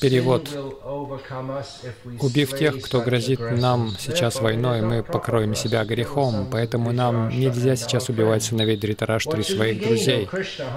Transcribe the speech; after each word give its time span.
Перевод. 0.00 0.48
Убив 2.20 2.56
тех, 2.56 2.80
кто 2.80 3.00
грозит 3.00 3.40
нам 3.40 3.96
сейчас 3.98 4.40
войной, 4.40 4.82
мы 4.82 5.02
покроем 5.02 5.54
себя 5.54 5.84
грехом, 5.84 6.48
поэтому 6.50 6.92
нам 6.92 7.28
нельзя 7.28 7.76
сейчас 7.76 8.08
убивать 8.08 8.44
сыновей 8.44 8.76
Дритараштри 8.76 9.42
своих 9.42 9.82
друзей. 9.82 10.28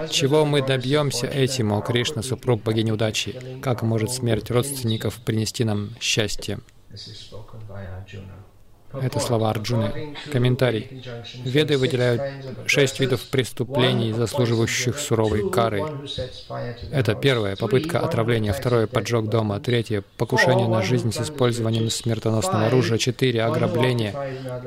Чего 0.09 0.45
мы 0.45 0.65
добьемся 0.65 1.27
этим, 1.27 1.73
о 1.73 1.81
Кришна, 1.81 2.21
супруг 2.21 2.63
богини 2.63 2.91
удачи? 2.91 3.59
Как 3.61 3.81
может 3.83 4.11
смерть 4.11 4.49
родственников 4.49 5.15
принести 5.15 5.63
нам 5.63 5.89
счастье? 5.99 6.59
Это 8.93 9.19
слова 9.19 9.51
Арджуны. 9.51 10.15
Комментарий. 10.31 11.03
Веды 11.43 11.77
выделяют 11.77 12.21
шесть 12.65 12.99
видов 12.99 13.21
преступлений, 13.29 14.13
заслуживающих 14.13 14.97
суровой 14.97 15.49
кары. 15.49 15.83
Это 16.91 17.13
первое— 17.15 17.55
попытка 17.57 17.99
отравления, 17.99 18.51
второе— 18.53 18.87
поджог 18.87 19.29
дома, 19.29 19.59
третье— 19.59 20.03
покушение 20.17 20.67
на 20.67 20.81
жизнь 20.81 21.11
с 21.11 21.21
использованием 21.21 21.89
смертоносного 21.89 22.67
оружия, 22.67 22.97
четыре— 22.97 23.43
ограбление, 23.43 24.15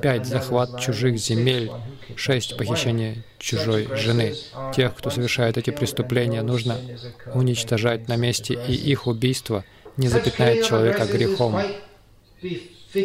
пять— 0.02 0.26
захват 0.26 0.80
чужих 0.80 1.18
земель, 1.18 1.70
шесть— 2.14 2.56
похищение 2.58 3.24
чужой 3.38 3.88
жены. 3.96 4.34
Тех, 4.74 4.94
кто 4.94 5.10
совершает 5.10 5.58
эти 5.58 5.70
преступления, 5.70 6.42
нужно 6.42 6.78
уничтожать 7.34 8.08
на 8.08 8.16
месте, 8.16 8.54
и 8.54 8.72
их 8.72 9.06
убийство 9.06 9.64
не 9.96 10.08
запятнает 10.08 10.64
человека 10.64 11.06
грехом. 11.06 11.60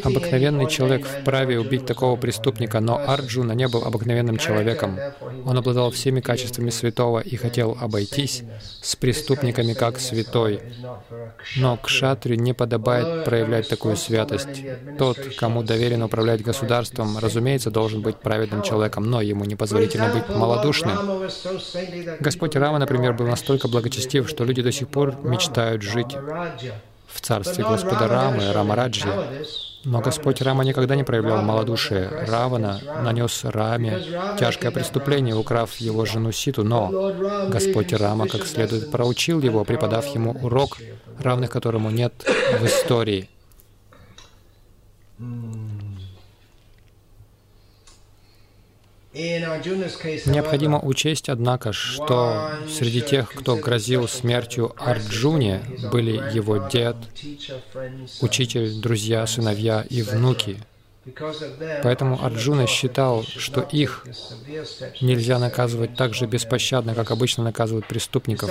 Обыкновенный 0.04 0.70
человек 0.70 1.06
вправе 1.06 1.60
убить 1.60 1.86
такого 1.86 2.18
преступника, 2.18 2.80
но 2.80 2.98
Арджуна 2.98 3.54
не 3.54 3.68
был 3.68 3.84
обыкновенным 3.84 4.38
человеком. 4.38 5.00
Он 5.46 5.58
обладал 5.58 5.92
всеми 5.92 6.20
качествами 6.20 6.70
святого 6.70 7.20
и 7.20 7.36
хотел 7.36 7.78
обойтись 7.80 8.44
с 8.82 8.96
преступниками 8.96 9.74
как 9.74 10.00
святой. 10.00 10.62
Но 11.56 11.78
к 11.78 11.88
шатрию 11.88 12.40
не 12.40 12.54
подобает 12.54 13.26
проявлять 13.26 13.70
такую 13.70 13.96
святость. 13.96 14.64
Тот, 14.98 15.18
кому 15.38 15.64
доверено 15.64 16.06
управлять 16.06 16.42
государством, 16.42 17.18
разумеется, 17.18 17.72
должен 17.72 18.02
быть 18.02 18.18
праведным 18.18 18.62
человеком, 18.62 19.10
но 19.10 19.22
ему 19.22 19.46
непозволительно 19.46 20.14
быть 20.14 20.30
малодушным. 20.30 20.98
Господь 22.20 22.56
Рама, 22.56 22.80
например, 22.80 23.14
был 23.14 23.28
настолько 23.28 23.68
благочестив, 23.68 24.30
что 24.30 24.44
люди 24.44 24.62
до 24.62 24.72
сих 24.72 24.90
пор 24.90 25.16
мечтают 25.24 25.82
жить 25.82 26.16
в 27.18 27.22
царстве 27.22 27.64
Господа 27.64 28.08
Рамы, 28.08 28.54
Рамараджи. 28.54 29.10
Но 29.84 30.02
Господь 30.02 30.42
Рама 30.42 30.64
никогда 30.64 30.96
не 30.96 31.04
проявлял 31.04 31.42
малодушие. 31.42 32.10
Равана 32.28 32.80
нанес 33.02 33.42
Раме 33.44 34.04
тяжкое 34.40 34.70
преступление, 34.72 35.36
украв 35.36 35.78
его 35.78 36.06
жену 36.06 36.32
Ситу, 36.32 36.64
но 36.64 37.14
Господь 37.50 37.94
Рама 37.94 38.28
как 38.28 38.46
следует 38.46 38.92
проучил 38.92 39.42
его, 39.42 39.64
преподав 39.64 40.06
ему 40.14 40.32
урок, 40.44 40.78
равных 41.20 41.50
которому 41.50 41.90
нет 41.90 42.14
в 42.60 42.66
истории. 42.66 43.30
Необходимо 50.26 50.80
учесть, 50.80 51.30
однако, 51.30 51.74
что 51.74 52.52
среди 52.70 53.02
тех, 53.02 53.32
кто 53.34 53.56
грозил 53.56 54.08
смертью 54.08 54.74
Арджуне, 54.78 55.62
были 55.92 56.12
его 56.34 56.58
дед, 56.58 56.96
учитель, 58.22 58.80
друзья, 58.80 59.26
сыновья 59.26 59.86
и 59.90 60.02
внуки— 60.02 60.58
Поэтому 61.84 62.24
Арджуна 62.24 62.68
считал, 62.68 63.24
что 63.24 63.62
их 63.62 64.06
нельзя 65.02 65.40
наказывать 65.40 65.96
так 65.96 66.14
же 66.14 66.26
беспощадно, 66.26 66.96
как 66.96 67.12
обычно 67.12 67.44
наказывают 67.44 67.88
преступников. 67.88 68.50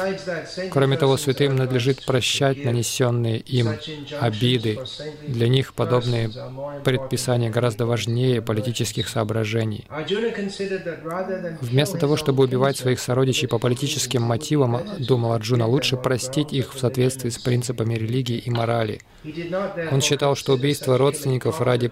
Кроме 0.71 0.97
того, 0.97 1.17
святым 1.17 1.57
надлежит 1.57 2.05
прощать 2.05 2.65
нанесенные 2.65 3.39
им 3.39 3.75
обиды. 4.21 4.79
Для 5.27 5.49
них 5.49 5.75
подобные 5.75 6.31
предписания 6.85 7.51
гораздо 7.51 7.87
важнее 7.87 8.43
политических 8.43 9.09
соображений. 9.09 9.87
Вместо 11.61 11.99
того, 11.99 12.17
чтобы 12.17 12.45
убивать 12.45 12.77
своих 12.77 13.01
сородичей 13.01 13.49
по 13.49 13.59
политическим 13.59 14.23
мотивам, 14.23 14.81
думал 14.99 15.33
Арджуна, 15.33 15.67
лучше 15.67 15.97
простить 15.97 16.53
их 16.53 16.75
в 16.75 16.79
соответствии 16.79 17.31
с 17.31 17.39
принципами 17.39 17.95
религии 17.95 18.39
и 18.39 18.51
морали. 18.51 19.01
Он 19.91 20.01
считал, 20.01 20.37
что 20.37 20.55
убийство 20.55 20.99
родственников 20.99 21.61
ради 21.61 21.91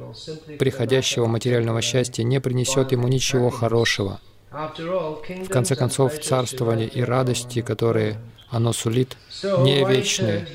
приходящего 0.59 1.27
материального 1.27 1.83
счастья 1.83 2.23
не 2.23 2.41
принесет 2.41 2.93
ему 2.93 3.09
ничего 3.09 3.51
хорошего. 3.51 4.21
В 4.51 5.49
конце 5.49 5.75
концов, 5.75 6.21
царствование 6.21 6.89
и 6.89 7.03
радости, 7.03 7.61
которые 7.61 8.19
оно 8.51 8.73
сулит, 8.73 9.17
не 9.43 9.85
вечные. 9.85 10.47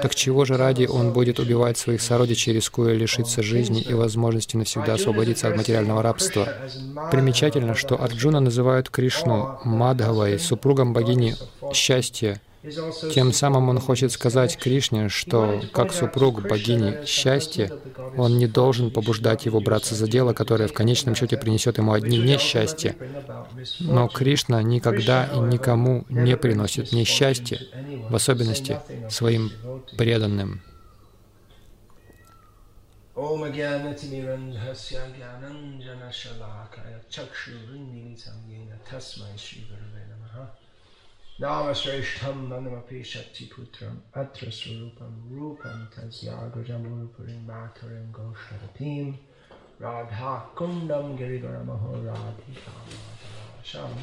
Так 0.00 0.14
чего 0.14 0.44
же 0.44 0.56
ради 0.56 0.86
он 0.86 1.12
будет 1.12 1.40
убивать 1.40 1.76
своих 1.76 2.00
сородичей, 2.00 2.52
рискуя 2.52 2.94
лишиться 2.94 3.42
жизни 3.42 3.82
и 3.82 3.94
возможности 3.94 4.56
навсегда 4.56 4.94
освободиться 4.94 5.48
от 5.48 5.56
материального 5.56 6.02
рабства? 6.02 6.48
Примечательно, 7.10 7.74
что 7.74 8.00
Арджуна 8.00 8.38
называют 8.38 8.90
Кришну 8.90 9.58
Мадхавой, 9.64 10.38
супругом 10.38 10.92
богини 10.92 11.34
счастья, 11.72 12.40
тем 13.12 13.32
самым 13.32 13.68
он 13.68 13.78
хочет 13.80 14.12
сказать 14.12 14.56
Кришне, 14.56 15.08
что 15.08 15.62
как 15.72 15.92
супруг 15.92 16.42
богини 16.42 17.04
счастья, 17.06 17.70
он 18.16 18.38
не 18.38 18.46
должен 18.46 18.90
побуждать 18.90 19.46
его 19.46 19.60
браться 19.60 19.94
за 19.94 20.08
дело, 20.08 20.32
которое 20.32 20.68
в 20.68 20.72
конечном 20.72 21.14
счете 21.14 21.36
принесет 21.36 21.78
ему 21.78 21.92
одни 21.92 22.18
несчастья. 22.18 22.96
Но 23.80 24.08
Кришна 24.08 24.62
никогда 24.62 25.26
и 25.26 25.38
никому 25.38 26.04
не 26.08 26.36
приносит 26.36 26.92
несчастья, 26.92 27.60
в 28.08 28.14
особенности 28.14 28.80
своим 29.10 29.50
преданным. 29.96 30.62
Om 33.16 33.44
Agyanatimirandhasya 33.44 35.08
Gyananjanashalakaya 41.39 41.71
Chakshurunnilisam 41.71 41.71
Yena 41.71 41.71
Tasmai 41.71 41.75
Shri 41.75 41.97
Gurave 41.97 42.11
Namaha 42.11 42.31
नामश्रेष्ठं 42.31 42.37
मनमपि 42.49 42.99
शक्तिपुत्रम् 43.11 43.97
अत्र 44.21 44.49
स्वरूपं 44.57 45.13
रूपं 45.37 45.79
तस्याग्रजमुरुपुरीं 45.93 47.41
माथुरीं 47.47 48.09
गोष्ठरतीं 48.17 49.07
राधाकुण्डं 49.81 51.05
गिरिगणमहो 51.17 51.93
राधिकामातराशं 52.05 53.93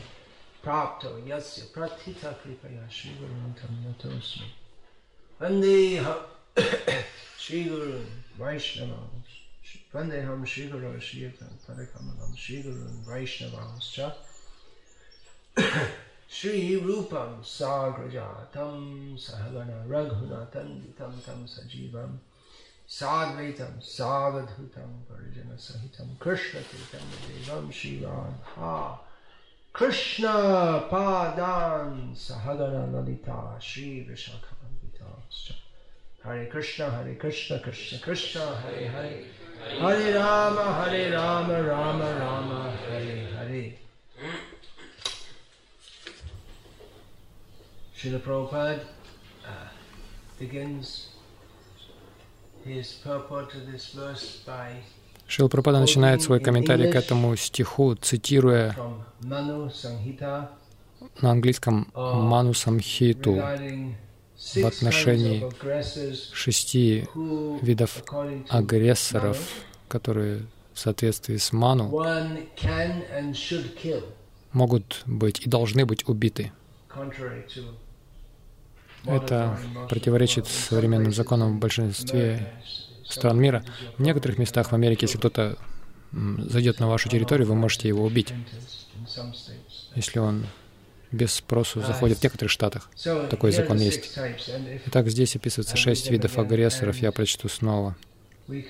प्राप्तो 0.65 1.11
यस्य 1.31 1.63
प्रथितकृपया 1.75 2.85
श्रीगुरुं 2.97 3.53
तं 3.59 3.73
नतोऽस्मि 3.87 4.49
वन्देह 5.43 6.07
श्रीगुरुन् 7.45 8.11
वैष्णवांश्च 8.43 9.95
वन्देहं 9.95 10.41
श्रीगुरो 10.53 10.93
श्रीयुतं 11.07 11.53
पदकमलं 11.69 12.35
श्रीगुरुन् 12.45 13.05
वैष्णवांश्च 13.11 13.97
श्रीरूपं 16.34 17.42
साग्रजातं 17.42 19.18
सहगण 19.18 19.92
रघुनाथन्दितं 19.92 21.20
तं 21.20 21.46
सजीवं 21.46 22.20
साद्वैतं 22.88 23.80
सावधूतं 23.80 25.02
परिजनसहितं 25.02 26.16
कृष्णचैतन्यदेवं 26.16 27.72
श्रीराधा 27.72 29.08
कृष्णपादान् 29.76 32.16
सहगणललिता 32.16 33.60
श्रीविशाखवन्दिताश्च 33.60 35.56
हरे 36.26 36.46
कृष्ण 36.46 36.84
हरे 36.84 37.16
कृष्ण 37.16 37.58
कृष्ण 37.58 37.98
कृष्ण, 37.98 38.40
हरे 38.40 38.88
हरे। 38.88 39.32
हरे 39.82 40.12
राम 40.12 40.60
हरे 40.60 41.10
राम 41.10 41.52
राम 41.52 42.02
राम, 42.02 42.68
हरे 42.68 43.36
Hare. 43.36 43.83
Srila 48.04 48.20
Prabhupada 48.20 48.80
uh, 49.48 49.68
begins 50.38 51.08
his 52.66 53.00
purport 53.02 53.50
to 53.52 53.60
this 53.72 53.94
verse 53.94 54.42
by 54.46 54.76
Шрила 55.26 55.48
Прабхупада 55.48 55.80
начинает 55.80 56.22
свой 56.22 56.42
комментарий 56.42 56.92
к 56.92 56.96
этому 56.96 57.34
стиху, 57.38 57.96
цитируя 57.96 58.76
на 59.22 61.32
английском 61.32 61.88
Ману 61.96 62.54
Самхиту 62.54 63.36
в 63.36 64.66
отношении 64.66 65.50
шести 66.34 67.08
видов 67.62 68.04
агрессоров, 68.50 69.40
которые 69.88 70.42
в 70.74 70.80
соответствии 70.80 71.38
с 71.38 71.54
Ману 71.54 71.86
могут 74.52 75.04
быть 75.06 75.40
и 75.40 75.50
должны 75.50 75.86
быть 75.86 76.10
убиты. 76.10 76.52
Это 79.06 79.58
противоречит 79.90 80.48
современным 80.48 81.14
законам 81.14 81.58
в 81.58 81.60
большинстве 81.60 82.54
стран 83.06 83.40
мира. 83.40 83.64
В 83.98 84.02
некоторых 84.02 84.38
местах 84.38 84.72
в 84.72 84.74
Америке, 84.74 85.06
если 85.06 85.18
кто-то 85.18 85.58
зайдет 86.12 86.80
на 86.80 86.88
вашу 86.88 87.10
территорию, 87.10 87.48
вы 87.48 87.56
можете 87.56 87.88
его 87.88 88.04
убить, 88.04 88.34
если 89.96 90.20
он 90.20 90.46
без 91.12 91.34
спросу 91.34 91.82
заходят 91.82 92.18
в 92.20 92.24
некоторых 92.24 92.52
штатах. 92.52 92.90
Такой 93.30 93.52
закон 93.52 93.78
есть. 93.78 94.18
Итак, 94.88 95.10
здесь 95.10 95.36
описывается 95.36 95.78
шесть 95.78 96.10
видов 96.10 96.38
агрессоров. 96.38 96.98
Я 96.98 97.12
прочту 97.12 97.50
снова. 97.50 97.96
И 98.48 98.66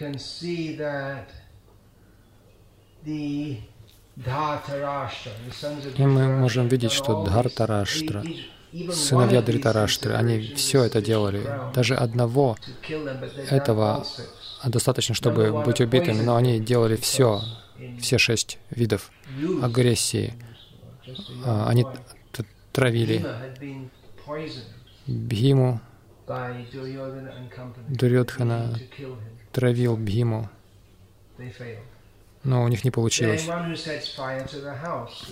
мы 5.97 6.27
можем 6.37 6.67
видеть, 6.67 6.91
что 6.91 7.23
Дхартараштра, 7.23 8.23
сыновья 8.91 9.41
Дритараштры, 9.41 10.13
они 10.13 10.39
все 10.55 10.83
это 10.83 11.01
делали. 11.01 11.43
Даже 11.73 11.95
одного 11.95 12.57
этого 13.49 14.05
достаточно, 14.65 15.15
чтобы 15.15 15.63
быть 15.63 15.81
убитыми, 15.81 16.21
но 16.21 16.35
они 16.35 16.59
делали 16.59 16.95
все, 16.95 17.41
все 17.99 18.17
шесть 18.17 18.59
видов 18.69 19.11
агрессии. 19.61 20.33
А, 21.45 21.67
они 21.67 21.85
травили 22.71 23.25
Бхиму, 25.05 25.81
Дурьодхана 27.89 28.79
травил 29.51 29.97
Бхиму, 29.97 30.49
но 32.43 32.63
у 32.63 32.67
них 32.69 32.83
не 32.85 32.91
получилось. 32.91 33.47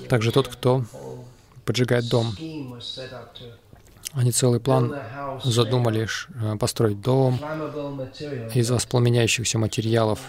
Также 0.09 0.31
тот, 0.31 0.49
кто 0.49 0.83
поджигает 1.65 2.09
дом. 2.09 2.35
Они 4.13 4.31
целый 4.31 4.59
план 4.59 4.93
задумали 5.43 6.07
э, 6.35 6.57
построить 6.57 7.01
дом 7.01 7.39
из 8.53 8.69
воспламеняющихся 8.69 9.57
материалов. 9.57 10.19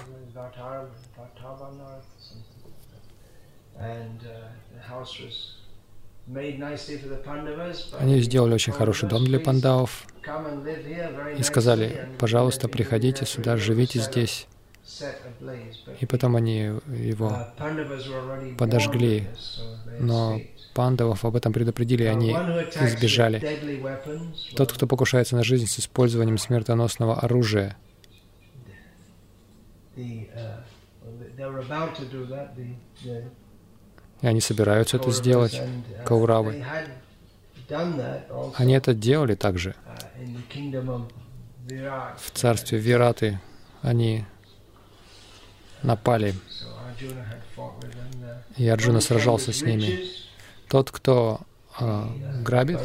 Они 7.99 8.21
сделали 8.21 8.55
очень 8.55 8.73
хороший 8.73 9.09
дом 9.09 9.25
для 9.25 9.41
пандавов 9.41 10.05
и 11.37 11.43
сказали, 11.43 12.09
пожалуйста, 12.19 12.69
приходите 12.69 13.27
сюда, 13.27 13.57
живите 13.57 13.99
здесь. 13.99 14.47
И 16.01 16.07
потом 16.07 16.37
они 16.37 16.81
его 16.87 17.49
подожгли, 18.57 19.29
но 19.99 20.41
пандавов 20.73 21.25
об 21.25 21.37
этом 21.37 21.53
предупредили, 21.53 22.05
они 22.05 22.33
избежали. 22.33 23.41
Тот, 24.57 24.73
кто 24.73 24.87
покушается 24.87 25.37
на 25.37 25.45
жизнь 25.45 25.67
с 25.67 25.79
использованием 25.79 26.39
смертоносного 26.39 27.21
оружия, 27.21 27.77
и 34.23 34.27
они 34.27 34.41
собираются 34.41 34.97
это 34.97 35.11
сделать, 35.11 35.61
Кауравы. 36.07 36.65
Они 38.55 38.75
это 38.75 38.95
делали 38.95 39.35
также. 39.35 39.75
В 41.67 42.31
царстве 42.33 42.79
Вираты 42.79 43.41
они 43.83 44.25
напали, 45.83 46.35
и 48.57 48.69
Арджуна 48.69 49.01
сражался 49.01 49.53
с 49.53 49.63
ними. 49.63 50.01
Тот, 50.73 50.91
кто 50.91 51.43
э, 51.79 52.05
грабит 52.43 52.81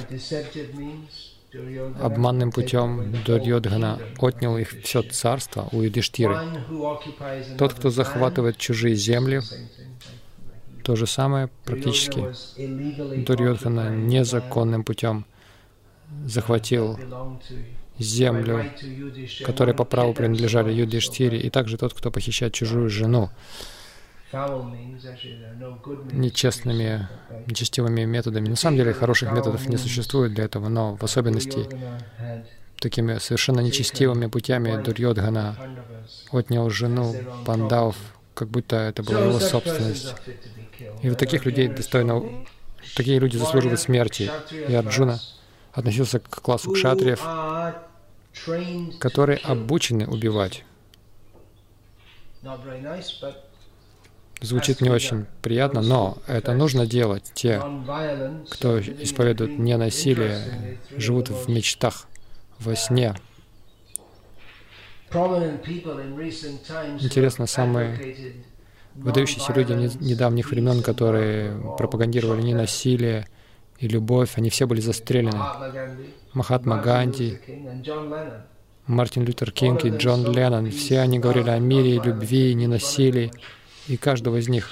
обманным 2.02 2.52
путем 2.52 3.16
Дурьодхана 3.26 3.98
отнял 4.18 4.58
их 4.58 4.72
все 4.84 5.04
царство 5.04 5.70
у 5.72 5.82
Юдиштиры. 5.82 6.38
Тот, 7.58 7.74
кто 7.74 7.90
захватывает 7.90 8.58
чужие 8.58 8.94
земли, 8.94 9.40
то 10.84 10.98
же 10.98 11.08
самое 11.08 11.48
практически 11.64 12.26
Дурьодхана 13.24 13.96
незаконным 13.96 14.84
путем 14.84 15.26
захватил 16.26 17.00
землю, 17.98 18.66
которая 19.46 19.74
по 19.74 19.86
праву 19.86 20.14
принадлежали 20.14 20.74
Юдиштире, 20.74 21.40
и 21.40 21.50
также 21.50 21.78
тот, 21.78 21.94
кто 21.94 22.12
похищает 22.12 22.54
чужую 22.54 22.90
жену 22.90 23.30
нечестными, 26.12 27.08
нечестивыми 27.46 28.04
методами. 28.04 28.50
На 28.50 28.56
самом 28.56 28.78
деле 28.78 28.94
хороших 28.94 29.32
методов 29.32 29.68
не 29.68 29.78
существует 29.78 30.34
для 30.34 30.46
этого, 30.46 30.68
но 30.68 30.96
в 30.96 31.04
особенности 31.04 31.68
такими 32.80 33.18
совершенно 33.20 33.62
нечестивыми 33.62 34.28
путями 34.28 34.82
Дурьодхана 34.82 35.56
отнял 36.32 36.70
жену 36.70 37.16
пандав, 37.46 37.96
как 38.34 38.50
будто 38.50 38.76
это 38.76 39.02
была 39.02 39.22
его 39.22 39.40
собственность. 39.40 40.14
И 41.02 41.10
вот 41.10 41.18
таких 41.18 41.46
людей 41.46 41.68
достойно, 41.70 42.22
такие 42.96 43.20
люди 43.20 43.38
заслуживают 43.38 43.80
смерти. 43.80 44.30
И 44.52 44.74
Арджуна 44.74 45.20
относился 45.72 46.20
к 46.20 46.42
классу 46.42 46.72
кшатриев, 46.72 47.22
которые 49.00 49.38
обучены 49.38 50.06
убивать. 50.06 50.64
Звучит 54.42 54.82
не 54.82 54.90
очень 54.90 55.26
приятно, 55.42 55.82
но 55.82 56.18
это 56.28 56.54
нужно 56.54 56.86
делать. 56.86 57.32
Те, 57.34 57.62
кто 58.50 58.80
исповедует 58.80 59.58
ненасилие, 59.58 60.78
живут 60.96 61.30
в 61.30 61.50
мечтах, 61.50 62.08
во 62.60 62.76
сне. 62.76 63.16
Интересно, 67.00 67.48
самые 67.48 68.44
выдающиеся 68.94 69.54
люди 69.54 69.74
недавних 70.04 70.52
времен, 70.52 70.84
которые 70.84 71.54
пропагандировали 71.78 72.42
ненасилие 72.42 73.28
и 73.80 73.88
любовь, 73.88 74.34
они 74.38 74.50
все 74.50 74.68
были 74.68 74.82
застрелены. 74.82 75.40
Махатма 76.34 76.82
Ганди, 76.82 77.40
Мартин 78.86 79.24
Лютер 79.24 79.52
Кинг 79.52 79.86
и 79.86 79.90
Джон 79.90 80.32
Леннон, 80.32 80.72
все 80.72 81.00
они 81.00 81.20
говорили 81.20 81.50
о 81.50 81.60
мире, 81.60 82.00
любви, 82.04 82.54
ненасилии 82.54 83.32
и 83.88 83.98
каждого 83.98 84.38
из 84.38 84.48
них 84.48 84.72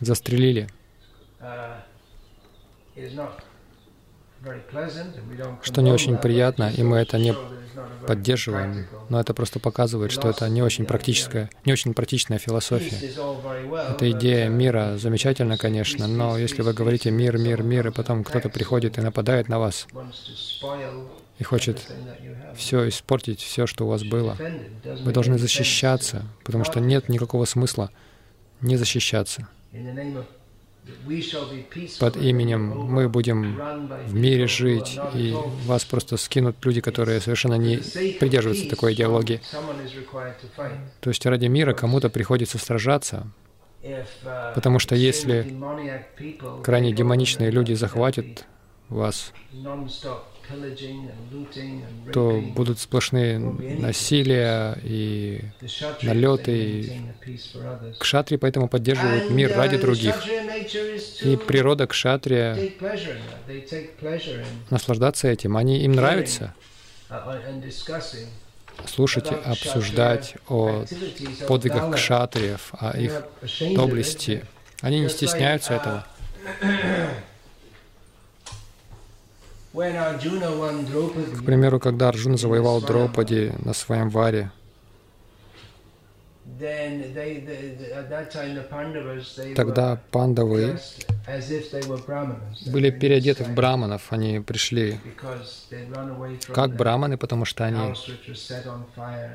застрелили. 0.00 0.68
Что 5.62 5.80
не 5.80 5.90
очень 5.90 6.18
приятно, 6.18 6.70
и 6.76 6.82
мы 6.82 6.98
это 6.98 7.18
не 7.18 7.34
поддерживаем, 8.06 8.86
но 9.08 9.18
это 9.18 9.32
просто 9.32 9.58
показывает, 9.58 10.12
что 10.12 10.28
это 10.28 10.48
не 10.48 10.62
очень 10.62 10.84
практическая, 10.84 11.50
не 11.64 11.72
очень 11.72 11.94
практичная 11.94 12.38
философия. 12.38 12.98
Эта 13.90 14.10
идея 14.10 14.48
мира 14.48 14.96
замечательна, 14.98 15.56
конечно, 15.56 16.06
но 16.06 16.36
если 16.36 16.62
вы 16.62 16.74
говорите 16.74 17.10
«мир, 17.10 17.38
мир, 17.38 17.62
мир», 17.62 17.88
и 17.88 17.90
потом 17.90 18.22
кто-то 18.22 18.50
приходит 18.50 18.98
и 18.98 19.00
нападает 19.00 19.48
на 19.48 19.58
вас, 19.58 19.86
и 21.38 21.42
хочет 21.42 21.80
все 22.54 22.88
испортить, 22.88 23.40
все, 23.40 23.66
что 23.66 23.86
у 23.86 23.88
вас 23.88 24.04
было, 24.04 24.36
вы 24.84 25.12
должны 25.12 25.38
защищаться, 25.38 26.22
потому 26.44 26.64
что 26.64 26.80
нет 26.80 27.08
никакого 27.08 27.46
смысла 27.46 27.90
не 28.64 28.76
защищаться. 28.76 29.48
Под 31.98 32.16
именем 32.16 32.68
мы 32.68 33.08
будем 33.08 33.56
в 34.06 34.14
мире 34.14 34.46
жить, 34.46 34.98
и 35.14 35.34
вас 35.64 35.84
просто 35.84 36.16
скинут 36.18 36.56
люди, 36.64 36.80
которые 36.82 37.20
совершенно 37.20 37.54
не 37.54 37.78
придерживаются 38.18 38.68
такой 38.68 38.92
идеологии. 38.92 39.40
То 41.00 41.10
есть 41.10 41.24
ради 41.24 41.46
мира 41.46 41.72
кому-то 41.72 42.10
приходится 42.10 42.58
сражаться, 42.58 43.26
потому 44.54 44.78
что 44.78 44.94
если 44.94 45.56
крайне 46.62 46.92
демоничные 46.92 47.50
люди 47.50 47.72
захватят 47.72 48.44
вас, 48.90 49.32
то 52.12 52.40
будут 52.54 52.78
сплошные 52.78 53.38
насилия 53.38 54.78
и 54.82 55.40
налеты. 56.02 57.02
Кшатри 57.98 58.36
поэтому 58.36 58.68
поддерживают 58.68 59.30
мир 59.30 59.56
ради 59.56 59.78
других. 59.78 60.22
И 61.22 61.36
природа 61.36 61.86
кшатрия 61.86 62.56
наслаждаться 64.70 65.28
этим. 65.28 65.56
Они 65.56 65.80
им 65.80 65.92
нравится 65.92 66.54
слушать 68.86 69.30
и 69.30 69.34
обсуждать 69.34 70.34
о 70.48 70.84
подвигах 71.48 71.94
кшатриев, 71.94 72.72
о 72.72 72.96
их 72.96 73.24
доблести. 73.74 74.44
Они 74.80 75.00
не 75.00 75.08
стесняются 75.08 75.74
этого. 75.74 76.06
К 79.74 81.44
примеру, 81.44 81.80
когда 81.80 82.08
Арджуна 82.08 82.36
завоевал 82.36 82.80
Дропади 82.80 83.52
на 83.64 83.74
своем 83.74 84.08
варе, 84.08 84.50
Тогда 89.56 89.98
пандавы 90.10 90.78
были 92.66 92.90
переодеты 92.90 93.44
в 93.44 93.54
браманов, 93.54 94.12
они 94.12 94.40
пришли 94.40 94.98
как 96.52 96.76
браманы, 96.76 97.16
потому 97.16 97.46
что 97.46 97.64
они 97.64 97.94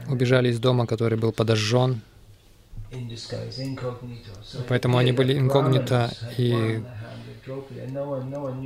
убежали 0.07 0.49
из 0.49 0.59
дома, 0.59 0.85
который 0.85 1.17
был 1.17 1.31
подожжен, 1.31 2.01
поэтому 4.67 4.97
они 4.99 5.11
были 5.11 5.37
инкогнито 5.37 6.11
и 6.37 6.81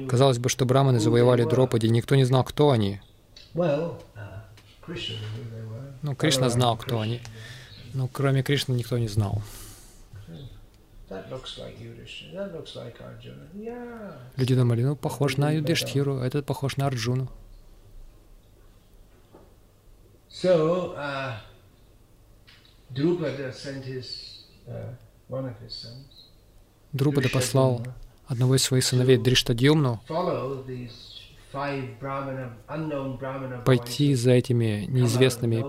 Казалось 0.07 0.39
бы, 0.39 0.49
что 0.49 0.65
браманы 0.65 0.99
завоевали 0.99 1.43
Дропади, 1.43 1.87
никто 1.87 2.15
не 2.15 2.23
знал, 2.23 2.43
кто 2.43 2.71
они. 2.71 2.99
uh, 3.53 3.99
Ну, 6.01 6.15
Кришна 6.15 6.49
знал, 6.49 6.77
кто 6.77 6.99
они. 6.99 7.21
Но 7.93 8.07
кроме 8.07 8.43
Кришны 8.43 8.73
никто 8.73 8.97
не 8.97 9.07
знал. 9.07 9.41
Люди 14.35 14.55
думали, 14.55 14.83
ну, 14.83 14.95
похож 14.95 15.37
на 15.37 15.51
Юдиштхиру, 15.51 16.17
этот 16.17 16.45
похож 16.45 16.77
на 16.77 16.87
Арджуну. 16.87 17.29
So, 20.29 20.95
uh, 20.97 21.37
Drupada 22.93 23.53
sent 23.53 23.85
his, 23.85 24.45
uh, 24.67 24.89
one 25.29 25.45
of 25.45 25.55
his 25.63 25.73
sons. 25.73 26.13
Друпада 26.91 27.29
послал 27.29 27.81
одного 28.27 28.55
из 28.55 28.63
своих 28.63 28.83
сыновей 28.83 29.17
Дриштадьюмну 29.17 30.01
пойти 33.65 34.15
за 34.15 34.31
этими 34.31 34.85
неизвестными 34.87 35.63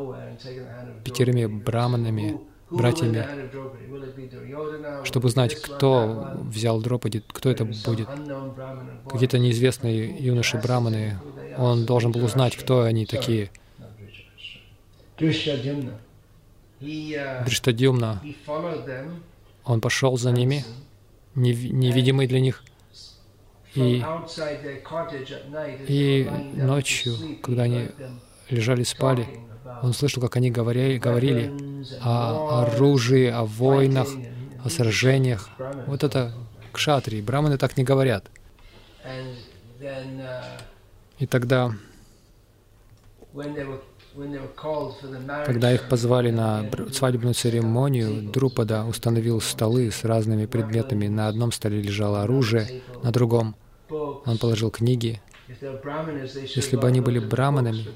пятерыми 1.04 1.46
браманами, 1.46 2.40
братьями, 2.70 3.26
чтобы 5.04 5.26
узнать, 5.26 5.54
кто 5.54 6.38
взял 6.42 6.80
Дропади, 6.80 7.23
кто 7.26 7.50
это 7.50 7.64
будет. 7.64 8.08
Какие-то 9.11 9.38
неизвестные 9.38 10.16
юноши-браманы. 10.18 11.18
Он 11.58 11.84
должен 11.84 12.12
был 12.12 12.25
узнать, 12.25 12.56
кто 12.56 12.82
они 12.82 13.06
такие. 13.06 13.50
Uh, 15.16 17.44
Дриштадьюмна, 17.44 18.20
он 19.64 19.80
пошел 19.80 20.18
за 20.18 20.32
ними, 20.32 20.64
невидимый 21.34 22.26
для 22.26 22.40
них. 22.40 22.62
И 23.74 24.04
и 25.88 26.28
ночью, 26.54 27.14
когда 27.42 27.64
они 27.64 27.88
лежали, 28.48 28.84
спали, 28.84 29.26
он 29.82 29.92
слышал, 29.92 30.22
как 30.22 30.36
они 30.36 30.50
говорили, 30.50 30.98
говорили 30.98 31.52
о 32.00 32.62
оружии, 32.62 33.26
о 33.26 33.44
войнах, 33.44 34.08
о 34.64 34.68
сражениях. 34.68 35.50
Вот 35.86 36.04
это 36.04 36.32
кшатрии. 36.72 37.20
Браманы 37.20 37.58
так 37.58 37.76
не 37.76 37.84
говорят. 37.84 38.30
И 41.18 41.26
тогда, 41.26 41.72
когда 45.44 45.73
их 45.73 45.88
позвали 45.88 46.30
на 46.30 46.66
свадебную 46.92 47.35
церемонию, 47.35 48.30
Друпада 48.30 48.85
установил 48.85 49.40
столы 49.40 49.90
с 49.90 50.04
разными 50.04 50.47
предметами. 50.47 51.09
На 51.09 51.28
одном 51.28 51.52
столе 51.52 51.80
лежало 51.83 52.23
оружие, 52.23 52.83
на 53.02 53.11
другом 53.11 53.56
он 53.90 54.38
положил 54.38 54.71
книги. 54.71 55.21
Если 55.47 56.76
бы 56.76 56.88
они 56.88 57.00
были 57.00 57.18
браманами, 57.18 57.87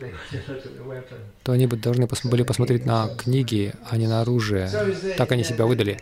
то 1.42 1.52
они 1.52 1.66
бы 1.66 1.76
должны 1.76 2.04
пос- 2.04 2.28
были 2.28 2.42
посмотреть 2.42 2.84
на 2.84 3.08
книги, 3.08 3.72
а 3.88 3.96
не 3.96 4.06
на 4.06 4.20
оружие. 4.20 4.70
Так 5.16 5.32
они 5.32 5.44
себя 5.44 5.66
выдали. 5.66 5.98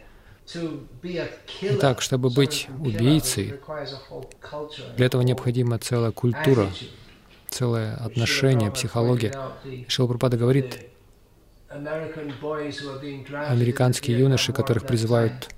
Итак, 1.63 2.01
чтобы 2.01 2.31
быть 2.31 2.69
убийцей, 2.81 3.55
Для 4.97 5.07
этого 5.07 5.23
необходима 5.23 5.79
целая 5.79 6.11
культура. 6.13 6.69
Целое 7.57 7.95
отношение, 7.97 8.71
психология. 8.71 9.33
Шилапрапада 9.89 10.37
говорит, 10.37 10.79
американские 13.53 14.19
юноши, 14.19 14.53
которых 14.53 14.87
призывают, 14.87 15.49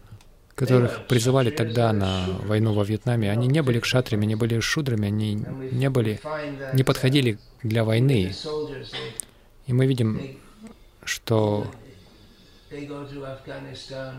которых 0.55 1.07
призывали 1.09 1.51
тогда 1.51 1.93
на 1.93 2.27
войну 2.45 2.73
во 2.73 2.85
Вьетнаме, 2.85 3.31
они 3.31 3.49
не 3.49 3.63
были 3.63 3.81
кшатрами, 3.81 4.25
они 4.25 4.37
были 4.37 4.61
шудрами, 4.61 5.09
они 5.09 5.35
не 5.73 5.91
были, 5.91 6.21
не 6.73 6.85
подходили 6.85 7.39
для 7.63 7.83
войны. 7.85 8.33
И 9.67 9.73
мы 9.73 9.87
видим, 9.87 10.39
что 11.05 11.67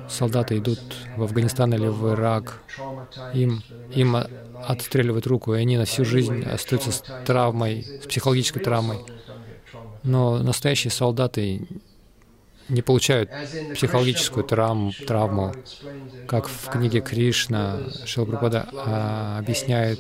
солдаты 0.10 0.58
идут 0.58 0.80
в 1.16 1.24
Афганистан 1.24 1.74
или 1.74 1.88
в 1.88 2.10
Ирак, 2.14 2.62
им, 3.34 3.62
им 3.94 4.18
отстреливают 4.66 5.28
руку, 5.28 5.54
и 5.54 5.60
они 5.60 5.78
на 5.78 5.86
всю 5.86 6.06
жизнь 6.06 6.44
остаются 6.44 6.92
с 6.92 7.04
травмой, 7.26 7.86
с 8.04 8.08
психологической 8.08 8.62
травмой. 8.62 9.00
Но 10.04 10.40
настоящие 10.40 10.92
солдаты 10.92 11.68
не 12.70 12.82
получают 12.82 13.30
психологическую 13.74 14.44
травм, 14.44 14.94
травму, 15.08 15.54
как 16.28 16.48
в 16.48 16.70
книге 16.70 17.02
Кришна 17.02 17.80
Шилпрапада 18.06 18.70
а, 18.86 19.40
объясняет 19.40 20.00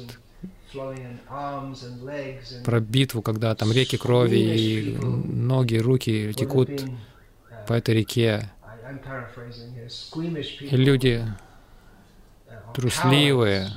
про 2.63 2.79
битву, 2.79 3.21
когда 3.21 3.55
там 3.55 3.71
реки 3.71 3.97
крови 3.97 4.37
и 4.37 4.97
ноги, 4.97 5.77
руки 5.77 6.33
текут 6.37 6.69
по 7.69 7.73
этой 7.73 7.93
реке. 7.93 8.49
И 10.59 10.75
люди 10.75 11.23
трусливые, 12.73 13.69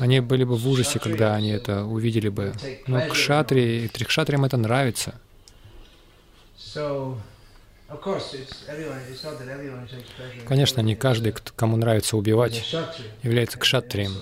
они 0.00 0.18
были 0.18 0.42
бы 0.42 0.56
в 0.56 0.68
ужасе, 0.68 0.98
когда 0.98 1.36
они 1.36 1.50
это 1.50 1.84
увидели 1.84 2.28
бы. 2.28 2.52
Но 2.88 3.00
кшатри, 3.06 3.86
трикшатриям 3.86 4.44
это 4.44 4.56
нравится. 4.56 5.14
Конечно, 10.48 10.80
не 10.80 10.96
каждый, 10.96 11.32
кому 11.54 11.76
нравится 11.76 12.16
убивать, 12.16 12.74
является 13.22 13.56
кшатрием. 13.56 14.14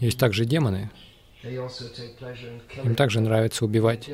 Есть 0.00 0.18
также 0.18 0.46
демоны. 0.46 0.90
Им 2.82 2.94
также 2.94 3.20
нравится 3.20 3.64
убивать. 3.64 4.10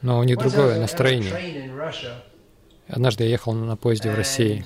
Но 0.00 0.18
у 0.18 0.24
них 0.24 0.38
другое 0.38 0.80
настроение. 0.80 1.70
Однажды 2.88 3.24
я 3.24 3.30
ехал 3.30 3.52
на 3.52 3.76
поезде 3.76 4.10
в 4.10 4.14
России, 4.14 4.64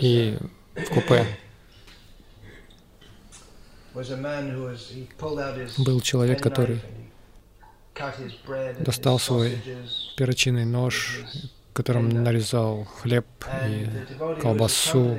и 0.00 0.36
в 0.74 0.88
купе 0.88 1.26
был 5.78 6.00
человек, 6.00 6.42
который 6.42 6.80
достал 8.80 9.18
свой 9.18 9.62
перочинный 10.16 10.64
нож, 10.64 11.24
которым 11.72 12.08
нарезал 12.08 12.84
хлеб 12.84 13.26
и 13.66 13.88
колбасу. 14.40 15.18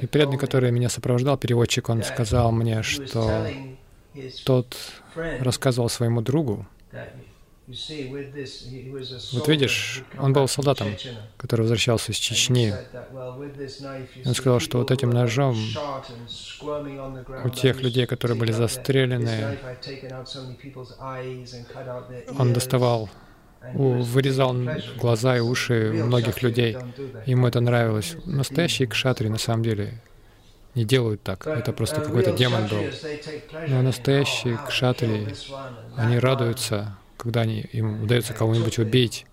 И 0.00 0.06
преданный, 0.06 0.38
который 0.38 0.70
меня 0.70 0.88
сопровождал, 0.88 1.36
переводчик, 1.36 1.88
он 1.88 2.02
сказал 2.02 2.52
мне, 2.52 2.82
что 2.82 3.46
тот 4.44 4.76
рассказывал 5.14 5.88
своему 5.88 6.20
другу, 6.20 6.66
вот 9.32 9.46
видишь, 9.46 10.02
он 10.18 10.32
был 10.32 10.48
солдатом, 10.48 10.88
который 11.36 11.62
возвращался 11.62 12.10
из 12.10 12.16
Чечни. 12.16 12.74
Он 14.26 14.34
сказал, 14.34 14.58
что 14.58 14.78
вот 14.78 14.90
этим 14.90 15.10
ножом 15.10 15.56
у 17.44 17.48
тех 17.50 17.80
людей, 17.80 18.06
которые 18.06 18.36
были 18.36 18.50
застрелены, 18.50 19.56
он 22.36 22.52
доставал, 22.52 23.08
вырезал 23.74 24.56
глаза 24.98 25.36
и 25.36 25.40
уши 25.40 25.92
многих 25.92 26.42
людей. 26.42 26.76
Ему 27.26 27.46
это 27.46 27.60
нравилось. 27.60 28.16
Настоящие 28.24 28.88
кшатри 28.88 29.28
на 29.28 29.38
самом 29.38 29.62
деле 29.62 30.00
не 30.74 30.84
делают 30.84 31.22
так. 31.22 31.46
Это 31.46 31.72
просто 31.72 32.00
какой-то 32.00 32.32
демон 32.32 32.68
был. 32.68 32.82
Но 33.68 33.82
настоящие 33.82 34.58
кшатри, 34.66 35.34
они 35.96 36.18
радуются, 36.18 36.96
когда 37.16 37.42
они, 37.42 37.60
им 37.60 38.04
удается 38.04 38.34
кого-нибудь 38.34 38.78
убить. 38.78 39.26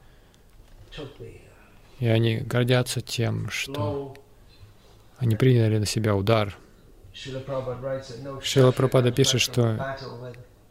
И 1.99 2.07
они 2.07 2.37
гордятся 2.37 3.01
тем, 3.01 3.49
что 3.49 4.15
они 5.17 5.35
приняли 5.35 5.77
на 5.77 5.85
себя 5.85 6.15
удар. 6.15 6.57
Шила 7.13 8.71
Прабхупада 8.71 9.11
пишет, 9.11 9.41
что 9.41 9.97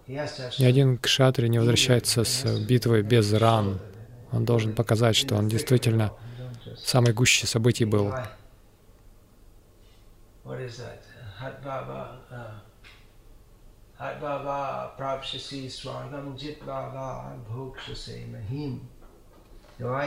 Ни 0.06 0.64
один 0.64 0.98
кшатри 0.98 1.48
не 1.48 1.58
возвращается 1.58 2.22
с 2.24 2.44
битвы 2.60 3.02
без 3.02 3.32
ран. 3.32 3.80
Он 4.30 4.44
должен 4.44 4.72
показать, 4.72 5.16
что 5.16 5.34
он 5.34 5.48
действительно 5.48 6.12
в 6.64 6.88
самой 6.88 7.12
гуще 7.12 7.46
событий 7.46 7.84
был. 7.84 8.12
Uh, 19.78 20.00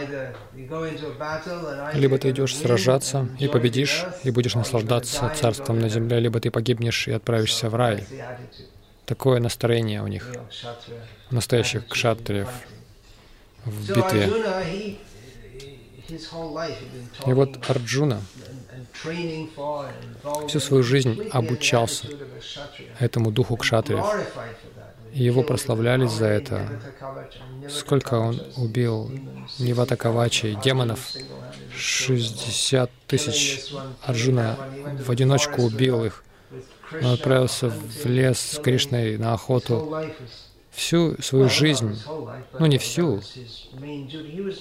Либо 1.94 2.18
ты 2.18 2.30
идешь 2.32 2.56
сражаться 2.56 3.28
и 3.38 3.48
победишь, 3.48 4.06
и 4.24 4.32
будешь 4.32 4.56
наслаждаться 4.56 5.30
царством 5.36 5.80
на 5.80 5.90
земле, 5.90 6.20
либо 6.20 6.40
ты 6.40 6.50
погибнешь 6.50 7.08
и 7.08 7.12
отправишься 7.12 7.70
в 7.70 7.76
рай. 7.76 8.06
Такое 9.10 9.40
настроение 9.40 10.04
у 10.04 10.08
них, 10.08 10.24
kshatriya 10.28 11.02
настоящих 11.32 11.88
кшатриев 11.88 12.48
в 13.66 13.88
битве. 13.88 14.30
И 17.26 17.34
вот 17.34 17.68
Арджуна 17.68 18.22
всю 20.48 20.60
свою 20.60 20.84
жизнь 20.84 21.28
обучался 21.32 22.08
этому 23.00 23.32
духу 23.32 23.58
кшатриев. 23.58 24.06
И 25.12 25.24
его 25.24 25.42
прославляли 25.42 26.06
за 26.06 26.28
это. 26.28 26.70
Сколько 27.68 28.14
он 28.14 28.40
убил 28.58 29.12
Ниватакавачи, 29.58 30.56
демонов, 30.64 31.14
60 31.76 32.92
тысяч 33.08 33.74
Арджуна 34.04 34.56
в 35.04 35.10
одиночку 35.10 35.64
убил 35.64 36.06
их. 36.06 36.24
Он 36.92 37.14
отправился 37.14 37.70
в 37.70 38.06
лес 38.06 38.40
с 38.40 38.60
Кришной 38.60 39.18
на 39.18 39.34
охоту. 39.34 39.96
Всю 40.72 41.22
свою 41.22 41.50
жизнь, 41.50 42.00
ну 42.58 42.66
не 42.68 42.78
всю, 42.78 43.22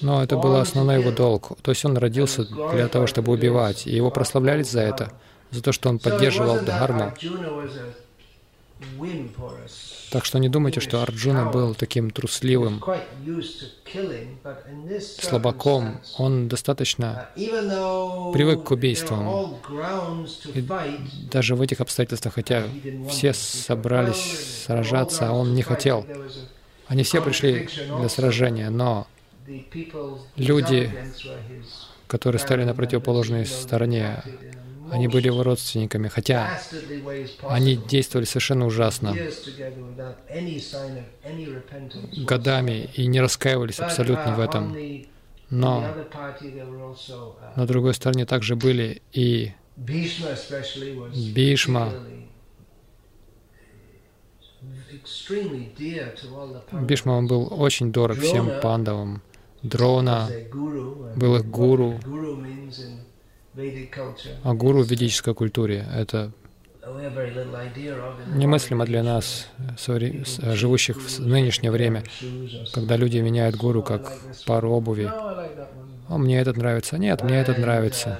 но 0.00 0.23
это 0.23 0.37
был 0.37 0.56
основной 0.56 1.00
его 1.00 1.12
долг. 1.12 1.56
То 1.62 1.70
есть 1.70 1.85
он 1.85 1.97
родился 1.97 2.44
для 2.73 2.88
того, 2.88 3.06
чтобы 3.06 3.32
убивать, 3.32 3.87
и 3.87 3.94
его 3.94 4.11
прославляли 4.11 4.62
за 4.62 4.80
это, 4.80 5.12
за 5.50 5.62
то, 5.62 5.70
что 5.70 5.90
он 5.90 5.99
поддерживал 5.99 6.61
Дхарму. 6.61 7.12
Так 10.11 10.25
что 10.25 10.38
не 10.38 10.49
думайте, 10.49 10.80
что 10.80 11.02
Арджуна 11.02 11.47
был 11.47 11.75
таким 11.75 12.11
трусливым, 12.11 12.82
слабаком. 15.00 16.00
Он 16.16 16.49
достаточно 16.49 17.28
привык 17.35 18.64
к 18.64 18.70
убийствам. 18.70 19.56
И 20.54 20.64
даже 21.30 21.54
в 21.54 21.62
этих 21.62 21.80
обстоятельствах, 21.80 22.35
хотя 22.35 22.64
все 23.08 23.32
собрались 23.32 24.64
сражаться, 24.66 25.28
а 25.28 25.32
он 25.32 25.54
не 25.54 25.62
хотел. 25.62 26.06
Они 26.87 27.02
все 27.02 27.20
пришли 27.20 27.68
для 27.99 28.08
сражения, 28.08 28.70
но 28.70 29.06
люди, 30.37 30.90
которые 32.06 32.40
стали 32.40 32.64
на 32.64 32.75
противоположной 32.75 33.44
стороне, 33.44 34.23
они 34.90 35.09
были 35.09 35.26
его 35.26 35.42
родственниками, 35.42 36.09
хотя 36.09 36.61
они 37.42 37.76
действовали 37.76 38.26
совершенно 38.26 38.66
ужасно, 38.66 39.14
годами 42.16 42.90
и 42.95 43.07
не 43.07 43.21
раскаивались 43.21 43.80
абсолютно 43.80 44.35
в 44.35 44.40
этом. 44.40 44.76
Но 45.50 45.83
на 47.57 47.66
другой 47.66 47.95
стороне 47.95 48.26
также 48.26 48.54
были 48.54 49.02
и 49.12 49.52
Бишма. 51.35 51.92
Бишма 56.73 57.12
он 57.12 57.26
был 57.28 57.49
очень 57.50 57.92
дорог 57.92 58.18
всем 58.18 58.50
пандавам. 58.61 59.23
Дрона 59.62 60.28
был 61.16 61.37
их 61.37 61.47
гуру. 61.47 62.00
А 64.45 64.55
гуру 64.55 64.83
в 64.83 64.91
ведической 64.91 65.35
культуре— 65.35 65.87
это 65.95 66.33
немыслимо 68.35 68.85
для 68.87 69.03
нас, 69.03 69.49
живущих 69.77 70.97
в 70.99 71.27
нынешнее 71.27 71.71
время, 71.71 72.05
когда 72.73 72.97
люди 72.97 73.19
меняют 73.19 73.57
гуру 73.57 73.83
как 73.83 74.12
пару 74.47 74.71
обуви. 74.71 75.11
«О, 76.09 76.17
мне 76.19 76.41
этот 76.41 76.57
нравится». 76.57 76.97
Нет, 76.99 77.23
мне 77.23 77.38
этот 77.41 77.59
нравится. 77.59 78.19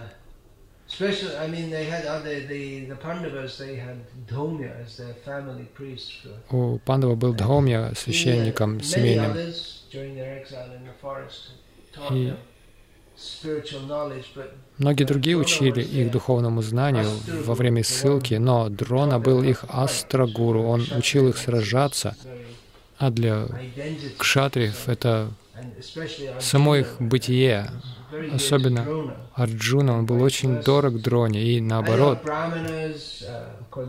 У 6.51 6.79
пандава 6.79 7.15
был 7.15 7.35
Дхомья 7.35 7.93
священником 7.95 8.81
семейным. 8.83 9.37
И 12.11 12.35
Многие 14.79 15.05
другие 15.05 15.37
учили 15.37 15.83
их 15.83 16.11
духовному 16.11 16.63
знанию 16.63 17.09
во 17.45 17.55
время 17.55 17.83
ссылки, 17.83 18.35
но 18.35 18.69
Дрона 18.69 19.19
был 19.19 19.43
их 19.43 19.65
астрагуру, 19.69 20.63
он 20.63 20.87
учил 20.97 21.29
их 21.29 21.37
сражаться, 21.37 22.17
а 22.97 23.11
для 23.11 23.47
кшатриев 24.19 24.89
это 24.89 25.31
само 26.41 26.77
их 26.77 26.97
бытие, 27.01 27.71
особенно 28.33 28.87
Арджуна, 29.35 29.99
он 29.99 30.07
был 30.07 30.23
очень 30.23 30.63
дорог 30.63 31.01
Дроне, 31.01 31.43
и 31.43 31.61
наоборот. 31.61 32.21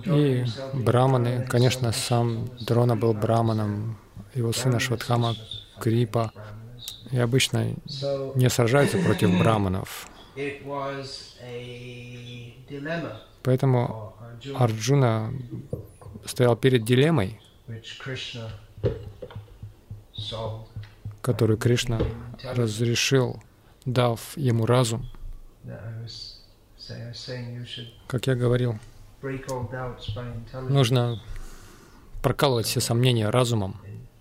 И 0.05 0.45
браманы, 0.73 1.45
конечно, 1.47 1.91
сам 1.91 2.49
Дрона 2.61 2.95
был 2.95 3.13
браманом, 3.13 3.97
его 4.33 4.53
сына 4.53 4.79
Шватхама 4.79 5.35
Крипа, 5.79 6.31
и 7.11 7.17
обычно 7.17 7.73
не 8.35 8.49
сражаются 8.49 8.97
против 8.99 9.37
браманов. 9.37 10.07
Поэтому 13.43 14.13
Арджуна 14.55 15.33
стоял 16.25 16.55
перед 16.55 16.83
дилеммой, 16.83 17.39
которую 21.21 21.57
Кришна 21.57 21.99
разрешил, 22.43 23.41
дав 23.85 24.19
ему 24.37 24.65
разум. 24.65 25.09
Как 28.07 28.27
я 28.27 28.35
говорил, 28.35 28.79
нужно 30.69 31.21
прокалывать 32.21 32.65
все 32.65 32.79
сомнения 32.79 33.29
разумом. 33.29 33.79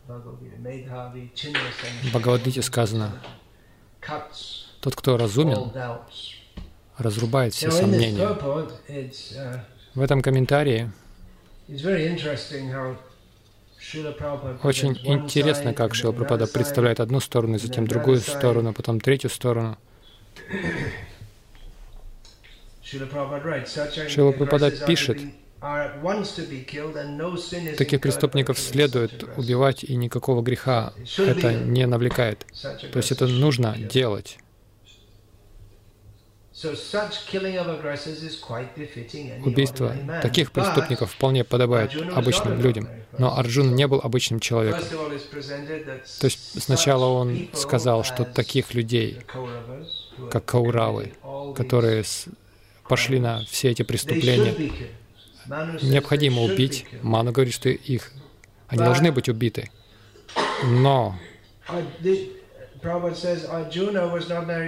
В 0.09 2.09
Бхагавадгите 2.09 2.63
сказано, 2.63 3.13
тот, 4.81 4.97
кто 4.97 5.19
разумен, 5.19 5.71
разрубает 6.97 7.53
все 7.53 7.71
сомнения. 7.71 8.27
В 9.95 10.01
этом 10.01 10.23
комментарии 10.23 10.91
очень 14.63 14.99
интересно, 15.05 15.75
как 15.75 15.95
Шила 15.95 16.13
Прабхупада 16.13 16.47
представляет 16.47 17.01
одну 17.01 17.21
сторону, 17.21 17.59
затем 17.59 17.87
другую 17.87 18.21
сторону, 18.21 18.73
потом 18.73 19.01
третью 19.01 19.29
сторону. 19.29 19.77
Шила 22.83 24.33
Прабхупада 24.33 24.71
пишет, 24.71 25.19
Таких 27.77 28.01
преступников 28.01 28.59
следует 28.59 29.25
убивать, 29.37 29.83
и 29.83 29.97
никакого 29.97 30.43
греха 30.43 30.93
это 31.17 31.53
не 31.53 31.87
навлекает. 31.87 32.47
То 32.93 32.99
есть 32.99 33.11
это 33.11 33.27
нужно 33.27 33.77
делать. 33.77 34.39
Убийство 39.45 39.97
таких 40.23 40.51
преступников 40.51 41.13
вполне 41.13 41.45
подобает 41.45 41.95
обычным 42.13 42.61
людям. 42.61 42.89
Но 43.17 43.37
Арджун 43.37 43.75
не 43.75 43.87
был 43.87 44.01
обычным 44.03 44.41
человеком. 44.41 44.83
То 46.21 46.25
есть 46.25 46.63
сначала 46.63 47.07
он 47.07 47.49
сказал, 47.53 48.03
что 48.03 48.25
таких 48.25 48.75
людей, 48.75 49.19
как 50.31 50.45
Кауравы, 50.47 51.13
которые 51.57 52.05
пошли 52.89 53.21
на 53.21 53.45
все 53.45 53.71
эти 53.71 53.83
преступления, 53.83 54.73
необходимо 55.83 56.43
убить. 56.43 56.87
Ману 57.03 57.33
говорит, 57.33 57.55
что 57.55 57.69
их, 57.69 58.13
они 58.69 58.83
должны 58.83 59.13
быть 59.13 59.29
убиты. 59.29 59.71
Но 60.65 61.17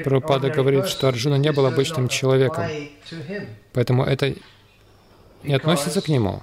Прабхупада 0.05 0.51
говорит, 0.51 0.87
что 0.87 1.09
Арджуна 1.09 1.37
не 1.37 1.53
был 1.53 1.67
обычным 1.67 2.09
человеком, 2.09 2.65
поэтому 3.73 4.05
это 4.05 4.35
не 5.43 5.55
относится 5.55 6.01
к 6.01 6.09
нему, 6.09 6.43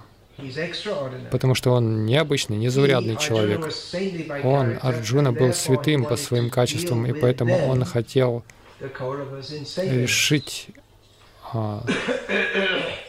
потому 1.32 1.56
что 1.56 1.72
он 1.72 2.06
необычный, 2.06 2.58
незаурядный 2.58 3.18
человек. 3.18 3.70
Он, 4.44 4.78
Арджуна, 4.82 5.32
был 5.34 5.54
святым 5.54 6.06
по 6.06 6.16
своим 6.16 6.50
качествам, 6.50 7.06
и 7.06 7.14
поэтому 7.14 7.56
он 7.68 7.84
хотел 7.86 8.44
решить 9.78 10.70
а, 11.54 11.84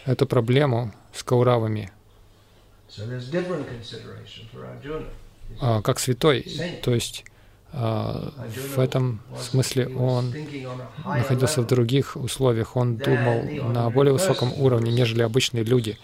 эту 0.06 0.26
проблему 0.26 0.92
с 1.12 1.22
кауравами. 1.22 1.90
А, 5.60 5.82
как 5.82 5.98
святой, 5.98 6.44
то 6.82 6.94
есть 6.94 7.24
а, 7.72 8.32
в 8.74 8.78
этом 8.78 9.20
смысле 9.38 9.88
он 9.88 10.34
находился 11.04 11.62
в 11.62 11.66
других 11.66 12.16
условиях, 12.16 12.76
он 12.76 12.96
думал 12.96 13.42
на 13.72 13.90
более 13.90 14.12
высоком 14.12 14.52
уровне, 14.60 14.92
нежели 14.92 15.22
обычные 15.22 15.64
люди, 15.64 15.98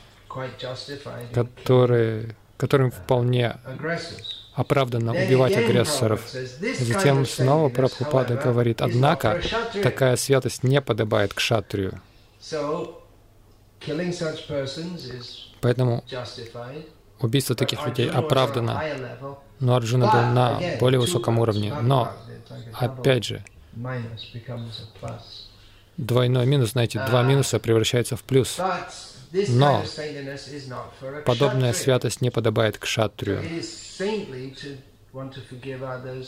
которые, 1.33 2.35
которым 2.57 2.91
вполне 2.91 3.57
оправданно 4.55 5.13
убивать 5.13 5.57
агрессоров. 5.57 6.21
Затем 6.79 7.27
снова 7.27 7.69
Прабхупада 7.69 8.37
говорит, 8.37 8.81
однако 8.81 9.41
такая 9.83 10.17
святость 10.17 10.65
не 10.65 10.81
подобает 10.81 11.35
к 11.35 11.41
шатрию. 11.41 12.01
Поэтому 15.61 16.05
убийство 17.21 17.57
таких 17.57 17.87
людей 17.87 18.11
оправдано, 18.11 18.83
но 19.61 19.77
Арджуна 19.77 20.11
был 20.11 20.23
на 20.33 20.61
более 20.79 21.01
высоком 21.01 21.39
уровне. 21.39 21.75
Но, 21.83 22.13
опять 22.79 23.25
же, 23.25 23.45
Двойной 25.97 26.47
минус, 26.47 26.71
знаете, 26.71 27.01
два 27.07 27.23
минуса 27.23 27.61
превращаются 27.61 28.17
в 28.17 28.25
плюс. 28.25 28.59
Но 29.49 29.85
подобная 31.25 31.73
святость 31.73 32.21
не 32.21 32.31
подобает 32.31 32.79
к 32.79 32.87
шатрию. 32.87 33.43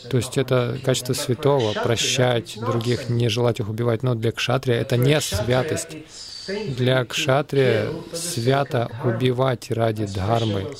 То 0.09 0.17
есть 0.17 0.37
это 0.37 0.79
качество 0.83 1.13
святого, 1.13 1.73
прощать 1.73 2.57
других, 2.59 3.09
не 3.09 3.27
желать 3.27 3.59
их 3.59 3.67
убивать. 3.69 4.03
Но 4.03 4.15
для 4.15 4.31
кшатрия 4.31 4.79
это 4.79 4.95
не 4.95 5.19
святость. 5.19 5.97
Для 6.47 7.05
кшатрия 7.05 7.91
свято 8.13 8.89
убивать 9.03 9.71
ради 9.71 10.05
дхармы, 10.05 10.73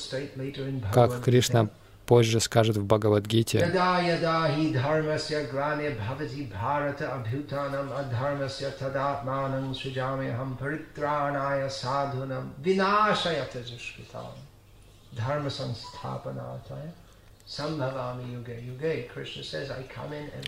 как 0.92 1.22
Кришна 1.22 1.68
позже 2.06 2.40
скажет 2.40 2.76
в 2.76 2.84
Бхагавадгите. 2.86 3.66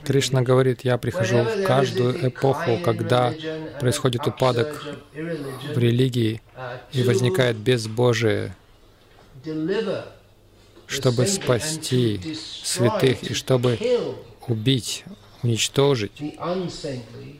Кришна 0.04 0.42
говорит, 0.42 0.84
я 0.84 0.98
прихожу 0.98 1.44
в 1.44 1.64
каждую 1.64 2.28
эпоху, 2.28 2.78
когда 2.84 3.32
происходит 3.80 4.26
упадок 4.26 4.84
в 5.12 5.78
религии 5.78 6.42
и 6.92 7.02
возникает 7.02 7.56
безбожие, 7.56 8.54
чтобы 10.86 11.26
спасти 11.26 12.36
святых 12.62 13.22
и 13.22 13.34
чтобы 13.34 13.78
убить, 14.46 15.04
уничтожить 15.42 16.20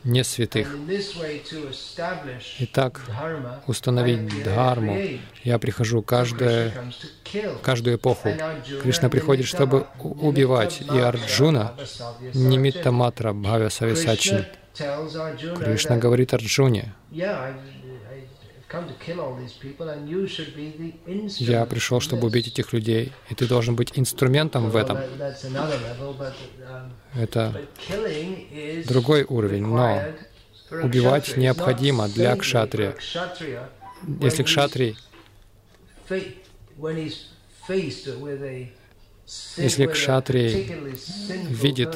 не 0.05 0.25
святых. 0.25 0.77
И 2.59 2.67
так 2.67 3.01
установить 3.67 4.43
дхарму. 4.45 4.99
Я 5.45 5.59
прихожу 5.59 6.03
каждое, 6.03 6.73
каждую 7.63 7.97
эпоху. 7.97 8.31
Кришна 8.83 9.09
приходит, 9.09 9.47
чтобы 9.47 9.87
убивать. 9.99 10.83
И 10.83 10.99
Арджуна 10.99 11.75
Нимитта 12.35 12.93
Матра 12.93 13.33
Бхавя 13.33 13.71
Сависачин. 13.71 14.47
Кришна 15.59 15.97
говорит 15.97 16.33
Арджуне, 16.33 16.95
я 21.39 21.67
пришел, 21.67 22.01
чтобы 22.01 22.27
убить 22.27 22.49
этих 22.49 22.73
людей, 22.73 23.13
и 23.29 23.35
ты 23.35 23.47
должен 23.47 23.75
быть 23.75 23.93
инструментом 23.99 24.71
в 24.71 24.77
этом. 24.77 24.99
Это 27.15 27.61
другой 28.87 29.25
уровень, 29.25 29.67
но 29.67 30.03
убивать 30.71 31.37
необходимо 31.37 32.09
для 32.09 32.37
кшатрия. 32.37 32.95
Если 34.21 34.43
кшатрий 34.45 34.97
если 39.57 39.87
кшатрий 39.87 40.73
видит 41.49 41.95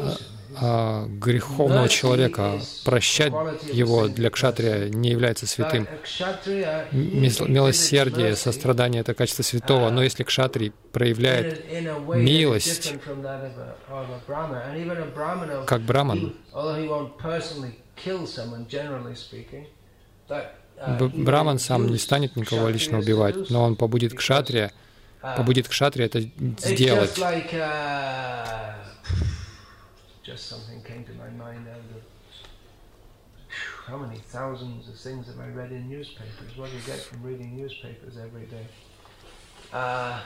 а, 0.00 0.16
а, 0.56 1.06
греховного 1.06 1.88
человека, 1.88 2.60
прощать 2.84 3.32
его 3.72 4.08
для 4.08 4.30
кшатрия 4.30 4.88
не 4.88 5.10
является 5.10 5.46
святым. 5.46 5.86
Милосердие, 6.92 8.36
сострадание— 8.36 9.00
это 9.02 9.14
качество 9.14 9.42
святого, 9.42 9.90
но 9.90 10.02
если 10.02 10.24
кшатрий 10.24 10.72
проявляет 10.92 11.64
милость, 12.14 12.94
как 15.66 15.82
браман, 15.82 16.34
Браман 21.14 21.58
сам 21.58 21.88
не 21.88 21.98
станет 21.98 22.36
никого 22.36 22.68
лично 22.68 22.98
убивать, 22.98 23.50
но 23.50 23.64
он 23.64 23.74
побудит 23.74 24.14
кшатрия, 24.14 24.72
побудит 25.20 25.68
кшатри 25.68 26.04
это 26.04 26.20
сделать. 26.20 27.18
How 33.88 33.96
many 33.96 34.20
thousands 34.30 34.86
of 34.86 34.96
things 34.96 35.26
have 35.28 35.40
I 35.40 35.48
read 35.48 35.72
in 35.72 35.88
newspapers? 35.88 36.58
What 36.58 36.68
do 36.70 36.76
you 36.76 36.82
get 36.82 37.00
from 37.00 37.22
reading 37.22 37.56
newspapers 37.56 38.18
every 38.18 38.44
day? 38.44 38.66
Uh, 39.72 40.20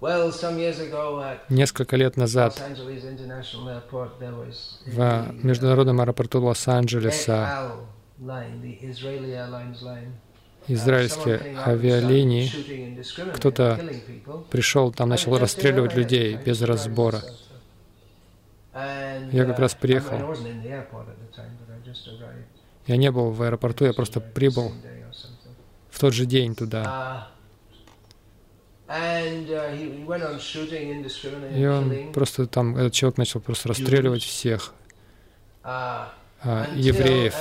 well, 0.00 0.30
some 0.30 0.56
years 0.58 0.78
ago 0.78 1.20
at 1.20 1.50
Несколько 1.50 1.96
лет 1.96 2.16
назад 2.16 2.56
в 4.86 5.44
международном 5.44 6.00
аэропорту 6.00 6.40
Лос-Анджелеса 6.42 7.74
израильские 10.68 11.56
авиалинии, 11.66 13.02
кто-то 13.34 13.80
пришел, 14.50 14.92
там 14.92 15.08
начал 15.08 15.36
расстреливать 15.38 15.94
людей 15.94 16.36
без 16.36 16.62
разбора. 16.62 17.22
Я 19.32 19.44
как 19.44 19.58
раз 19.58 19.74
приехал. 19.74 20.36
Я 22.86 22.96
не 22.96 23.10
был 23.10 23.30
в 23.30 23.42
аэропорту, 23.42 23.84
я 23.84 23.92
просто 23.92 24.20
прибыл 24.20 24.72
в 25.90 25.98
тот 25.98 26.12
же 26.12 26.26
день 26.26 26.54
туда. 26.54 27.28
И 31.56 31.66
он 31.66 32.12
просто 32.12 32.46
там, 32.46 32.76
этот 32.76 32.92
человек 32.92 33.18
начал 33.18 33.40
просто 33.40 33.68
расстреливать 33.68 34.22
всех 34.22 34.74
евреев 36.74 37.34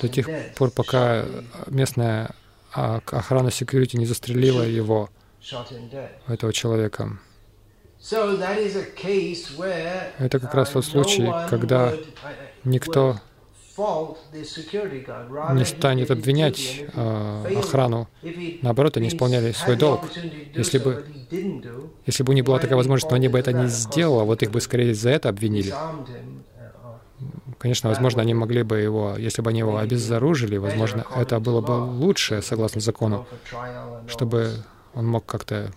до 0.00 0.08
тех 0.08 0.28
пор, 0.56 0.70
пока 0.70 1.24
местная 1.66 2.30
а, 2.74 3.00
охрана 3.06 3.48
security 3.48 3.96
не 3.96 4.06
застрелила 4.06 4.62
его, 4.62 5.10
этого 6.28 6.52
человека. 6.52 7.18
Это 10.18 10.40
как 10.40 10.54
раз 10.54 10.70
тот 10.70 10.84
случай, 10.84 11.30
когда 11.48 11.92
никто 12.64 13.16
не 15.54 15.64
станет 15.64 16.10
обвинять 16.10 16.84
э, 16.94 17.54
охрану. 17.58 18.08
Наоборот, 18.60 18.96
они 18.96 19.08
исполняли 19.08 19.52
свой 19.52 19.76
долг. 19.76 20.02
Если 20.54 20.78
бы, 20.78 21.06
если 22.04 22.22
бы 22.22 22.32
у 22.32 22.34
них 22.34 22.44
была 22.44 22.58
такая 22.58 22.76
возможность, 22.76 23.10
но 23.10 23.16
они 23.16 23.28
бы 23.28 23.38
это 23.38 23.52
не 23.52 23.68
сделали, 23.68 24.26
вот 24.26 24.42
их 24.42 24.50
бы 24.50 24.60
скорее 24.60 24.94
за 24.94 25.10
это 25.10 25.30
обвинили. 25.30 25.72
Конечно, 27.62 27.90
возможно, 27.90 28.22
они 28.22 28.34
могли 28.34 28.64
бы 28.64 28.80
его, 28.80 29.14
если 29.16 29.40
бы 29.40 29.50
они 29.50 29.60
его 29.60 29.76
обезоружили, 29.76 30.56
возможно, 30.56 31.06
это 31.14 31.38
было 31.38 31.60
бы 31.60 31.70
лучше, 31.70 32.42
согласно 32.42 32.80
закону, 32.80 33.24
чтобы 34.08 34.50
он 34.94 35.06
мог 35.06 35.24
как-то, 35.24 35.70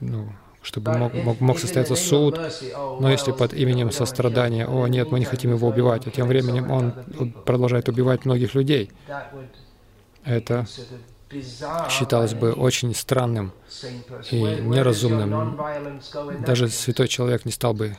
ну, 0.00 0.32
чтобы 0.62 0.98
мог, 0.98 1.14
мог, 1.14 1.40
мог 1.40 1.58
состояться 1.60 1.94
суд, 1.94 2.40
но 2.98 3.08
если 3.08 3.30
под 3.30 3.52
именем 3.52 3.92
сострадания, 3.92 4.66
о 4.66 4.88
нет, 4.88 5.12
мы 5.12 5.20
не 5.20 5.26
хотим 5.26 5.52
его 5.52 5.68
убивать, 5.68 6.08
а 6.08 6.10
тем 6.10 6.26
временем 6.26 6.72
он 6.72 7.32
продолжает 7.46 7.88
убивать 7.88 8.24
многих 8.24 8.54
людей, 8.56 8.90
это 10.24 10.66
считалось 11.90 12.34
бы 12.34 12.52
очень 12.52 12.94
странным 12.94 13.52
и 14.30 14.36
неразумным. 14.40 15.58
Даже 16.44 16.68
святой 16.68 17.08
человек 17.08 17.44
не 17.44 17.52
стал 17.52 17.74
бы 17.74 17.96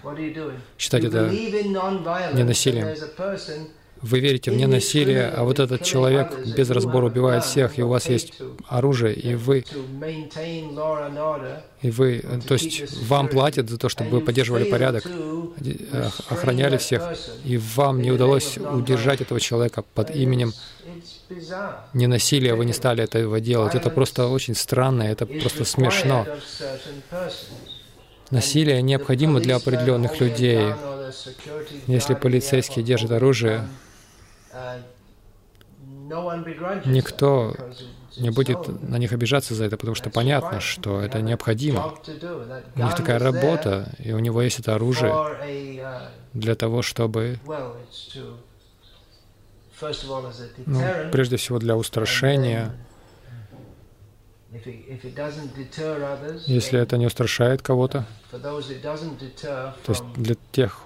считать 0.78 1.04
это 1.04 1.30
ненасилием. 1.30 2.96
Вы 4.02 4.22
верите 4.22 4.50
в 4.52 4.56
ненасилие, 4.56 5.28
а 5.28 5.44
вот 5.44 5.60
этот 5.60 5.84
человек 5.84 6.34
без 6.56 6.70
разбора 6.70 7.08
убивает 7.08 7.44
всех, 7.44 7.78
и 7.78 7.84
у 7.84 7.89
вас 7.89 8.08
есть 8.08 8.34
оружие, 8.68 9.13
и 9.13 9.36
вы, 9.36 9.65
и 11.82 11.92
вы, 11.92 12.24
то 12.48 12.54
есть 12.54 13.04
вам 13.08 13.28
платят 13.28 13.70
за 13.70 13.78
то, 13.78 13.89
чтобы 13.89 14.12
вы 14.12 14.22
поддерживали 14.22 14.63
порядок, 14.63 15.06
охраняли 16.30 16.78
всех, 16.78 17.04
и 17.44 17.58
вам 17.58 18.02
не 18.02 18.12
удалось 18.12 18.58
удержать 18.58 19.20
этого 19.20 19.42
человека 19.42 19.84
под 19.94 20.15
именем 20.15 20.54
ненасилия, 21.94 22.56
вы 22.56 22.65
не 22.65 22.74
стали 22.74 23.04
этого 23.04 23.39
делать. 23.39 23.76
Это 23.76 23.89
просто 23.89 24.28
очень 24.28 24.56
странно, 24.56 25.04
это 25.04 25.26
просто 25.26 25.65
смешно. 25.65 26.26
Насилие 28.32 28.82
необходимо 28.82 29.39
для 29.39 29.56
определенных 29.56 30.20
людей. 30.20 30.74
Если 31.88 32.13
полицейский 32.13 32.84
держит 32.84 33.12
оружие, 33.12 33.68
никто 36.86 37.56
не 38.18 38.30
будет 38.30 38.68
на 38.84 38.98
них 38.98 39.13
обижаться 39.13 39.56
за 39.56 39.65
это, 39.65 39.78
потому 39.78 39.96
что 39.96 40.10
понятно, 40.10 40.60
что 40.60 41.02
это 41.02 41.22
необходимо. 41.22 41.96
У 42.76 42.84
них 42.84 42.96
такая 42.96 43.20
работа, 43.20 43.92
и 43.98 44.12
у 44.12 44.20
него 44.20 44.42
есть 44.42 44.60
это 44.60 44.76
оружие 44.76 45.13
для 46.34 46.56
того, 46.56 46.82
чтобы 46.82 47.39
ну, 50.65 51.12
прежде 51.12 51.38
всего 51.38 51.60
для 51.60 51.76
устрашения, 51.76 52.72
Если 56.48 56.80
это 56.80 56.98
не 56.98 57.06
устрашает 57.06 57.62
кого-то, 57.62 58.06
то 58.32 58.62
есть 59.88 60.04
для 60.15 60.36
тех, 60.52 60.86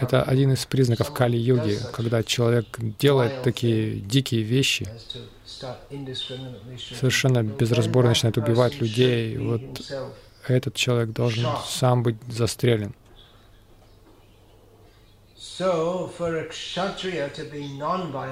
это 0.00 0.22
один 0.22 0.52
из 0.52 0.64
признаков 0.66 1.12
Кали-юги, 1.12 1.78
когда 1.92 2.22
человек 2.22 2.66
делает 2.98 3.42
такие 3.42 4.00
дикие 4.00 4.42
вещи, 4.42 4.88
совершенно 6.98 7.42
безразборно 7.42 8.10
начинает 8.10 8.36
убивать 8.38 8.80
людей. 8.80 9.36
Вот 9.38 9.80
этот 10.46 10.74
человек 10.74 11.10
должен 11.10 11.46
сам 11.66 12.02
быть 12.02 12.16
застрелен. 12.28 12.94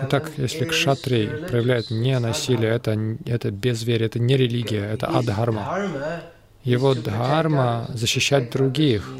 Итак, 0.02 0.32
если 0.38 0.64
кшатрий 0.64 1.28
проявляет 1.28 1.90
не 1.90 2.18
насилие, 2.18 2.70
это, 2.70 2.96
это 3.26 3.50
безверие, 3.50 4.06
это 4.06 4.18
не 4.18 4.36
религия, 4.36 4.84
это 4.84 5.08
адхарма. 5.08 6.22
Его 6.64 6.94
дхарма 6.94 7.86
защищать 7.92 8.50
других. 8.50 9.10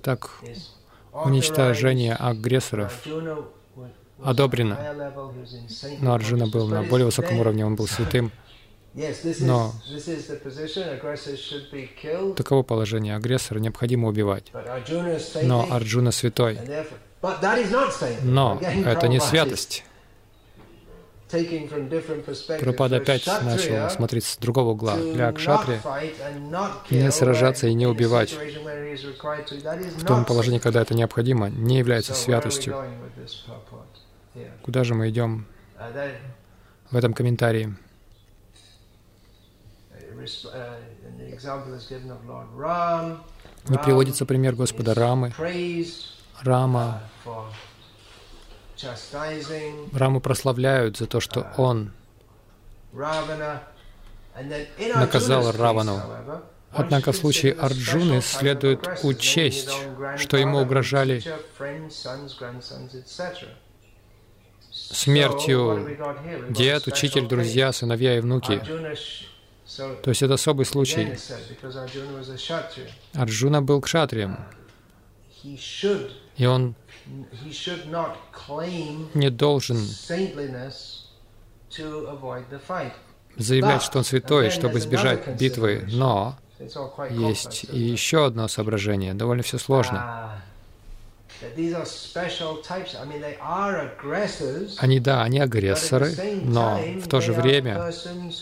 Так, 0.02 0.30
уничтожение 1.12 2.14
агрессоров 2.14 2.92
одобрено. 4.24 4.76
Но 6.00 6.14
Арджуна 6.14 6.46
был 6.46 6.68
на 6.68 6.82
более 6.90 7.06
высоком 7.06 7.30
уровне, 7.40 7.66
он 7.66 7.74
был 7.76 7.86
святым. 7.86 8.30
Но- 9.46 9.72
Таково 12.34 12.62
положение. 12.62 13.16
Агрессора 13.16 13.58
необходимо 13.58 14.08
убивать. 14.08 14.50
Но 15.48 15.66
Арджуна 15.70 16.12
святой. 16.12 16.58
Но 18.22 18.58
это 18.90 19.08
не 19.08 19.18
святость. 19.30 19.84
For 21.32 22.96
опять 22.96 23.26
начал 23.26 23.90
смотреть 23.90 24.24
с 24.24 24.36
другого 24.36 24.70
угла. 24.70 24.96
Для 24.96 25.32
кшатри 25.32 25.78
не 26.90 27.10
сражаться 27.10 27.66
и 27.66 27.74
не 27.74 27.86
убивать 27.86 28.32
в 28.32 30.04
том 30.04 30.24
положении, 30.24 30.58
когда 30.58 30.82
это 30.82 30.94
необходимо, 30.94 31.48
не 31.48 31.78
является 31.78 32.14
святостью. 32.14 32.76
Куда 34.62 34.84
же 34.84 34.94
мы 34.94 35.08
идем 35.10 35.46
Uh, 35.82 36.14
в 36.90 36.96
этом 36.96 37.12
комментарии? 37.12 37.74
uh, 40.14 40.78
uh. 42.54 43.18
Не 43.68 43.78
приводится 43.78 44.26
пример 44.26 44.54
Господа 44.54 44.94
Рамы. 44.94 45.32
Рама, 46.42 47.02
uh, 47.24 47.44
Раму 49.92 50.20
прославляют 50.20 50.96
за 50.96 51.06
то, 51.06 51.20
что 51.20 51.46
он 51.56 51.92
наказал 54.94 55.52
Равану. 55.52 56.00
Однако 56.74 57.12
в 57.12 57.16
случае 57.16 57.52
Арджуны 57.52 58.22
следует 58.22 58.88
учесть, 59.02 59.70
что 60.16 60.36
ему 60.36 60.60
угрожали 60.60 61.22
смертью 64.70 65.98
дед, 66.50 66.86
учитель, 66.86 67.26
друзья, 67.26 67.72
сыновья 67.72 68.16
и 68.16 68.20
внуки. 68.20 68.62
То 69.76 70.10
есть 70.10 70.22
это 70.22 70.34
особый 70.34 70.66
случай. 70.66 71.18
Арджуна 73.14 73.62
был 73.62 73.80
кшатрием, 73.80 74.38
и 76.36 76.46
он 76.46 76.74
не 79.14 79.30
должен 79.30 79.78
заявлять, 83.36 83.82
что 83.82 83.98
он 83.98 84.04
святой, 84.04 84.50
чтобы 84.50 84.78
избежать 84.78 85.40
битвы. 85.40 85.86
Но 85.90 86.36
есть 87.10 87.64
и 87.64 87.78
еще 87.78 88.26
одно 88.26 88.48
соображение. 88.48 89.14
Довольно 89.14 89.42
все 89.42 89.58
сложно. 89.58 89.98
Ah, 89.98 90.38
Они, 94.78 95.00
да, 95.00 95.22
они 95.22 95.40
агрессоры, 95.40 96.14
но 96.44 96.80
в 97.00 97.08
то 97.08 97.20
же 97.20 97.32
время 97.32 97.92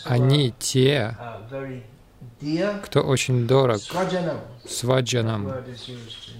они 0.05 0.53
те, 0.59 1.17
uh, 2.41 2.81
кто 2.83 3.01
очень 3.01 3.47
дорог 3.47 3.79
сваджанам. 4.67 5.51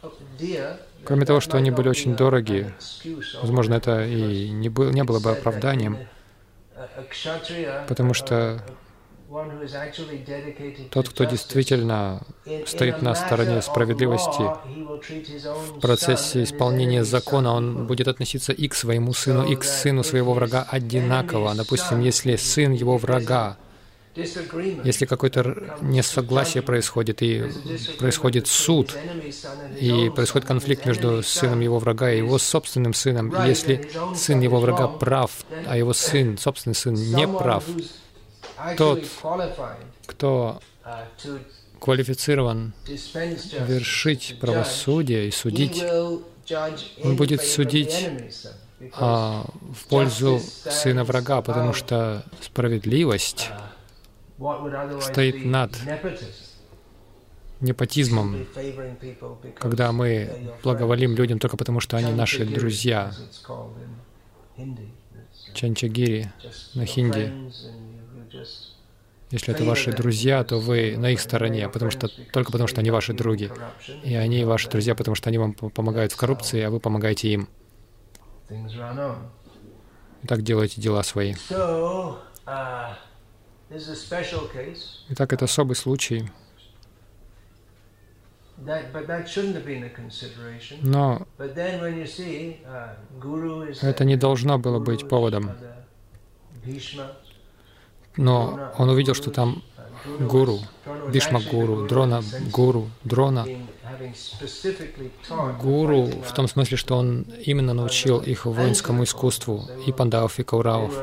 Uh, 0.01 0.09
uh, 0.43 0.77
Кроме 1.05 1.25
того, 1.25 1.39
что 1.39 1.57
они 1.57 1.69
были 1.69 1.89
очень 1.89 2.15
дороги, 2.15 2.73
Возможно, 3.41 3.75
это 3.75 4.03
и 4.03 4.49
не, 4.49 4.69
был, 4.69 4.89
не 4.89 5.03
было 5.03 5.19
бы 5.19 5.31
оправданием, 5.31 5.97
потому 7.87 8.11
uh, 8.11 8.15
что 8.15 8.63
тот, 10.89 11.09
кто 11.09 11.23
действительно 11.23 12.21
стоит 12.65 13.01
на 13.01 13.15
стороне 13.15 13.61
справедливости, 13.61 14.43
в 15.43 15.79
процессе 15.79 16.43
исполнения 16.43 17.03
закона 17.03 17.53
он 17.53 17.87
будет 17.87 18.07
относиться 18.07 18.51
и 18.51 18.67
к 18.67 18.73
своему 18.73 19.13
сыну, 19.13 19.45
и 19.45 19.55
к 19.55 19.63
сыну 19.63 20.03
своего 20.03 20.33
врага 20.33 20.67
одинаково. 20.69 21.55
Допустим, 21.55 22.01
если 22.01 22.35
сын 22.35 22.73
его 22.73 22.97
врага, 22.97 23.57
если 24.83 25.05
какое-то 25.05 25.77
несогласие 25.79 26.61
происходит, 26.61 27.21
и 27.21 27.45
происходит 27.99 28.47
суд, 28.47 28.97
и 29.79 30.11
происходит 30.13 30.45
конфликт 30.45 30.85
между 30.85 31.23
сыном 31.23 31.61
его 31.61 31.79
врага 31.79 32.11
и 32.11 32.17
его 32.17 32.37
собственным 32.37 32.93
сыном, 32.93 33.33
если 33.45 33.89
сын 34.13 34.41
его 34.41 34.59
врага 34.59 34.89
прав, 34.89 35.45
а 35.65 35.77
его 35.77 35.93
сын, 35.93 36.37
собственный 36.37 36.75
сын, 36.75 36.93
не 36.93 37.25
прав, 37.25 37.63
тот, 38.77 39.03
кто 40.05 40.61
квалифицирован 41.79 42.73
вершить 43.67 44.37
правосудие 44.39 45.27
и 45.27 45.31
судить, 45.31 45.83
он 47.03 47.15
будет 47.15 47.41
судить 47.41 48.09
а, 48.93 49.45
в 49.75 49.87
пользу 49.87 50.39
сына 50.39 51.03
врага, 51.03 51.41
потому 51.41 51.73
что 51.73 52.23
справедливость 52.41 53.49
стоит 55.01 55.45
над 55.45 55.71
непотизмом, 57.59 58.47
когда 59.55 59.91
мы 59.91 60.51
благоволим 60.63 61.15
людям 61.15 61.39
только 61.39 61.57
потому, 61.57 61.79
что 61.79 61.97
они 61.97 62.11
наши 62.11 62.45
друзья. 62.45 63.13
Чанчагири 65.53 66.31
на 66.75 66.85
хинди. 66.85 67.31
Если 69.31 69.53
это 69.53 69.63
ваши 69.63 69.93
друзья, 69.93 70.43
то 70.43 70.59
вы 70.59 70.97
на 70.97 71.11
их 71.11 71.21
стороне, 71.21 71.69
потому 71.69 71.89
что, 71.89 72.09
только 72.33 72.51
потому, 72.51 72.67
что 72.67 72.81
они 72.81 72.91
ваши 72.91 73.13
други. 73.13 73.49
И 74.03 74.13
они 74.13 74.43
ваши 74.43 74.69
друзья, 74.69 74.93
потому 74.93 75.15
что 75.15 75.29
они 75.29 75.37
вам 75.37 75.53
помогают 75.53 76.11
в 76.11 76.17
коррупции, 76.17 76.61
а 76.61 76.69
вы 76.69 76.81
помогаете 76.81 77.29
им. 77.29 77.47
И 78.49 80.27
так 80.27 80.41
делаете 80.41 80.81
дела 80.81 81.01
свои. 81.03 81.33
Uh. 81.49 82.17
Итак, 85.09 85.33
это 85.33 85.45
особый 85.45 85.75
случай. 85.75 86.29
Но 90.81 91.25
uh, 91.37 91.57
это 93.81 94.03
не 94.03 94.17
должно 94.17 94.59
было 94.59 94.79
быть 94.79 95.07
поводом. 95.07 95.51
Но 98.17 98.71
он 98.77 98.89
увидел, 98.89 99.13
что 99.13 99.31
там 99.31 99.63
гуру, 100.19 100.59
Бишма 101.11 101.41
гуру, 101.41 101.87
Дрона 101.87 102.23
гуру, 102.51 102.89
Дрона 103.03 103.47
гуру 105.61 106.07
в 106.07 106.33
том 106.33 106.47
смысле, 106.47 106.77
что 106.77 106.97
он 106.97 107.21
именно 107.45 107.73
научил 107.73 108.19
их 108.19 108.45
воинскому 108.45 109.03
искусству, 109.03 109.69
и 109.85 109.91
пандавов, 109.91 110.39
и 110.39 110.43
кауравов. 110.43 110.93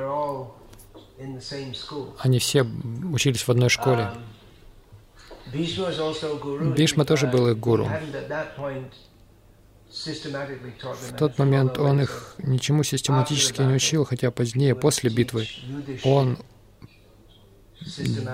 Они 2.18 2.38
все 2.38 2.66
учились 3.12 3.42
в 3.42 3.48
одной 3.48 3.68
школе. 3.68 4.10
Бишма 6.76 7.04
тоже 7.04 7.26
был 7.26 7.48
их 7.48 7.58
гуру. 7.58 7.88
В 9.90 11.16
тот 11.18 11.38
момент 11.38 11.78
он 11.78 12.02
их 12.02 12.34
ничему 12.38 12.82
систематически 12.82 13.62
не 13.62 13.74
учил, 13.74 14.04
хотя 14.04 14.30
позднее, 14.30 14.74
после 14.74 15.08
битвы, 15.10 15.48
он 16.04 16.38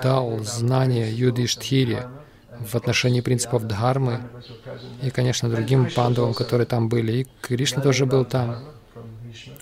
дал 0.01 0.39
знание 0.39 1.11
Юдиштхире 1.13 2.09
в 2.59 2.75
отношении 2.75 3.21
принципов 3.21 3.67
Дхармы 3.67 4.21
и, 5.01 5.09
конечно, 5.09 5.49
другим 5.49 5.89
пандавам, 5.91 6.33
которые 6.33 6.65
там 6.65 6.89
были. 6.89 7.11
И 7.11 7.27
Кришна 7.41 7.81
тоже 7.81 8.05
был 8.05 8.25
там. 8.25 8.63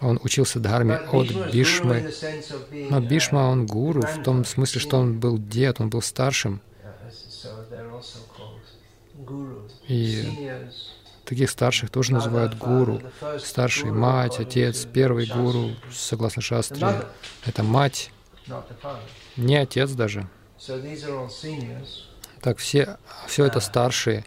Он 0.01 0.19
учился 0.23 0.59
Дхарме 0.59 0.95
от 0.95 1.31
Бишмы. 1.51 2.11
Но 2.89 2.99
Бишма, 2.99 3.49
он 3.49 3.65
гуру 3.65 4.01
в 4.01 4.23
том 4.23 4.45
смысле, 4.45 4.81
что 4.81 4.97
он 4.97 5.19
был 5.19 5.37
дед, 5.37 5.79
он 5.79 5.89
был 5.89 6.01
старшим. 6.01 6.61
И 9.87 10.59
таких 11.25 11.49
старших 11.49 11.89
тоже 11.89 12.13
называют 12.13 12.57
гуру. 12.57 13.01
Старший 13.39 13.91
мать, 13.91 14.39
отец, 14.39 14.85
первый 14.85 15.25
гуру, 15.25 15.71
согласно 15.91 16.41
шастре. 16.41 17.05
Это 17.45 17.63
мать, 17.63 18.11
не 19.37 19.55
отец 19.57 19.91
даже. 19.91 20.27
Так 22.41 22.57
все, 22.57 22.97
все 23.27 23.45
это 23.45 23.59
старшие. 23.59 24.25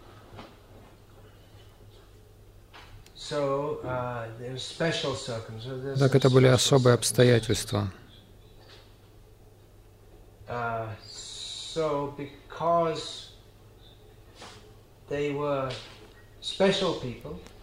Так 5.98 6.14
это 6.14 6.30
были 6.30 6.46
особые 6.46 6.94
обстоятельства. 6.94 7.90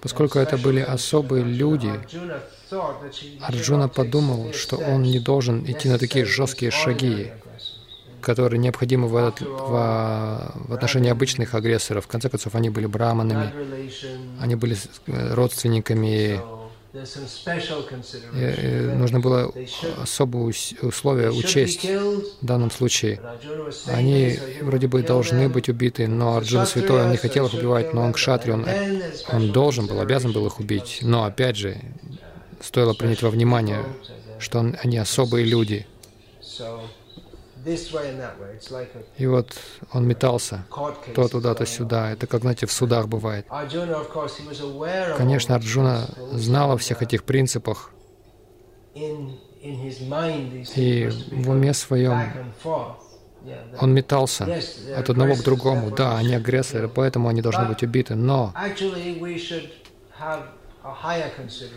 Поскольку 0.01 0.39
это 0.39 0.57
были 0.57 0.81
особые 0.81 1.43
люди, 1.43 1.93
Арджуна 3.41 3.87
подумал, 3.87 4.53
что 4.53 4.77
он 4.77 5.03
не 5.03 5.19
должен 5.19 5.63
идти 5.65 5.89
на 5.89 5.97
такие 5.97 6.25
жесткие 6.25 6.71
шаги, 6.71 7.31
которые 8.23 8.59
необходимы 8.59 9.07
в, 9.07 9.15
этот, 9.15 9.41
в, 9.41 10.53
в 10.67 10.73
отношении 10.73 11.11
обычных 11.11 11.53
агрессоров. 11.53 12.05
В 12.05 12.07
конце 12.07 12.29
концов, 12.29 12.55
они 12.55 12.69
были 12.69 12.85
браманами, 12.85 13.51
они 14.39 14.55
были 14.55 14.77
э, 15.07 15.33
родственниками. 15.33 16.39
И 18.35 18.91
нужно 18.95 19.19
было 19.19 19.51
особые 19.99 20.53
условия 20.83 21.31
учесть 21.31 21.83
в 21.85 22.45
данном 22.45 22.69
случае. 22.69 23.19
Они 23.87 24.39
вроде 24.61 24.87
бы 24.87 25.01
должны 25.01 25.49
быть 25.49 25.69
убиты, 25.69 26.07
но 26.07 26.37
Арджуна 26.37 26.67
Святой, 26.67 27.01
он 27.05 27.11
не 27.11 27.17
хотел 27.17 27.47
их 27.47 27.55
убивать, 27.55 27.95
но 27.95 28.03
он 28.03 28.13
кшатри, 28.13 28.51
он, 28.51 28.67
он 29.31 29.51
должен 29.51 29.87
был, 29.87 29.99
обязан 30.01 30.33
был 30.33 30.45
их 30.45 30.59
убить. 30.59 30.99
Но 31.01 31.23
опять 31.23 31.57
же, 31.57 31.77
стоило 32.63 32.93
принять 32.93 33.21
во 33.21 33.29
внимание, 33.29 33.83
что 34.39 34.59
он, 34.59 34.77
они 34.81 34.97
особые 34.97 35.45
люди. 35.45 35.85
И 39.17 39.25
вот 39.25 39.53
он 39.93 40.07
метался 40.07 40.65
то 41.15 41.27
туда, 41.27 41.55
то 41.55 41.65
сюда. 41.65 42.11
Это 42.11 42.27
как, 42.27 42.41
знаете, 42.41 42.65
в 42.65 42.71
судах 42.71 43.07
бывает. 43.07 43.45
Конечно, 45.17 45.55
Арджуна 45.55 46.07
знал 46.33 46.71
о 46.71 46.77
всех 46.77 47.01
этих 47.01 47.23
принципах. 47.23 47.91
И 48.95 51.09
в 51.31 51.49
уме 51.49 51.73
своем 51.73 52.21
он 53.79 53.93
метался 53.93 54.47
от 54.95 55.09
одного 55.09 55.35
к 55.35 55.43
другому. 55.43 55.91
Да, 55.91 56.17
они 56.17 56.35
агрессоры, 56.35 56.87
поэтому 56.87 57.29
они 57.29 57.41
должны 57.41 57.65
быть 57.65 57.83
убиты. 57.83 58.15
Но 58.15 58.53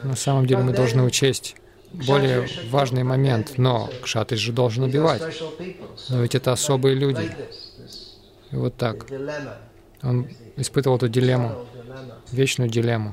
на 0.03 0.17
самом 0.17 0.47
деле 0.47 0.63
мы 0.63 0.73
должны 0.73 1.03
учесть 1.03 1.57
более 1.93 2.49
важный 2.71 3.05
момент, 3.05 3.59
но 3.59 3.89
кшатрис 4.03 4.41
же 4.41 4.53
должен 4.53 4.85
убивать. 4.85 5.23
Но 6.09 6.23
ведь 6.23 6.35
это 6.35 6.53
особые 6.53 6.95
люди. 6.95 7.31
И 8.51 8.57
вот 8.57 8.77
так. 8.77 9.07
Он 10.03 10.29
испытывал 10.57 10.97
эту 10.97 11.09
дилемму, 11.09 11.67
вечную 12.31 12.71
дилемму. 12.71 13.13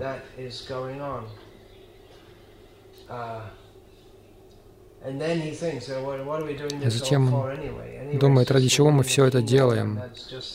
И 5.06 6.90
затем 6.90 7.34
он 7.34 8.20
думает, 8.20 8.52
ради 8.52 8.70
чего 8.70 8.90
мы 8.90 9.04
все 9.04 9.26
это 9.26 9.42
делаем? 9.42 10.02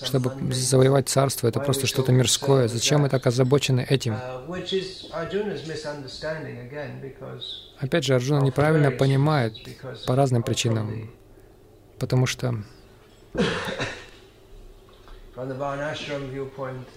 Чтобы 0.02 0.32
завоевать 0.52 1.08
царство, 1.08 1.48
это 1.48 1.60
просто 1.60 1.86
что-то 1.86 2.12
мирское. 2.12 2.66
Зачем 2.68 3.02
мы 3.02 3.10
так 3.10 3.26
озабочены 3.26 3.86
этим? 3.88 4.16
Опять 7.78 8.04
же, 8.04 8.14
Арджуна 8.14 8.40
неправильно 8.40 8.90
понимает 8.90 9.54
по 10.06 10.16
разным 10.16 10.42
причинам, 10.42 11.10
потому 11.98 12.24
что 12.26 12.54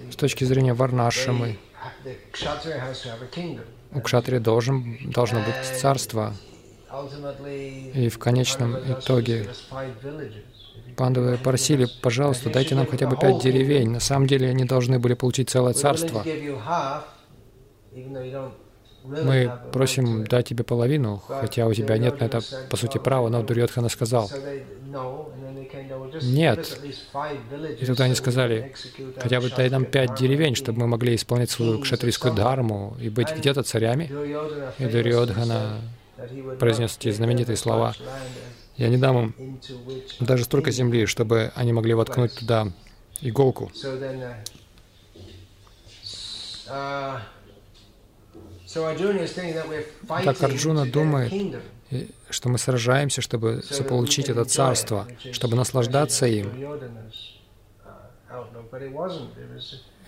с 0.09 0.15
точки 0.15 0.45
зрения 0.45 0.73
варнашрамы, 0.73 1.57
у 3.93 3.99
кшатрия 3.99 4.39
должен, 4.39 4.97
должно 5.11 5.39
быть 5.39 5.79
царство, 5.79 6.33
и 7.93 8.10
в 8.10 8.19
конечном 8.19 8.75
итоге 8.75 9.47
пандавы 10.97 11.38
просили, 11.38 11.88
пожалуйста, 12.01 12.49
дайте 12.49 12.75
нам 12.75 12.88
хотя 12.88 13.08
бы 13.08 13.17
пять 13.17 13.41
деревень. 13.41 13.89
На 13.89 13.99
самом 13.99 14.27
деле 14.27 14.49
они 14.49 14.65
должны 14.65 14.99
были 14.99 15.13
получить 15.13 15.49
целое 15.49 15.73
царство. 15.73 16.23
Мы 19.04 19.51
просим 19.71 20.25
дать 20.25 20.49
тебе 20.49 20.63
половину, 20.63 21.23
хотя 21.27 21.65
у 21.65 21.73
тебя 21.73 21.97
нет 21.97 22.19
на 22.19 22.25
это, 22.25 22.41
по 22.69 22.77
сути, 22.77 22.99
права, 22.99 23.30
но 23.30 23.41
Дурьотхана 23.41 23.89
сказал, 23.89 24.30
нет. 26.21 26.80
И 27.80 27.86
тогда 27.86 28.04
они 28.04 28.15
сказали, 28.15 28.73
хотя 29.17 29.41
бы 29.41 29.49
дай 29.49 29.69
нам 29.69 29.86
пять 29.86 30.15
деревень, 30.15 30.56
чтобы 30.56 30.82
мы 30.82 30.88
могли 30.88 31.15
исполнять 31.15 31.49
свою 31.49 31.80
кшатрийскую 31.80 32.34
дхарму 32.34 32.95
и 33.01 33.10
быть 33.10 33.36
где-то 33.36 33.63
царями. 33.63 34.12
И 34.77 34.86
Дурьотхана 34.86 35.82
произнес 36.60 36.97
эти 36.97 37.12
знаменитые 37.12 37.57
слова. 37.57 37.93
Я 38.77 38.89
не 38.89 38.97
дам 38.97 39.17
им 39.17 39.60
даже 40.19 40.43
столько 40.43 40.71
земли, 40.71 41.05
чтобы 41.05 41.51
они 41.55 41.73
могли 41.73 41.93
воткнуть 41.93 42.34
туда 42.36 42.67
иголку. 43.21 43.71
Так 50.23 50.43
Арджуна 50.43 50.86
думает, 50.86 51.34
что 52.29 52.49
мы 52.49 52.57
сражаемся, 52.57 53.21
чтобы 53.21 53.62
заполучить 53.69 54.29
это 54.29 54.45
царство, 54.45 55.07
чтобы 55.34 55.55
наслаждаться 55.55 56.25
им. 56.25 56.51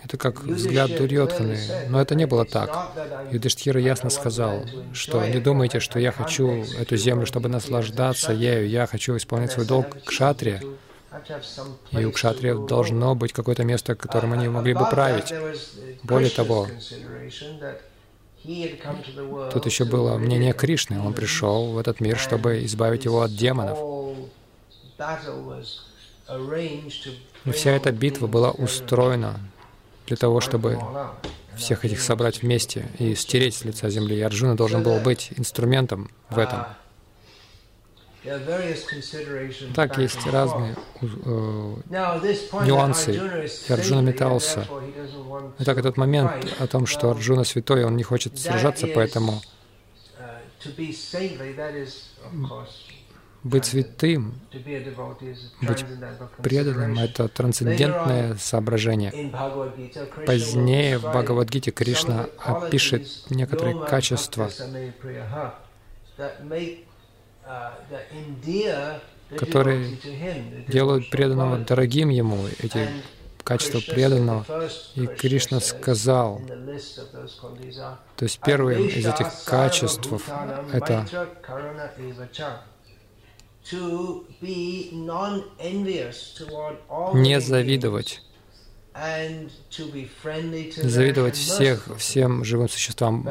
Это 0.03 0.17
как 0.17 0.41
взгляд 0.41 0.95
Дурьотханы. 0.95 1.57
Но 1.89 2.01
это 2.01 2.15
не 2.15 2.25
было 2.25 2.45
так. 2.45 2.91
Юдиштхира 3.31 3.79
ясно 3.79 4.09
сказал, 4.09 4.65
что 4.93 5.25
не 5.25 5.39
думайте, 5.39 5.79
что 5.79 5.99
я 5.99 6.11
хочу 6.11 6.65
эту 6.77 6.97
землю, 6.97 7.25
чтобы 7.25 7.49
наслаждаться 7.49 8.33
ею. 8.33 8.67
Я 8.67 8.85
хочу 8.87 9.15
исполнять 9.17 9.51
свой 9.51 9.65
долг 9.65 9.89
к 9.89 10.09
кшатре. 10.09 10.61
И 11.91 12.03
у 12.05 12.11
кшатриев 12.11 12.65
должно 12.65 13.15
быть 13.15 13.33
какое-то 13.33 13.63
место, 13.63 13.95
которым 13.95 14.33
они 14.33 14.47
могли 14.49 14.73
бы 14.73 14.85
править. 14.89 15.33
Более 16.03 16.31
того, 16.31 16.67
тут 19.51 19.65
еще 19.65 19.85
было 19.85 20.17
мнение 20.17 20.53
Кришны. 20.53 20.99
Он 20.99 21.13
пришел 21.13 21.71
в 21.71 21.77
этот 21.77 21.99
мир, 21.99 22.17
чтобы 22.17 22.65
избавить 22.65 23.05
его 23.05 23.21
от 23.21 23.33
демонов. 23.35 23.77
И 27.45 27.51
вся 27.51 27.71
эта 27.71 27.91
битва 27.91 28.27
была 28.27 28.51
устроена 28.51 29.39
для 30.07 30.17
того, 30.17 30.41
чтобы 30.41 30.79
всех 31.55 31.85
этих 31.85 32.01
собрать 32.01 32.41
вместе 32.41 32.87
и 32.99 33.15
стереть 33.15 33.55
с 33.55 33.65
лица 33.65 33.89
земли. 33.89 34.17
И 34.17 34.21
Арджуна 34.21 34.55
должен 34.55 34.83
был 34.83 34.99
быть 34.99 35.31
инструментом 35.37 36.09
в 36.29 36.37
этом. 36.37 36.65
Так, 39.75 39.97
есть 39.97 40.25
разные 40.27 40.77
э, 41.01 41.75
нюансы, 42.65 43.15
и 43.67 43.73
Арджуна 43.73 43.99
метался. 43.99 44.65
Итак, 45.59 45.77
этот 45.77 45.97
момент 45.97 46.31
о 46.59 46.67
том, 46.67 46.85
что 46.85 47.11
Арджуна 47.11 47.43
святой, 47.43 47.83
он 47.83 47.97
не 47.97 48.03
хочет 48.03 48.39
сражаться, 48.39 48.87
поэтому 48.87 49.41
быть 53.43 53.65
святым, 53.65 54.39
быть 55.61 55.85
преданным— 56.41 56.97
это 56.99 57.27
трансцендентное 57.27 58.35
соображение. 58.35 59.31
Позднее 60.25 60.97
в 60.97 61.03
Бхагавадгите 61.03 61.71
Кришна 61.71 62.27
опишет 62.37 63.07
некоторые 63.29 63.85
качества, 63.85 64.49
которые 69.37 69.97
делают 70.67 71.09
преданного 71.09 71.57
дорогим 71.57 72.09
ему, 72.09 72.45
эти 72.59 72.87
качества 73.43 73.79
преданного. 73.79 74.45
И 74.95 75.05
Кришна 75.05 75.59
сказал, 75.59 76.41
то 78.15 78.23
есть 78.23 78.39
первое 78.39 78.77
из 78.77 79.05
этих 79.05 79.27
качеств— 79.45 80.07
это 80.71 81.05
не 87.13 87.39
завидовать, 87.39 88.21
завидовать 90.75 91.35
всех, 91.35 91.87
всем 91.97 92.43
живым 92.43 92.69
существам, 92.69 93.27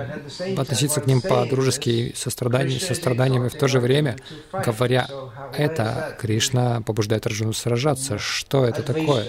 относиться 0.56 1.00
к 1.00 1.06
ним 1.06 1.20
по-дружески, 1.20 2.12
состраданием, 2.16 2.80
состраданием, 2.80 3.46
и 3.46 3.48
в 3.48 3.54
то 3.54 3.68
же 3.68 3.78
время, 3.78 4.16
говоря 4.52 5.06
это, 5.56 6.16
Кришна 6.18 6.80
побуждает 6.80 7.26
Арджуну 7.26 7.52
сражаться. 7.52 8.18
Что 8.18 8.64
это 8.64 8.82
такое? 8.82 9.26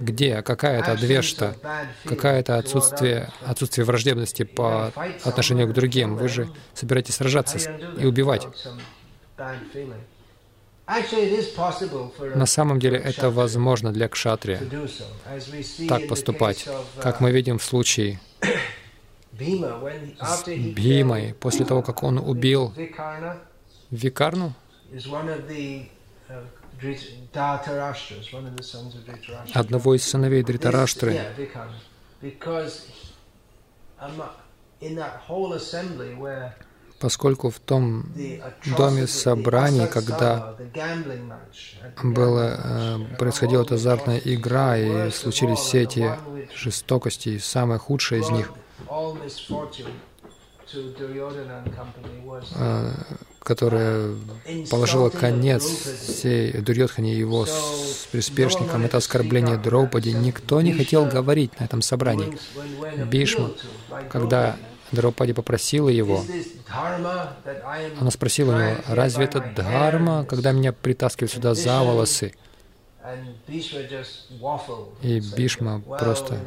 Где? 0.00 0.42
Какая 0.42 0.80
это 0.80 0.96
двешта? 0.96 1.56
Какая 2.04 2.40
это 2.40 2.58
отсутствие, 2.58 3.30
отсутствие 3.46 3.84
враждебности 3.84 4.42
по 4.42 4.92
отношению 5.24 5.68
к 5.68 5.72
другим? 5.72 6.16
Вы 6.16 6.28
же 6.28 6.50
собираетесь 6.74 7.14
сражаться 7.14 7.58
и 7.98 8.04
убивать. 8.04 8.46
На 12.34 12.46
самом 12.46 12.78
деле 12.78 12.98
это 12.98 13.30
возможно 13.30 13.92
для 13.92 14.08
кшатрия, 14.08 14.60
так 15.88 16.08
поступать, 16.08 16.68
как 17.00 17.20
мы 17.20 17.30
видим 17.30 17.58
в 17.58 17.64
случае 17.64 18.20
с 19.32 20.44
Бхимой, 20.44 21.34
после 21.34 21.64
того, 21.64 21.82
как 21.82 22.02
он 22.02 22.18
убил 22.18 22.72
Викарну, 23.90 24.54
одного 29.54 29.94
из 29.94 30.04
сыновей 30.04 30.42
Дритараштры, 30.42 31.20
поскольку 37.02 37.50
в 37.50 37.58
том 37.58 38.04
доме 38.78 39.08
собраний, 39.08 39.88
когда 39.88 40.54
было, 42.00 42.60
э, 42.62 43.16
происходила 43.18 43.62
эта 43.62 43.74
азартная 43.74 44.20
игра 44.24 44.78
и 44.78 45.10
случились 45.10 45.58
все 45.58 45.82
эти 45.82 46.12
жестокости, 46.54 47.30
и 47.30 47.38
самое 47.40 47.80
худшее 47.80 48.20
из 48.20 48.30
них, 48.30 48.52
э, 52.54 52.90
которая 53.40 54.14
положила 54.70 55.10
конец 55.10 55.64
всей 55.64 56.52
Дурьотхане 56.52 57.14
и 57.14 57.18
его 57.18 57.46
с 57.46 58.06
приспешникам, 58.12 58.84
это 58.84 58.98
оскорбление 58.98 59.56
Дроупади. 59.56 60.10
Никто 60.10 60.62
не 60.62 60.72
хотел 60.72 61.06
говорить 61.06 61.58
на 61.58 61.64
этом 61.64 61.82
собрании. 61.82 62.38
Бишма, 63.10 63.50
когда 64.08 64.56
Драупади 64.92 65.32
попросила 65.32 65.88
его, 65.88 66.22
она 68.00 68.10
спросила 68.10 68.54
у 68.54 68.58
него, 68.58 68.76
разве 68.88 69.24
это 69.24 69.40
дхарма, 69.40 70.24
когда 70.24 70.52
меня 70.52 70.72
притаскивают 70.72 71.32
сюда 71.32 71.54
за 71.54 71.80
волосы? 71.80 72.34
И 75.02 75.20
Бишма 75.36 75.80
просто 75.80 76.38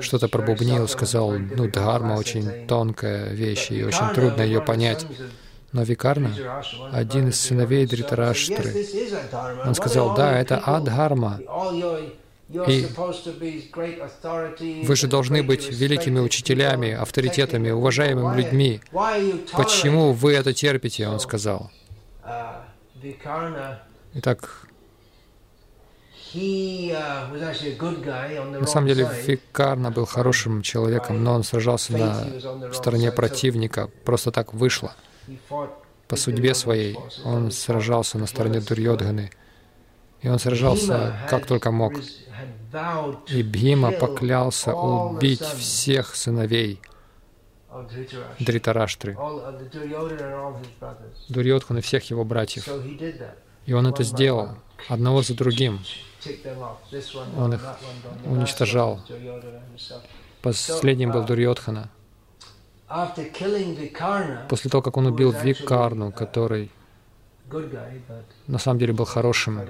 что-то 0.00 0.28
пробубнил, 0.28 0.86
сказал, 0.88 1.32
ну, 1.32 1.70
дхарма 1.70 2.14
очень 2.14 2.66
тонкая 2.66 3.32
вещь, 3.32 3.70
и 3.70 3.84
очень 3.84 4.14
трудно 4.14 4.42
ее 4.42 4.60
понять. 4.60 5.06
Но 5.72 5.82
Викарна, 5.82 6.34
один 6.92 7.28
из 7.28 7.40
сыновей 7.40 7.86
Дритараштры, 7.86 8.86
он 9.64 9.74
сказал, 9.74 10.14
да, 10.14 10.38
это 10.38 10.58
адхарма, 10.58 11.40
и 12.48 12.86
вы 14.84 14.96
же 14.96 15.06
должны 15.06 15.42
быть 15.42 15.68
великими 15.68 16.18
учителями, 16.18 16.92
авторитетами, 16.92 17.70
уважаемыми 17.70 18.40
людьми. 18.40 18.80
Почему 19.52 20.12
вы 20.12 20.32
это 20.32 20.54
терпите? 20.54 21.08
Он 21.08 21.20
сказал. 21.20 21.70
Итак, 24.14 24.66
на 26.34 28.66
самом 28.66 28.86
деле 28.86 29.08
Викарна 29.26 29.90
был 29.90 30.06
хорошим 30.06 30.62
человеком, 30.62 31.22
но 31.22 31.34
он 31.34 31.44
сражался 31.44 31.92
на 31.92 32.72
стороне 32.72 33.12
противника. 33.12 33.90
Просто 34.04 34.30
так 34.30 34.54
вышло. 34.54 34.94
По 36.06 36.16
судьбе 36.16 36.54
своей 36.54 36.96
он 37.24 37.50
сражался 37.50 38.18
на 38.18 38.26
стороне 38.26 38.60
Дурьодганы. 38.60 39.30
И 40.22 40.28
он 40.28 40.38
сражался 40.38 41.14
как 41.28 41.46
только 41.46 41.70
мог. 41.70 41.92
И 43.28 43.42
Бхима 43.42 43.92
поклялся 43.92 44.74
убить 44.74 45.40
всех 45.40 46.14
сыновей 46.14 46.80
Дритараштры, 48.40 49.16
Дурьотхан 51.28 51.78
и 51.78 51.80
всех 51.80 52.04
его 52.10 52.24
братьев. 52.24 52.68
И 53.66 53.72
он 53.72 53.86
это 53.86 54.02
сделал, 54.02 54.50
одного 54.88 55.22
за 55.22 55.34
другим. 55.34 55.80
Он 57.36 57.54
их 57.54 57.62
уничтожал. 58.24 59.00
Последним 60.42 61.12
был 61.12 61.24
Дурьотхана. 61.24 61.90
После 64.48 64.70
того, 64.70 64.82
как 64.82 64.96
он 64.96 65.06
убил 65.06 65.30
Викарну, 65.32 66.10
который 66.10 66.70
на 68.46 68.58
самом 68.58 68.78
деле 68.78 68.92
был 68.94 69.04
хорошим, 69.04 69.60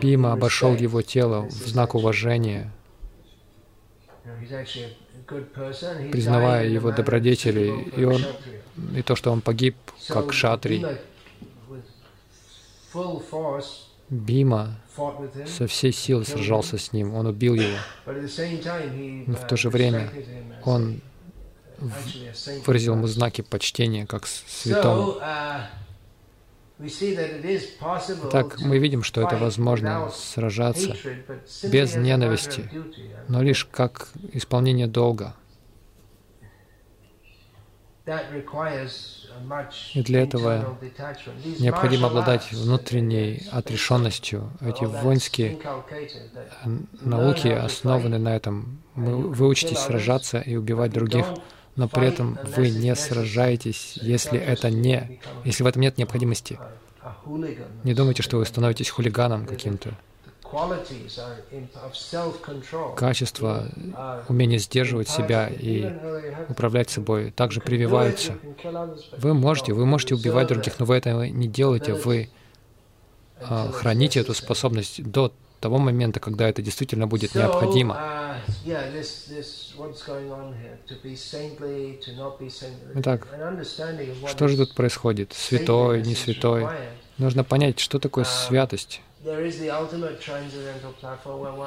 Бима 0.00 0.32
обошел 0.32 0.74
его 0.74 1.02
тело 1.02 1.42
в 1.42 1.68
знак 1.68 1.94
уважения, 1.94 2.72
признавая 6.10 6.66
его 6.66 6.90
добродетели, 6.90 7.84
и, 7.94 8.04
он, 8.04 8.24
и 8.96 9.02
то, 9.02 9.16
что 9.16 9.32
он 9.32 9.42
погиб 9.42 9.76
как 10.08 10.32
шатри. 10.32 10.84
Бима 14.08 14.80
со 15.46 15.66
всей 15.66 15.92
силы 15.92 16.24
сражался 16.24 16.78
с 16.78 16.94
ним, 16.94 17.14
он 17.14 17.26
убил 17.26 17.54
его. 17.54 17.76
Но 18.06 19.36
в 19.36 19.46
то 19.46 19.58
же 19.58 19.68
время 19.68 20.10
он 20.64 21.02
выразил 22.64 22.94
ему 22.94 23.06
знаки 23.06 23.42
почтения, 23.42 24.06
как 24.06 24.26
святому. 24.26 25.18
Так 28.30 28.60
мы 28.60 28.78
видим, 28.78 29.02
что 29.02 29.20
это 29.22 29.36
возможно 29.36 30.10
сражаться 30.14 30.96
без 31.64 31.96
ненависти, 31.96 32.70
но 33.26 33.42
лишь 33.42 33.64
как 33.64 34.08
исполнение 34.32 34.86
долга. 34.86 35.34
И 39.94 40.02
для 40.02 40.22
этого 40.22 40.78
необходимо 41.58 42.06
обладать 42.08 42.52
внутренней 42.52 43.46
отрешенностью. 43.52 44.50
Эти 44.60 44.84
воинские 44.84 45.58
науки 47.00 47.48
основаны 47.48 48.18
на 48.18 48.34
этом. 48.34 48.82
Вы 48.94 49.46
учитесь 49.46 49.78
сражаться 49.78 50.38
и 50.40 50.56
убивать 50.56 50.92
других 50.92 51.26
но 51.78 51.88
при 51.88 52.08
этом 52.08 52.36
вы 52.56 52.70
не 52.70 52.94
сражаетесь, 52.96 53.98
если 54.02 54.38
это 54.38 54.68
не, 54.68 55.20
если 55.44 55.62
в 55.62 55.66
этом 55.66 55.80
нет 55.80 55.96
необходимости. 55.96 56.58
Не 57.84 57.94
думайте, 57.94 58.22
что 58.22 58.38
вы 58.38 58.46
становитесь 58.46 58.90
хулиганом 58.90 59.46
каким-то. 59.46 59.94
Качество, 62.96 63.68
умение 64.28 64.58
сдерживать 64.58 65.08
себя 65.08 65.46
и 65.46 65.86
управлять 66.48 66.90
собой 66.90 67.30
также 67.30 67.60
прививаются. 67.60 68.36
Вы 69.16 69.34
можете, 69.34 69.72
вы 69.72 69.86
можете 69.86 70.16
убивать 70.16 70.48
других, 70.48 70.80
но 70.80 70.84
вы 70.86 70.96
этого 70.96 71.22
не 71.24 71.46
делаете. 71.46 71.92
Вы 71.92 72.28
а, 73.40 73.70
храните 73.70 74.18
эту 74.18 74.34
способность 74.34 75.04
до 75.04 75.32
того 75.60 75.78
момента, 75.78 76.20
когда 76.20 76.48
это 76.48 76.62
действительно 76.62 77.06
будет 77.06 77.34
необходимо. 77.34 78.36
Итак, 82.94 83.26
что 84.28 84.48
же 84.48 84.56
тут 84.56 84.74
происходит? 84.74 85.32
Святой, 85.32 86.02
не 86.02 86.14
святой? 86.14 86.66
Нужно 87.18 87.44
понять, 87.44 87.80
что 87.80 87.98
такое 87.98 88.24
святость. 88.24 89.00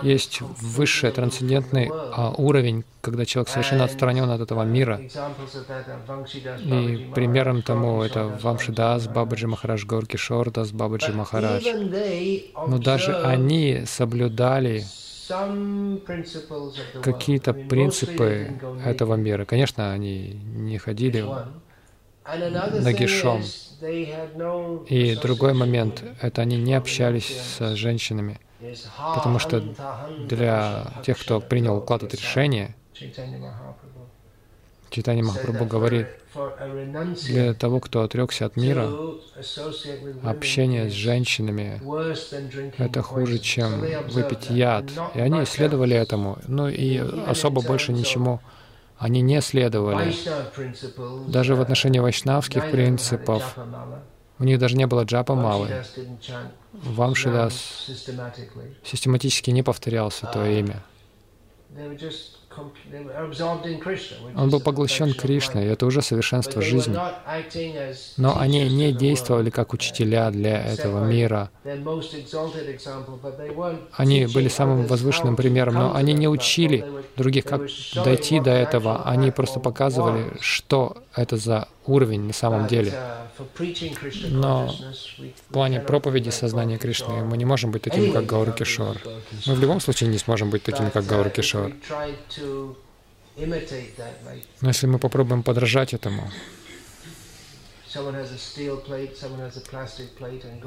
Есть 0.04 0.42
высший 0.42 1.12
трансцендентный 1.12 1.90
а, 1.92 2.34
уровень, 2.38 2.86
когда 3.02 3.26
человек 3.26 3.50
совершенно 3.50 3.84
отстранен 3.84 4.30
от 4.30 4.40
этого 4.40 4.64
мира. 4.64 5.02
И 6.60 7.12
примером 7.14 7.62
тому 7.62 8.02
это 8.04 8.40
Вамшидас, 8.42 9.08
Бабаджи 9.08 9.48
Махарадж, 9.48 9.86
Горки 9.86 10.16
Шордас, 10.16 10.72
Бабаджи 10.72 11.12
Махарадж. 11.12 11.66
Но 12.68 12.78
даже 12.78 13.18
они 13.18 13.84
соблюдали 13.86 14.86
какие-то 17.04 17.54
принципы 17.54 18.60
этого 18.86 19.16
мира. 19.16 19.46
Конечно, 19.46 19.92
они 19.92 20.40
не 20.56 20.78
ходили 20.78 21.26
нагишом. 22.82 23.44
И 24.88 25.18
другой 25.22 25.54
момент— 25.54 26.04
это 26.22 26.44
они 26.44 26.58
не 26.58 26.76
общались 26.76 27.36
с 27.58 27.76
женщинами, 27.76 28.40
потому 29.16 29.40
что 29.40 29.64
для 30.20 30.94
тех, 31.04 31.20
кто 31.20 31.40
принял 31.40 31.78
уклад 31.78 32.04
от 32.04 32.14
решения, 32.14 32.76
Читание 34.92 35.24
Махапрабху 35.24 35.64
говорит, 35.64 36.08
для 37.24 37.54
того, 37.54 37.80
кто 37.80 38.02
отрекся 38.02 38.46
от 38.46 38.58
мира, 38.58 38.90
общение 40.22 40.90
с 40.90 40.94
женщинами— 40.94 41.82
это 42.78 43.02
хуже, 43.02 43.40
чем 43.40 43.80
выпить 44.10 44.50
яд. 44.50 44.86
И 45.16 45.20
они 45.22 45.46
следовали 45.46 45.96
этому. 45.96 46.40
Ну 46.46 46.68
и 46.68 46.98
особо 47.26 47.62
больше 47.62 47.94
ничему 47.94 48.42
они 49.02 49.22
не 49.22 49.42
следовали. 49.42 50.14
Даже 51.28 51.56
в 51.56 51.62
отношении 51.62 51.98
вайшнавских 51.98 52.70
принципов 52.70 53.58
у 54.38 54.44
них 54.44 54.60
даже 54.60 54.78
не 54.78 54.86
было 54.86 55.04
джапа 55.04 55.34
малы. 55.34 55.84
Вамшидас 56.72 57.90
систематически 58.84 59.50
не 59.50 59.64
повторял 59.64 60.12
Святое 60.12 60.60
Имя. 60.60 60.84
Он 64.36 64.50
был 64.50 64.60
поглощен 64.60 65.14
Кришной, 65.14 65.66
и 65.66 65.68
это 65.68 65.86
уже 65.86 66.02
совершенство 66.02 66.62
жизни. 66.62 66.98
Но 68.18 68.38
они 68.38 68.70
не 68.70 68.92
действовали 68.92 69.50
как 69.50 69.74
учителя 69.74 70.30
для 70.32 70.62
этого 70.62 71.06
мира. 71.06 71.50
Они 73.94 74.26
были 74.26 74.48
самым 74.48 74.86
возвышенным 74.86 75.36
примером, 75.36 75.76
но 75.76 75.96
они 75.96 76.14
не 76.14 76.28
учили 76.28 76.86
других, 77.16 77.46
как 77.46 77.62
дойти 78.04 78.40
до 78.40 78.52
этого. 78.52 79.04
Они 79.06 79.32
просто 79.32 79.60
показывали, 79.60 80.34
что 80.40 80.98
это 81.16 81.38
за 81.38 81.68
уровень 81.86 82.22
на 82.22 82.34
самом 82.34 82.68
деле. 82.68 82.94
Но 84.30 84.74
в 85.50 85.54
плане 85.54 85.80
проповеди 85.80 86.30
сознания 86.30 86.78
Кришны 86.78 87.24
мы 87.24 87.38
не 87.38 87.46
можем 87.46 87.72
быть 87.72 87.82
такими, 87.82 88.12
как 88.12 88.26
Гауру 88.26 88.52
Кишор. 88.52 88.98
Мы 89.46 89.56
в 89.56 89.60
любом 89.60 89.80
случае 89.80 90.10
не 90.10 90.18
сможем 90.18 90.50
быть 90.50 90.64
такими, 90.64 90.90
как 90.90 91.06
Гауру 91.06 91.30
Кишор. 91.30 91.72
Но 93.38 94.68
если 94.68 94.88
мы 94.88 95.00
попробуем 95.00 95.44
подражать 95.44 95.94
этому, 95.94 96.30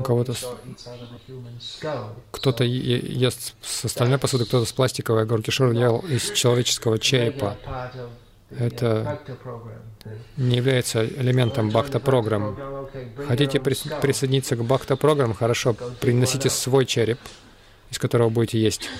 кого-то 0.03 0.35
кто-то 2.31 2.65
ест 2.65 3.55
с 3.63 3.85
остальной 3.85 4.19
посуды, 4.19 4.45
кто-то 4.45 4.67
с 4.67 4.73
пластиковой, 4.73 5.23
а 5.23 5.25
Горкишор 5.25 5.73
ел 5.73 6.01
из 6.01 6.31
человеческого 6.33 6.99
черепа 6.99 7.57
это 8.59 9.21
не 10.37 10.57
является 10.57 11.05
элементом 11.05 11.71
бхакта-программ. 11.71 12.57
Хотите 13.27 13.61
присоединиться 13.61 14.57
к 14.57 14.65
бхакта-программ? 14.65 15.35
Хорошо, 15.35 15.75
приносите 16.01 16.51
свой 16.51 16.87
череп, 16.87 17.19
из 17.91 17.99
которого 17.99 18.29
будете 18.29 18.59
есть. 18.61 18.91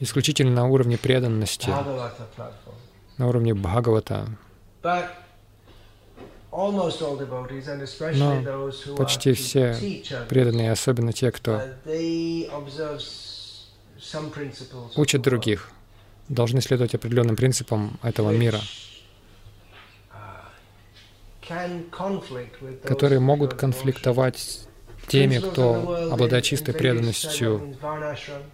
исключительно 0.00 0.50
на 0.50 0.66
уровне 0.66 0.96
преданности, 0.98 1.70
на 3.18 3.28
уровне 3.28 3.54
Бхагавата. 3.54 4.28
Но 6.52 8.42
почти 8.96 9.32
все 9.34 10.02
преданные, 10.28 10.72
особенно 10.72 11.12
те, 11.12 11.30
кто 11.30 11.60
учат 14.96 15.22
других, 15.22 15.70
должны 16.28 16.60
следовать 16.60 16.94
определенным 16.94 17.36
принципам 17.36 17.98
этого 18.02 18.30
мира, 18.30 18.60
которые 22.84 23.20
могут 23.20 23.54
конфликтовать 23.54 24.66
теми, 25.10 25.38
кто 25.38 26.08
обладает 26.12 26.44
чистой 26.44 26.72
преданностью. 26.72 27.76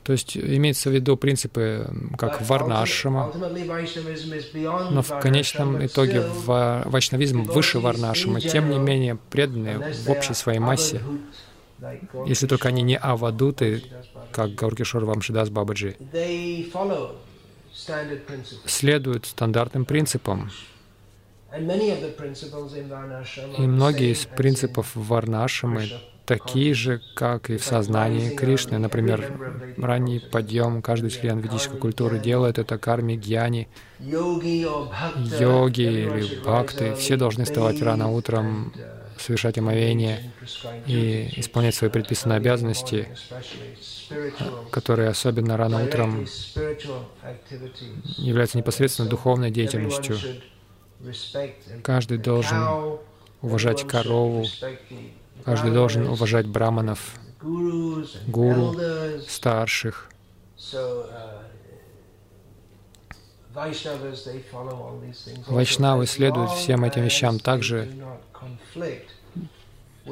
То 0.05 0.13
есть 0.13 0.37
имеется 0.37 0.89
в 0.89 0.95
виду 0.95 1.17
принципы, 1.17 1.87
как 2.17 2.41
варнашама, 2.41 3.31
но 4.91 5.03
в 5.03 5.21
конечном 5.21 5.85
итоге 5.85 6.23
вайшнавизм 6.23 7.43
выше 7.43 7.79
варнашама, 7.79 8.41
тем 8.41 8.71
не 8.71 8.79
менее 8.79 9.19
преданные 9.29 9.79
в 9.79 10.11
общей 10.11 10.33
своей 10.35 10.59
массе, 10.59 11.03
если 12.27 12.47
только 12.47 12.69
они 12.69 12.83
не 12.83 12.97
авадуты, 12.97 13.83
как 14.33 14.55
Гауркишор 14.55 15.05
Вамшидас 15.05 15.51
Бабаджи, 15.51 15.97
следуют 18.65 19.27
стандартным 19.27 19.85
принципам. 19.85 20.51
И 23.59 23.61
многие 23.61 24.13
из 24.13 24.25
принципов 24.25 24.91
Варнашамы 24.95 25.91
такие 26.27 26.75
же, 26.75 27.01
как 27.15 27.49
и 27.51 27.57
в 27.57 27.65
сознании 27.65 28.35
Кришны. 28.35 28.79
Например, 28.79 29.33
ранний 29.79 30.19
подъем, 30.19 30.83
каждый 30.83 31.11
член 31.11 31.39
ведической 31.39 31.79
культуры 31.79 32.19
делает 32.19 32.59
это 32.59 32.77
карми, 32.79 33.15
гьяни, 33.15 33.69
йоги 34.01 35.81
или 35.81 36.41
бхакты. 36.41 36.95
Все 36.97 37.17
должны 37.17 37.45
вставать 37.45 37.81
рано 37.81 38.11
утром, 38.11 38.73
совершать 39.19 39.57
омовение 39.59 40.33
и 40.87 41.33
исполнять 41.37 41.75
свои 41.75 41.89
предписанные 41.91 42.37
обязанности, 42.37 43.09
которые 44.71 45.09
особенно 45.09 45.57
рано 45.57 45.83
утром 45.85 46.27
являются 48.19 48.59
непосредственно 48.59 49.09
духовной 49.09 49.51
деятельностью. 49.51 50.19
Каждый 51.83 52.19
должен 52.19 52.99
уважать 53.43 53.87
корову, 53.87 54.45
Каждый 55.45 55.73
должен 55.73 56.09
уважать 56.09 56.47
браманов, 56.47 57.15
гуру, 58.27 58.75
старших. 59.29 60.11
Вайшнавы 65.47 66.07
следуют 66.07 66.51
всем 66.51 66.85
этим 66.85 67.03
вещам 67.03 67.39
также, 67.39 67.89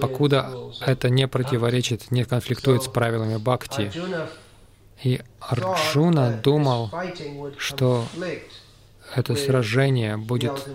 покуда 0.01 0.51
это 0.81 1.11
не 1.11 1.29
противоречит, 1.29 2.11
не 2.11 2.25
конфликтует 2.25 2.85
с 2.85 2.89
правилами 2.89 3.37
бхакти. 3.37 3.93
И 5.03 5.21
Арджуна 5.41 6.41
думал, 6.43 6.91
что 7.59 8.07
это 9.17 9.35
сражение 9.37 10.17
будет 10.17 10.67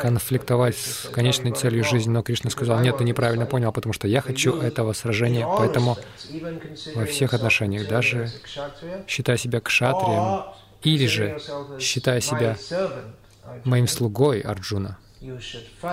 конфликтовать 0.00 0.76
с 0.76 1.08
конечной 1.10 1.52
целью 1.52 1.84
жизни. 1.84 2.10
Но 2.10 2.22
Кришна 2.22 2.50
сказал, 2.50 2.80
нет, 2.80 2.98
ты 2.98 3.04
неправильно 3.04 3.46
понял, 3.46 3.72
потому 3.72 3.92
что 3.92 4.08
я 4.08 4.20
хочу 4.20 4.60
этого 4.60 4.92
сражения, 4.92 5.46
поэтому 5.46 5.96
во 6.94 7.04
всех 7.06 7.34
отношениях, 7.34 7.88
даже 7.88 8.30
считая 9.06 9.36
себя 9.36 9.60
кшатрием, 9.60 10.44
или 10.82 11.06
же 11.06 11.40
считая 11.80 12.20
себя 12.20 12.56
моим 13.64 13.88
слугой 13.88 14.40
Арджуна, 14.40 14.98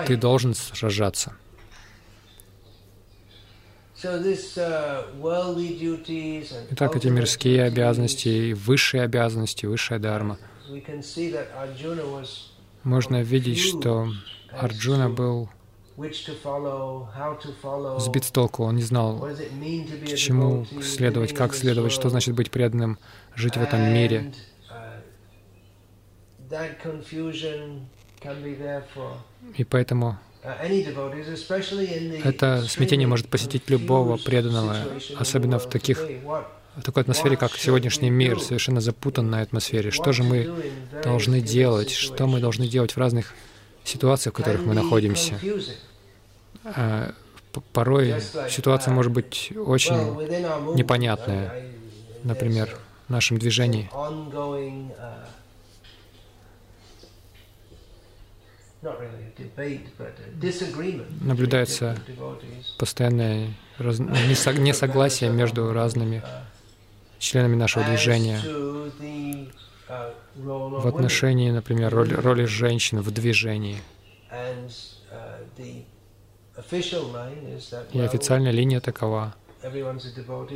ты 0.06 0.16
должен 0.16 0.54
сражаться. 0.54 1.34
Итак, 6.70 6.96
эти 6.96 7.06
мирские 7.06 7.62
обязанности, 7.62 8.52
высшие 8.52 9.04
обязанности, 9.04 9.66
высшая 9.66 10.00
дharma— 10.00 10.38
можно 12.84 13.22
видеть, 13.22 13.60
что 13.60 14.08
Арджуна 14.50 15.08
был 15.08 15.48
сбит 17.98 18.24
с 18.24 18.30
толку, 18.30 18.64
он 18.64 18.76
не 18.76 18.82
знал, 18.82 19.20
к 19.20 20.16
чему 20.16 20.66
следовать, 20.82 21.34
как 21.34 21.54
следовать, 21.54 21.92
что 21.92 22.08
значит 22.08 22.34
быть 22.34 22.50
преданным, 22.50 22.98
жить 23.34 23.56
в 23.56 23.62
этом 23.62 23.92
мире. 23.92 24.32
Uh, 24.70 25.00
И 29.56 29.64
поэтому 29.64 30.18
uh, 30.42 32.22
это 32.24 32.62
смятение 32.68 33.06
может 33.06 33.28
посетить 33.28 33.70
любого 33.70 34.16
преданного, 34.16 34.76
особенно 35.18 35.58
в 35.58 35.68
таких 35.68 36.06
такой 36.84 37.02
атмосфере, 37.02 37.36
как 37.36 37.52
сегодняшний 37.52 38.10
мир, 38.10 38.40
совершенно 38.40 38.80
запутанной 38.80 39.42
атмосфере. 39.42 39.90
Что 39.90 40.12
же 40.12 40.22
мы 40.22 40.50
должны 41.04 41.40
делать? 41.40 41.90
Что 41.90 42.26
мы 42.26 42.40
должны 42.40 42.66
делать 42.66 42.92
в 42.92 42.98
разных 42.98 43.34
ситуациях, 43.84 44.34
в 44.34 44.36
которых 44.36 44.64
мы 44.64 44.74
находимся? 44.74 45.38
А, 46.64 47.12
порой 47.72 48.14
ситуация 48.48 48.94
может 48.94 49.12
быть 49.12 49.52
очень 49.56 50.74
непонятная. 50.74 51.66
Например, 52.24 52.78
в 53.08 53.10
нашем 53.10 53.38
движении 53.38 53.90
наблюдается 61.20 61.96
постоянное 62.78 63.50
несогласие 63.78 65.30
между 65.30 65.72
разными 65.72 66.22
членами 67.22 67.54
нашего 67.54 67.84
движения 67.84 68.40
в 70.34 70.86
отношении, 70.86 71.50
например, 71.50 71.94
роли, 71.94 72.14
роли 72.14 72.44
женщин 72.44 73.00
в 73.00 73.10
движении. 73.10 73.80
И 77.92 78.00
официальная 78.00 78.50
линия 78.50 78.80
такова, 78.80 79.34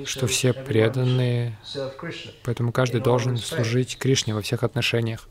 что 0.05 0.27
все 0.27 0.53
преданные, 0.53 1.59
поэтому 2.45 2.73
каждый 2.73 3.01
должен 3.01 3.37
служить 3.37 3.97
Кришне 3.99 4.35
во 4.35 4.43
всех 4.43 4.63
отношениях, 4.65 5.29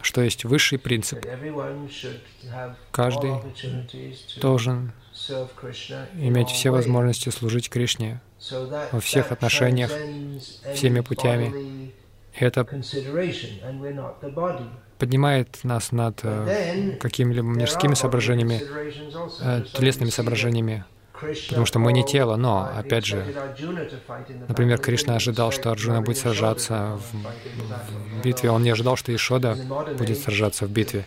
что 0.00 0.22
есть 0.22 0.44
высший 0.44 0.78
принцип. 0.78 1.24
Каждый 2.90 3.32
должен 4.40 4.92
иметь 6.14 6.48
все 6.48 6.70
возможности 6.70 7.28
служить 7.30 7.70
Кришне 7.70 8.20
во 8.92 9.00
всех 9.00 9.32
отношениях, 9.32 9.90
всеми 10.74 11.00
путями. 11.00 11.92
И 12.38 12.44
это 12.44 12.64
поднимает 14.98 15.62
нас 15.62 15.92
над 15.92 16.20
э, 16.24 16.96
какими-либо 17.00 17.46
мирскими 17.46 17.94
соображениями, 17.94 18.60
э, 19.40 19.62
телесными 19.72 20.10
соображениями, 20.10 20.84
потому 21.48 21.66
что 21.66 21.78
мы 21.78 21.92
не 21.92 22.04
тело, 22.04 22.36
но, 22.36 22.70
опять 22.76 23.04
же, 23.04 23.24
например, 24.48 24.78
Кришна 24.78 25.16
ожидал, 25.16 25.52
что 25.52 25.70
Арджуна 25.70 26.00
будет 26.02 26.18
сражаться 26.18 26.98
в, 26.98 28.18
в 28.18 28.22
битве, 28.22 28.50
он 28.50 28.62
не 28.62 28.70
ожидал, 28.70 28.96
что 28.96 29.14
Ишода 29.14 29.56
будет 29.98 30.18
сражаться 30.18 30.66
в 30.66 30.70
битве. 30.70 31.04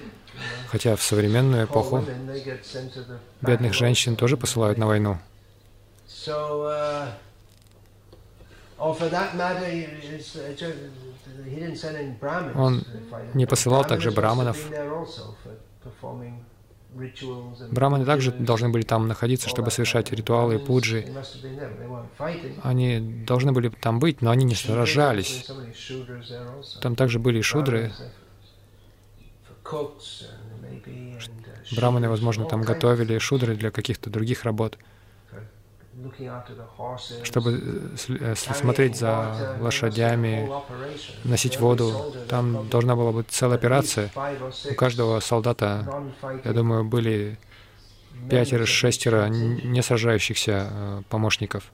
Хотя 0.70 0.96
в 0.96 1.04
современную 1.04 1.66
эпоху 1.66 2.04
бедных 3.42 3.74
женщин 3.74 4.16
тоже 4.16 4.38
посылают 4.38 4.78
на 4.78 4.88
войну. 4.88 5.18
Он 12.56 12.84
не 13.34 13.46
посылал 13.46 13.86
также 13.86 14.12
браманов. 14.12 14.58
Браманы 17.72 18.06
также 18.06 18.32
должны 18.32 18.70
были 18.70 18.84
там 18.84 19.08
находиться, 19.08 19.50
чтобы 19.50 19.72
совершать 19.72 20.12
ритуалы 20.12 20.60
пуджи. 20.60 21.06
Они 22.64 23.00
должны 23.26 23.52
были 23.52 23.70
там 23.70 24.00
быть, 24.00 24.22
но 24.22 24.30
они 24.32 24.46
не 24.46 24.56
сражались. 24.56 25.46
Там 26.82 26.96
также 26.96 27.20
были 27.20 27.40
и 27.40 27.42
шудры. 27.42 27.92
Браманы, 31.72 32.10
возможно, 32.10 32.46
там 32.46 32.62
готовили 32.62 33.18
шудры 33.20 33.56
для 33.56 33.72
каких-то 33.72 34.10
других 34.10 34.44
работ 34.44 34.78
чтобы 37.24 37.94
э, 38.08 38.36
смотреть 38.36 38.98
за 38.98 39.58
лошадями, 39.60 40.50
носить 41.24 41.60
воду. 41.60 42.14
Там 42.28 42.68
должна 42.70 42.96
была 42.96 43.12
быть 43.12 43.28
целая 43.30 43.58
операция. 43.58 44.10
У 44.70 44.76
каждого 44.76 45.20
солдата, 45.20 46.04
я 46.44 46.54
думаю, 46.54 46.84
были 46.84 47.38
пятеро-шестеро 48.30 49.28
не 49.28 49.82
сражающихся 49.82 50.68
э, 50.70 51.02
помощников. 51.10 51.72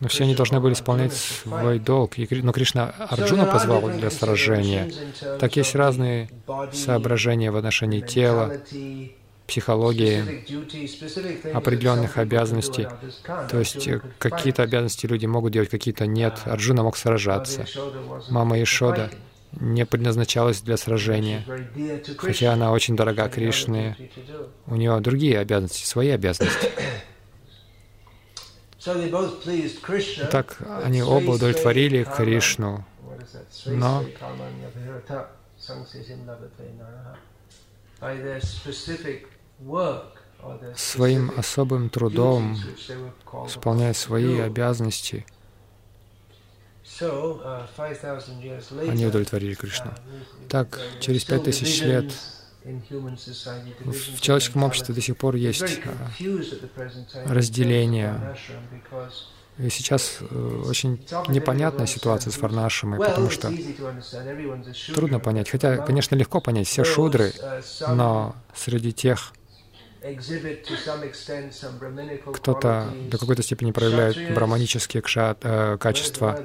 Но 0.00 0.08
все 0.08 0.24
они 0.24 0.34
должны 0.34 0.60
были 0.60 0.72
исполнять 0.72 1.12
свой 1.12 1.78
долг. 1.78 2.14
Но 2.18 2.52
Кришна 2.52 2.88
Арджуна 2.88 3.46
позвал 3.46 3.88
для 3.90 4.10
сражения. 4.10 4.90
Так 5.38 5.56
есть 5.56 5.74
разные 5.74 6.28
соображения 6.72 7.50
в 7.50 7.56
отношении 7.56 8.00
тела, 8.00 8.60
психологии, 9.46 10.44
определенных 11.54 12.18
обязанностей. 12.18 12.88
То 13.50 13.58
есть 13.58 13.86
э, 13.86 14.00
какие-то 14.18 14.62
обязанности 14.62 15.06
люди 15.06 15.26
могут 15.26 15.52
делать, 15.52 15.68
какие-то 15.68 16.06
нет. 16.06 16.40
Арджуна 16.44 16.82
мог 16.82 16.96
сражаться. 16.96 17.66
Мама 18.30 18.62
Ишода 18.62 19.10
не 19.52 19.84
предназначалась 19.86 20.60
для 20.60 20.76
сражения, 20.76 21.44
хотя 22.16 22.52
она 22.52 22.72
очень 22.72 22.96
дорога 22.96 23.28
Кришне. 23.28 23.96
У 24.66 24.76
нее 24.76 24.98
другие 25.00 25.38
обязанности, 25.38 25.84
свои 25.86 26.08
обязанности. 26.10 26.70
Так 30.30 30.58
они 30.82 31.02
оба 31.02 31.32
удовлетворили 31.32 32.06
Кришну, 32.16 32.84
но 33.66 34.04
своим 40.76 41.32
особым 41.36 41.88
трудом, 41.88 42.56
исполняя 43.46 43.92
свои 43.92 44.40
обязанности, 44.40 45.26
они 48.88 49.06
удовлетворили 49.06 49.54
Кришну. 49.54 49.92
Так, 50.48 50.80
через 51.00 51.24
пять 51.24 51.44
тысяч 51.44 51.80
лет 51.82 52.12
в 52.64 54.20
человеческом 54.20 54.62
обществе 54.62 54.94
до 54.94 55.00
сих 55.00 55.16
пор 55.16 55.34
есть 55.34 55.80
разделение. 57.26 58.36
И 59.56 59.68
сейчас 59.68 60.18
э, 60.20 60.62
очень 60.66 61.06
непонятная 61.28 61.86
ситуация 61.86 62.32
с 62.32 62.38
Варнашами, 62.38 62.98
потому 62.98 63.30
что 63.30 63.52
трудно 64.92 65.20
понять. 65.20 65.48
Хотя, 65.48 65.76
конечно, 65.76 66.16
легко 66.16 66.40
понять, 66.40 66.66
все 66.66 66.82
шудры, 66.82 67.32
но 67.86 68.34
среди 68.52 68.92
тех, 68.92 69.32
кто-то 72.34 72.88
до 73.10 73.18
какой-то 73.18 73.42
степени 73.42 73.72
проявляет 73.72 74.34
браманические 74.34 75.02
кша, 75.02 75.36
э, 75.40 75.78
качества. 75.80 76.38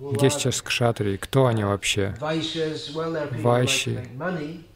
Где 0.00 0.30
сейчас 0.30 0.62
кшатри? 0.62 1.16
Кто 1.16 1.46
они 1.46 1.64
вообще? 1.64 2.14
Вайши. 3.42 4.08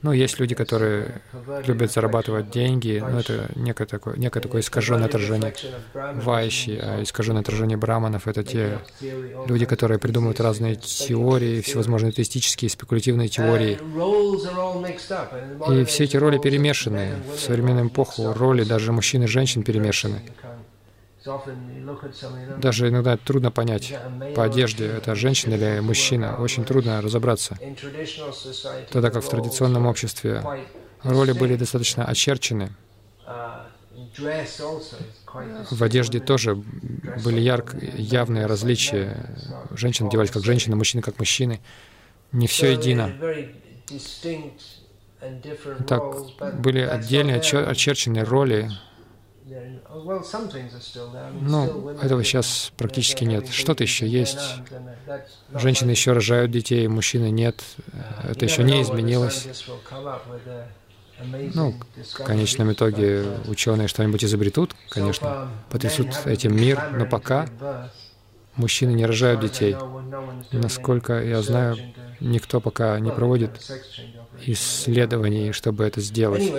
Ну, 0.02 0.12
есть 0.12 0.40
люди, 0.40 0.54
которые 0.54 1.22
любят 1.66 1.92
зарабатывать 1.92 2.50
деньги, 2.50 2.98
но 3.00 3.20
это 3.20 3.48
некое 3.54 3.86
такое, 3.86 4.16
некое 4.16 4.40
такое 4.40 4.62
искаженное 4.62 5.06
отражение 5.06 5.54
вайши, 5.94 6.78
а 6.82 7.02
искаженное 7.02 7.42
отражение 7.42 7.76
браманов— 7.76 8.26
это 8.28 8.42
те 8.42 8.78
люди, 9.46 9.64
которые 9.64 9.98
придумывают 9.98 10.40
разные 10.40 10.74
теории, 10.74 11.60
всевозможные 11.60 12.12
теистические, 12.12 12.68
спекулятивные 12.68 13.28
теории. 13.28 13.78
И 15.72 15.84
все 15.84 16.04
эти 16.04 16.16
роли 16.16 16.38
перемешаны. 16.38 17.10
В 17.34 17.38
современную 17.38 17.88
эпоху 17.88 18.32
роли 18.32 18.64
даже 18.64 18.92
мужчин 18.92 19.22
и 19.22 19.26
женщин 19.26 19.62
перемешаны. 19.62 20.22
Даже 22.58 22.88
иногда 22.88 23.16
трудно 23.16 23.50
понять 23.50 23.94
по 24.34 24.44
одежде, 24.44 24.86
это 24.86 25.14
женщина 25.14 25.54
или 25.54 25.80
мужчина. 25.80 26.36
Очень 26.38 26.64
трудно 26.64 27.00
разобраться. 27.00 27.58
Тогда 28.90 29.10
как 29.10 29.24
в 29.24 29.28
традиционном 29.28 29.86
обществе 29.86 30.42
роли 31.02 31.32
были 31.32 31.56
достаточно 31.56 32.04
очерчены. 32.04 32.72
В 35.70 35.82
одежде 35.82 36.20
тоже 36.20 36.54
были 37.24 37.40
ярк, 37.40 37.74
явные 37.96 38.46
различия. 38.46 39.36
Женщины 39.70 40.08
одевались 40.08 40.30
как 40.30 40.44
женщины, 40.44 40.76
мужчины 40.76 41.02
как 41.02 41.18
мужчины. 41.18 41.60
Не 42.32 42.46
все 42.46 42.72
едино. 42.72 43.12
Так, 45.86 46.02
были 46.58 46.80
отдельные 46.80 47.36
очерченные 47.36 48.24
роли, 48.24 48.70
ну, 51.40 51.88
этого 51.90 52.24
сейчас 52.24 52.72
практически 52.76 53.24
нет. 53.24 53.48
Что-то 53.48 53.82
еще 53.82 54.06
есть. 54.06 54.38
Женщины 55.54 55.90
еще 55.90 56.12
рожают 56.12 56.50
детей, 56.50 56.86
мужчины 56.88 57.30
нет. 57.30 57.62
Это 58.24 58.44
еще 58.44 58.62
не 58.62 58.82
изменилось. 58.82 59.46
Ну, 61.54 61.74
в 62.14 62.24
конечном 62.24 62.72
итоге 62.72 63.24
ученые 63.46 63.88
что-нибудь 63.88 64.24
изобретут, 64.24 64.74
конечно, 64.88 65.50
потрясут 65.70 66.08
этим 66.24 66.56
мир, 66.56 66.80
но 66.92 67.06
пока 67.06 67.48
мужчины 68.56 68.92
не 68.92 69.06
рожают 69.06 69.40
детей. 69.40 69.76
Насколько 70.50 71.22
я 71.22 71.42
знаю, 71.42 71.76
никто 72.20 72.60
пока 72.60 72.98
не 72.98 73.10
проводит 73.10 73.60
исследований, 74.46 75.52
чтобы 75.52 75.84
это 75.84 76.00
сделать. 76.00 76.50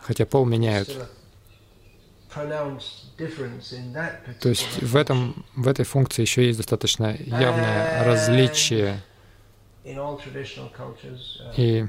Хотя 0.00 0.24
пол 0.26 0.46
меняют. 0.46 0.88
То 4.40 4.48
есть 4.48 4.82
в, 4.82 4.96
этом, 4.96 5.44
в 5.56 5.66
этой 5.66 5.84
функции 5.84 6.22
еще 6.22 6.46
есть 6.46 6.58
достаточно 6.58 7.16
явное 7.16 8.04
различие. 8.04 9.02
Uh, 9.84 9.94
И 11.56 11.86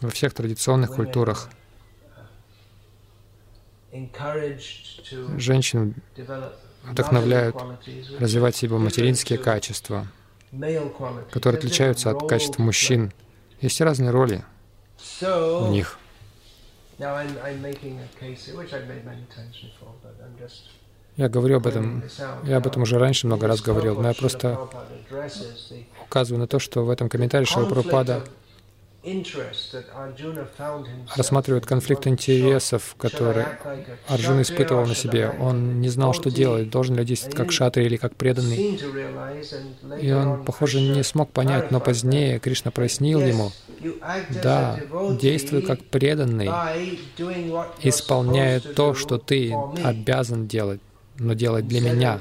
во 0.00 0.10
всех 0.10 0.34
традиционных 0.34 0.94
культурах 0.94 1.50
uh, 3.92 5.38
женщин 5.38 5.94
вдохновляют 6.82 7.56
развивать 8.18 8.56
в 8.56 8.58
себе 8.58 8.76
материнские 8.76 9.38
качества, 9.38 10.06
которые 11.30 11.58
отличаются 11.58 12.10
от 12.10 12.28
качеств 12.28 12.58
мужчин. 12.58 13.12
Есть 13.60 13.80
разные 13.80 14.10
роли 14.10 14.44
у 15.22 15.68
них. 15.68 15.98
Я 21.16 21.28
говорю 21.28 21.56
об 21.58 21.66
этом, 21.66 22.02
я 22.44 22.56
об 22.56 22.66
этом 22.66 22.82
уже 22.82 22.98
раньше 22.98 23.26
много 23.26 23.46
раз 23.46 23.60
говорил, 23.60 24.00
но 24.00 24.08
я 24.08 24.14
просто 24.14 24.68
указываю 26.04 26.40
на 26.40 26.46
то, 26.46 26.58
что 26.58 26.84
в 26.84 26.90
этом 26.90 27.08
комментарии 27.08 27.44
Шилпрапада 27.44 28.22
рассматривает 31.16 31.66
конфликт 31.66 32.06
интересов, 32.06 32.94
который 32.98 33.44
Арджун 34.08 34.42
испытывал 34.42 34.86
на 34.86 34.94
себе. 34.94 35.32
Он 35.40 35.80
не 35.80 35.88
знал, 35.88 36.14
что 36.14 36.30
делать, 36.30 36.70
должен 36.70 36.96
ли 36.96 37.04
действовать 37.04 37.36
как 37.36 37.52
шатри 37.52 37.84
или 37.86 37.96
как 37.96 38.14
преданный. 38.14 38.78
И 40.00 40.12
он, 40.12 40.44
похоже, 40.44 40.80
не 40.80 41.02
смог 41.02 41.32
понять, 41.32 41.70
но 41.70 41.80
позднее 41.80 42.38
Кришна 42.38 42.70
прояснил 42.70 43.20
ему, 43.20 43.50
да, 44.42 44.78
действуй 45.20 45.62
как 45.62 45.82
преданный, 45.84 46.50
исполняя 47.82 48.60
то, 48.60 48.94
что 48.94 49.18
ты 49.18 49.52
обязан 49.82 50.46
делать 50.46 50.80
но 51.22 51.34
делать 51.34 51.66
для 51.66 51.80
меня, 51.80 52.20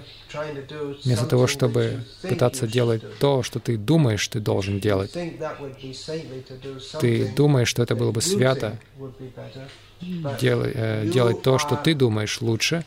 вместо 1.04 1.26
того, 1.26 1.47
чтобы 1.47 2.04
пытаться 2.22 2.68
делать 2.68 3.02
то, 3.20 3.43
что 3.43 3.60
ты 3.60 3.78
думаешь, 3.78 4.28
ты 4.28 4.39
должен 4.39 4.80
делать. 4.80 5.12
Ты 6.99 7.34
думаешь, 7.36 7.68
что 7.68 7.84
это 7.84 7.95
было 7.95 8.12
бы 8.12 8.22
свято, 8.22 8.80
делай, 10.39 10.72
э, 10.74 11.08
делать 11.08 11.41
то, 11.41 11.58
что 11.58 11.76
ты 11.76 11.93
думаешь 11.93 12.41
лучше. 12.41 12.84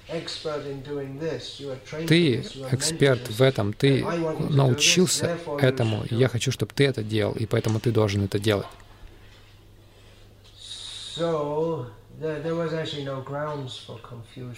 Ты 2.09 2.45
эксперт 2.71 3.29
в 3.31 3.43
этом, 3.43 3.73
ты 3.73 4.05
научился 4.51 5.39
этому, 5.61 6.05
и 6.11 6.15
я 6.15 6.29
хочу, 6.29 6.51
чтобы 6.51 6.73
ты 6.75 6.87
это 6.87 7.03
делал, 7.03 7.35
и 7.35 7.47
поэтому 7.47 7.81
ты 7.81 7.91
должен 7.93 8.25
это 8.25 8.39
делать. 8.39 8.67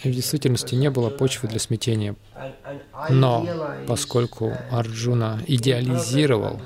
В 0.04 0.10
действительности 0.10 0.74
не 0.74 0.90
было 0.90 1.10
почвы 1.10 1.48
для 1.48 1.58
смятения. 1.58 2.14
Но 3.08 3.46
поскольку 3.86 4.52
Арджуна 4.70 5.40
идеализировал 5.46 6.60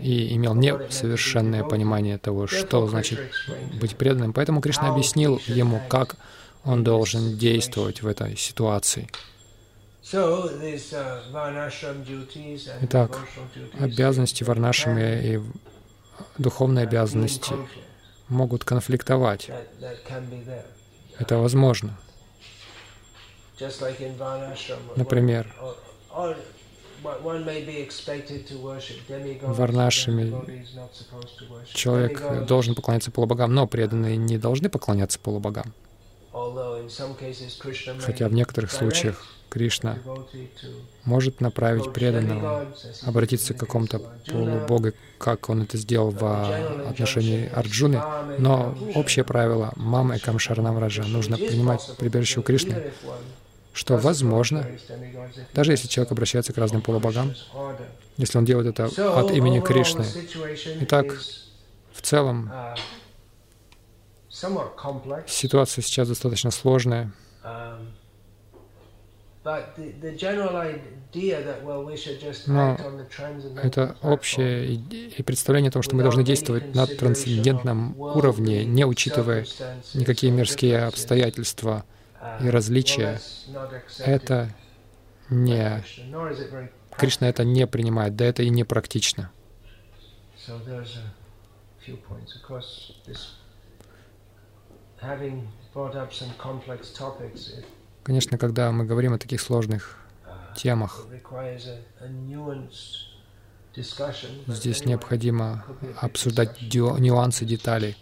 и 0.00 0.34
имел 0.36 0.54
несовершенное 0.54 1.64
понимание 1.64 2.16
того, 2.18 2.46
что 2.46 2.86
значит 2.86 3.20
быть 3.80 3.96
преданным, 3.96 4.32
поэтому 4.32 4.60
Кришна 4.60 4.90
объяснил 4.90 5.40
ему, 5.46 5.80
как 5.88 6.16
он 6.64 6.84
должен 6.84 7.36
действовать 7.36 8.02
в 8.02 8.06
этой 8.06 8.36
ситуации. 8.36 9.08
Итак, 12.82 13.18
обязанности 13.78 14.44
варнашами 14.44 15.34
и 15.34 15.40
духовные 16.38 16.84
обязанности 16.84 17.54
могут 18.30 18.64
конфликтовать. 18.64 19.50
Это 21.18 21.36
возможно. 21.36 21.98
Например, 24.96 25.54
варнашами 29.42 30.32
человек 31.74 32.46
должен 32.46 32.74
поклоняться 32.74 33.10
полубогам, 33.10 33.54
но 33.54 33.66
преданные 33.66 34.16
не 34.16 34.38
должны 34.38 34.70
поклоняться 34.70 35.18
полубогам. 35.18 35.74
Хотя 38.00 38.28
в 38.28 38.32
некоторых 38.32 38.72
случаях 38.72 39.26
Кришна 39.50 39.98
может 41.04 41.40
направить 41.40 41.92
преданного, 41.92 42.66
обратиться 43.04 43.52
к 43.52 43.58
какому-то 43.58 43.98
полубогу, 44.26 44.92
как 45.18 45.48
он 45.50 45.62
это 45.62 45.76
сделал 45.76 46.10
в 46.10 46.88
отношении 46.88 47.48
Арджуны, 47.48 48.00
но 48.38 48.74
общее 48.94 49.24
правило 49.24 49.72
«мам 49.76 50.16
экам 50.16 50.38
шаранам 50.38 50.78
раджа» 50.78 51.04
нужно 51.04 51.36
принимать 51.36 51.82
прибежище 51.98 52.40
у 52.40 52.42
Кришны, 52.42 52.92
что 53.72 53.96
возможно, 53.96 54.66
даже 55.52 55.72
если 55.72 55.88
человек 55.88 56.12
обращается 56.12 56.52
к 56.52 56.58
разным 56.58 56.80
полубогам, 56.80 57.34
если 58.16 58.38
он 58.38 58.44
делает 58.44 58.78
это 58.78 58.86
от 59.18 59.30
имени 59.32 59.60
Кришны. 59.60 60.04
Итак, 60.80 61.06
в 61.92 62.02
целом, 62.02 62.52
ситуация 65.26 65.82
сейчас 65.82 66.08
достаточно 66.08 66.50
сложная, 66.50 67.12
но 72.46 72.76
это 73.62 73.96
общее 74.02 74.74
и 74.74 75.22
представление 75.22 75.70
о 75.70 75.72
том, 75.72 75.82
что 75.82 75.96
мы 75.96 76.02
должны 76.02 76.22
действовать 76.22 76.74
на 76.74 76.86
трансцендентном 76.86 77.98
уровне, 77.98 78.66
не 78.66 78.84
учитывая 78.84 79.46
никакие 79.94 80.30
мирские 80.30 80.80
обстоятельства 80.80 81.86
и 82.42 82.50
различия, 82.50 83.18
это 83.98 84.50
не... 85.30 85.82
Кришна 86.98 87.28
это 87.30 87.44
не 87.44 87.66
принимает, 87.66 88.16
да 88.16 88.26
это 88.26 88.42
и 88.42 88.50
не 88.50 88.64
практично. 88.64 89.30
having 95.00 95.48
brought 95.72 95.96
up 95.96 96.12
some 96.12 96.28
complex 96.36 96.92
topics, 96.92 97.48
it 97.56 97.64
Конечно, 98.02 98.38
когда 98.38 98.72
мы 98.72 98.84
говорим 98.84 99.12
о 99.12 99.18
таких 99.18 99.40
сложных 99.40 99.98
темах, 100.56 101.06
здесь 104.46 104.84
необходимо 104.84 105.64
обсуждать 106.00 106.60
нюансы, 106.72 107.44
детали. 107.44 107.96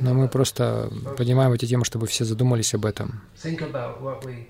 Но 0.00 0.14
мы 0.14 0.28
просто 0.28 0.90
поднимаем 1.16 1.52
эти 1.52 1.66
темы, 1.66 1.84
чтобы 1.84 2.06
все 2.06 2.24
задумались 2.24 2.74
об 2.74 2.84
этом. 2.84 3.22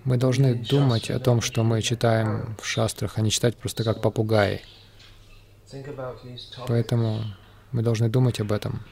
Мы 0.04 0.16
должны 0.16 0.54
думать 0.54 1.10
о 1.10 1.20
том, 1.20 1.40
что 1.40 1.62
мы 1.62 1.82
читаем 1.82 2.56
в 2.60 2.66
шастрах, 2.66 3.18
а 3.18 3.20
не 3.20 3.30
читать 3.30 3.56
просто 3.56 3.84
как 3.84 4.00
попугаи. 4.00 4.62
Поэтому 6.66 7.22
мы 7.72 7.82
должны 7.82 8.08
думать 8.08 8.40
об 8.40 8.52
этом, 8.52 8.82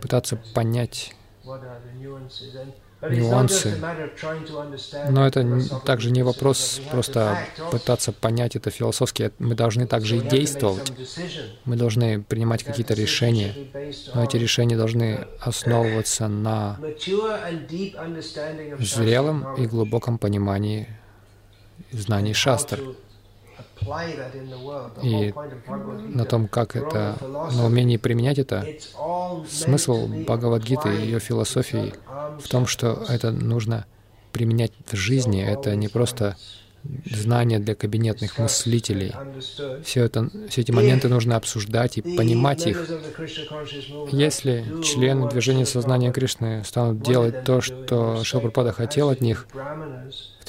пытаться 0.00 0.36
понять 0.54 1.14
нюансы. 3.02 3.74
Но 5.08 5.26
это 5.26 5.80
также 5.86 6.10
не 6.10 6.22
вопрос 6.22 6.80
просто 6.90 7.46
пытаться 7.70 8.12
понять 8.12 8.56
это 8.56 8.70
философски. 8.70 9.32
Мы 9.38 9.54
должны 9.54 9.86
также 9.86 10.18
и 10.18 10.20
действовать. 10.20 10.92
Мы 11.64 11.76
должны 11.76 12.22
принимать 12.22 12.62
какие-то 12.62 12.94
решения. 12.94 13.54
Но 14.14 14.24
эти 14.24 14.36
решения 14.36 14.76
должны 14.76 15.26
основываться 15.40 16.28
на 16.28 16.78
зрелом 18.78 19.54
и 19.56 19.66
глубоком 19.66 20.18
понимании 20.18 20.88
знаний 21.92 22.34
шастр 22.34 22.80
и 25.02 25.32
на 26.14 26.24
том, 26.24 26.48
как 26.48 26.76
это, 26.76 27.16
на 27.20 27.64
умении 27.64 27.96
применять 27.96 28.38
это. 28.38 28.66
Смысл 29.48 30.06
Бхагавадгиты 30.06 30.94
и 30.94 31.02
ее 31.06 31.20
философии 31.20 31.94
в 32.38 32.48
том, 32.48 32.66
что 32.66 33.04
это 33.08 33.30
нужно 33.30 33.86
применять 34.32 34.72
в 34.86 34.96
жизни. 34.96 35.42
Это 35.42 35.74
не 35.76 35.88
просто 35.88 36.36
знания 37.04 37.58
для 37.58 37.74
кабинетных 37.74 38.38
мыслителей. 38.38 39.12
Все, 39.84 40.04
это, 40.04 40.30
все 40.48 40.62
эти 40.62 40.70
моменты 40.70 41.08
нужно 41.08 41.36
обсуждать 41.36 41.98
и 41.98 42.02
понимать 42.02 42.66
их. 42.66 42.88
Если 44.12 44.64
члены 44.82 45.28
движения 45.28 45.66
сознания 45.66 46.12
Кришны 46.12 46.64
станут 46.64 47.02
делать 47.02 47.44
то, 47.44 47.60
что 47.60 48.24
Шилпрапада 48.24 48.72
хотел 48.72 49.10
от 49.10 49.20
них, 49.20 49.46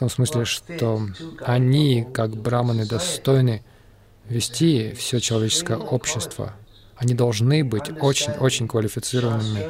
том 0.02 0.10
смысле, 0.10 0.46
что 0.46 1.00
они, 1.42 2.08
как 2.12 2.36
браманы, 2.36 2.88
достойны 2.88 3.64
вести 4.28 4.94
все 4.94 5.20
человеческое 5.20 5.78
общество, 5.78 6.56
они 6.96 7.14
должны 7.14 7.64
быть 7.64 7.84
очень-очень 8.02 8.68
квалифицированными 8.68 9.70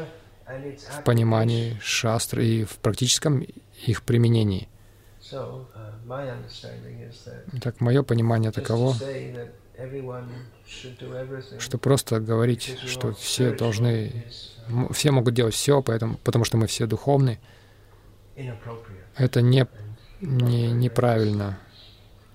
в 0.89 1.03
понимании 1.03 1.77
шастры 1.81 2.45
и 2.45 2.63
в 2.63 2.77
практическом 2.77 3.45
их 3.85 4.03
применении. 4.03 4.69
Так, 7.61 7.81
мое 7.81 8.01
понимание 8.01 8.51
таково, 8.51 8.95
что 11.59 11.77
просто 11.77 12.21
говорить, 12.21 12.77
что 12.85 13.11
все 13.13 13.51
должны, 13.51 14.27
все 14.93 15.11
могут 15.11 15.33
делать 15.33 15.55
все, 15.55 15.81
поэтому, 15.81 16.17
потому 16.23 16.45
что 16.45 16.55
мы 16.55 16.67
все 16.67 16.85
духовны, 16.85 17.37
это 19.17 19.41
не, 19.41 19.67
не, 20.21 20.71
неправильно, 20.71 21.57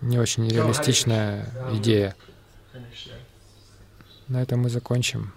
не 0.01 0.19
очень 0.19 0.49
реалистичная 0.49 1.49
идея. 1.75 2.15
На 4.29 4.43
этом 4.43 4.61
мы 4.61 4.69
закончим. 4.71 5.33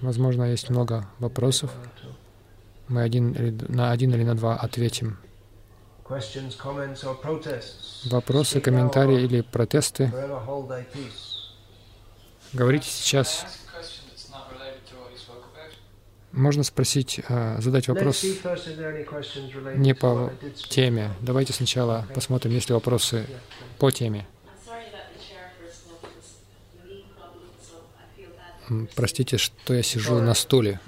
Возможно, 0.00 0.44
есть 0.44 0.70
много 0.70 1.06
вопросов. 1.18 1.72
Мы 2.88 3.02
один 3.02 3.58
на 3.68 3.90
один 3.90 4.14
или 4.14 4.22
на 4.22 4.36
два 4.36 4.56
ответим. 4.56 5.18
Вопросы, 8.04 8.60
комментарии 8.60 9.22
или 9.22 9.40
протесты. 9.40 10.12
Говорите 12.52 12.88
сейчас. 12.88 13.44
Можно 16.36 16.64
спросить, 16.64 17.20
э, 17.26 17.56
задать 17.60 17.88
вопрос 17.88 18.22
не 19.74 19.94
по 19.94 20.30
теме. 20.68 21.10
Давайте 21.22 21.54
сначала 21.54 22.06
посмотрим, 22.14 22.52
есть 22.52 22.68
ли 22.68 22.74
вопросы 22.74 23.26
по 23.78 23.90
теме. 23.90 24.26
Простите, 28.94 29.38
что 29.38 29.72
я 29.72 29.82
сижу 29.82 30.20
на 30.20 30.34
стуле. 30.34 30.78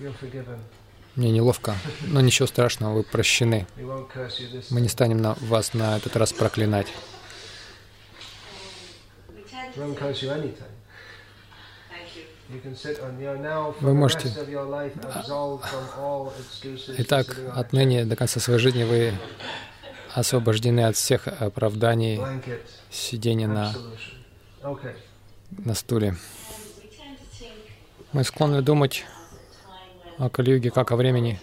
Мне 1.14 1.30
неловко, 1.30 1.74
но 2.02 2.20
ничего 2.20 2.46
страшного, 2.46 2.94
вы 2.94 3.02
прощены. 3.02 3.66
Мы 4.70 4.80
не 4.82 4.88
станем 4.88 5.22
на 5.22 5.34
вас 5.40 5.72
на 5.72 5.96
этот 5.96 6.14
раз 6.16 6.34
проклинать. 6.34 6.88
Вы 13.80 13.94
можете... 13.94 14.32
Итак, 16.98 17.36
отныне 17.54 18.04
до 18.04 18.16
конца 18.16 18.40
своей 18.40 18.58
жизни 18.58 18.84
вы 18.84 19.12
освобождены 20.14 20.86
от 20.86 20.96
всех 20.96 21.28
оправданий 21.28 22.20
сидения 22.90 23.48
на, 23.48 23.74
на 25.50 25.74
стуле. 25.74 26.16
Мы 28.12 28.24
склонны 28.24 28.62
думать 28.62 29.04
о 30.16 30.30
Кали-юге 30.30 30.70
как 30.70 30.90
о 30.92 30.96
времени, 30.96 31.38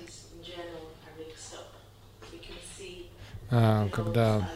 а, 3.52 3.88
когда 3.90 4.50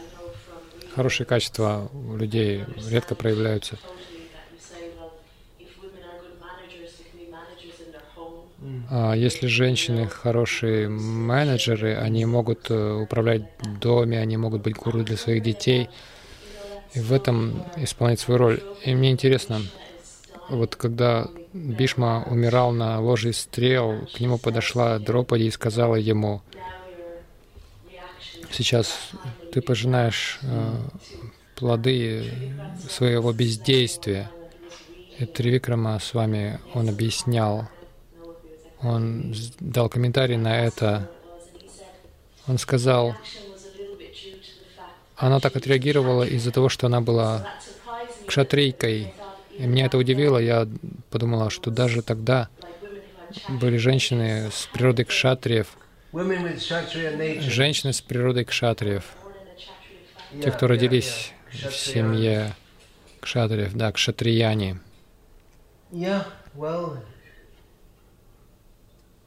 хорошие 0.96 1.26
качества 1.26 1.88
у 1.92 2.16
людей 2.16 2.64
редко 2.88 3.14
проявляются. 3.14 3.78
Если 9.16 9.46
женщины 9.46 10.06
хорошие 10.06 10.88
менеджеры, 10.88 11.96
они 11.96 12.26
могут 12.26 12.70
э, 12.70 12.92
управлять 12.92 13.42
доме, 13.80 14.18
они 14.20 14.36
могут 14.36 14.62
быть 14.62 14.76
гуру 14.76 15.02
для 15.02 15.16
своих 15.16 15.42
детей, 15.42 15.88
и 16.92 17.00
в 17.00 17.12
этом 17.12 17.64
исполнять 17.76 18.20
свою 18.20 18.38
роль. 18.38 18.62
И 18.84 18.94
мне 18.94 19.10
интересно, 19.10 19.62
вот 20.50 20.76
когда 20.76 21.28
Бишма 21.52 22.24
умирал 22.28 22.72
на 22.72 23.00
ложе 23.00 23.32
стрел, 23.32 24.06
к 24.14 24.20
нему 24.20 24.36
подошла 24.36 24.98
Дропади 24.98 25.44
и 25.44 25.50
сказала 25.50 25.94
ему, 25.94 26.42
сейчас 28.50 29.10
ты 29.52 29.62
пожинаешь 29.62 30.38
э, 30.42 30.76
плоды 31.56 32.30
своего 32.88 33.32
бездействия. 33.32 34.30
И 35.18 35.24
Тривикрама 35.24 35.98
с 35.98 36.14
вами 36.14 36.58
он 36.74 36.88
объяснял, 36.88 37.68
он 38.82 39.34
дал 39.58 39.88
комментарий 39.88 40.36
на 40.36 40.64
это. 40.64 41.10
Он 42.46 42.58
сказал, 42.58 43.14
она 45.16 45.38
так 45.40 45.56
отреагировала 45.56 46.24
из-за 46.24 46.50
того, 46.50 46.68
что 46.68 46.86
она 46.86 47.00
была 47.00 47.46
кшатрийкой, 48.26 49.14
и 49.56 49.66
меня 49.66 49.86
это 49.86 49.98
удивило. 49.98 50.38
Я 50.38 50.66
подумала, 51.10 51.50
что 51.50 51.70
даже 51.70 52.02
тогда 52.02 52.48
были 53.48 53.76
женщины 53.76 54.50
с 54.50 54.66
природой 54.72 55.04
кшатриев, 55.04 55.76
женщины 57.40 57.92
с 57.92 58.00
природой 58.00 58.44
кшатриев, 58.44 59.04
те, 60.42 60.50
кто 60.50 60.66
родились 60.66 61.32
в 61.52 61.72
семье 61.72 62.54
кшатриев, 63.20 63.74
да, 63.74 63.92
кшатрияне. 63.92 64.80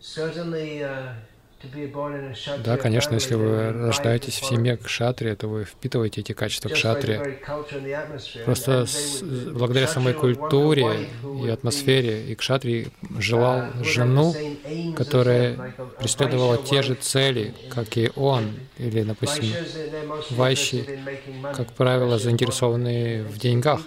certainly 0.03 0.83
uh, 0.83 1.13
Да, 2.63 2.77
конечно, 2.77 3.13
если 3.15 3.35
вы 3.35 3.71
рождаетесь 3.71 4.39
в 4.39 4.45
семье 4.45 4.77
кшатри, 4.77 5.35
то 5.35 5.47
вы 5.47 5.63
впитываете 5.63 6.21
эти 6.21 6.33
качества 6.33 6.69
кшатри. 6.69 7.19
Просто 8.45 8.85
с, 8.85 9.21
благодаря 9.21 9.87
самой 9.87 10.13
культуре 10.13 11.09
и 11.43 11.49
атмосфере 11.49 12.25
и 12.31 12.35
кшатри 12.35 12.87
желал 13.17 13.63
жену, 13.81 14.35
которая 14.95 15.73
преследовала 15.99 16.57
те 16.57 16.81
же 16.81 16.95
цели, 16.95 17.53
как 17.69 17.97
и 17.97 18.11
он, 18.15 18.53
или, 18.77 19.03
допустим, 19.03 19.53
вайши, 20.31 20.85
как 21.53 21.71
правило, 21.73 22.17
заинтересованы 22.19 23.23
в 23.23 23.37
деньгах, 23.37 23.81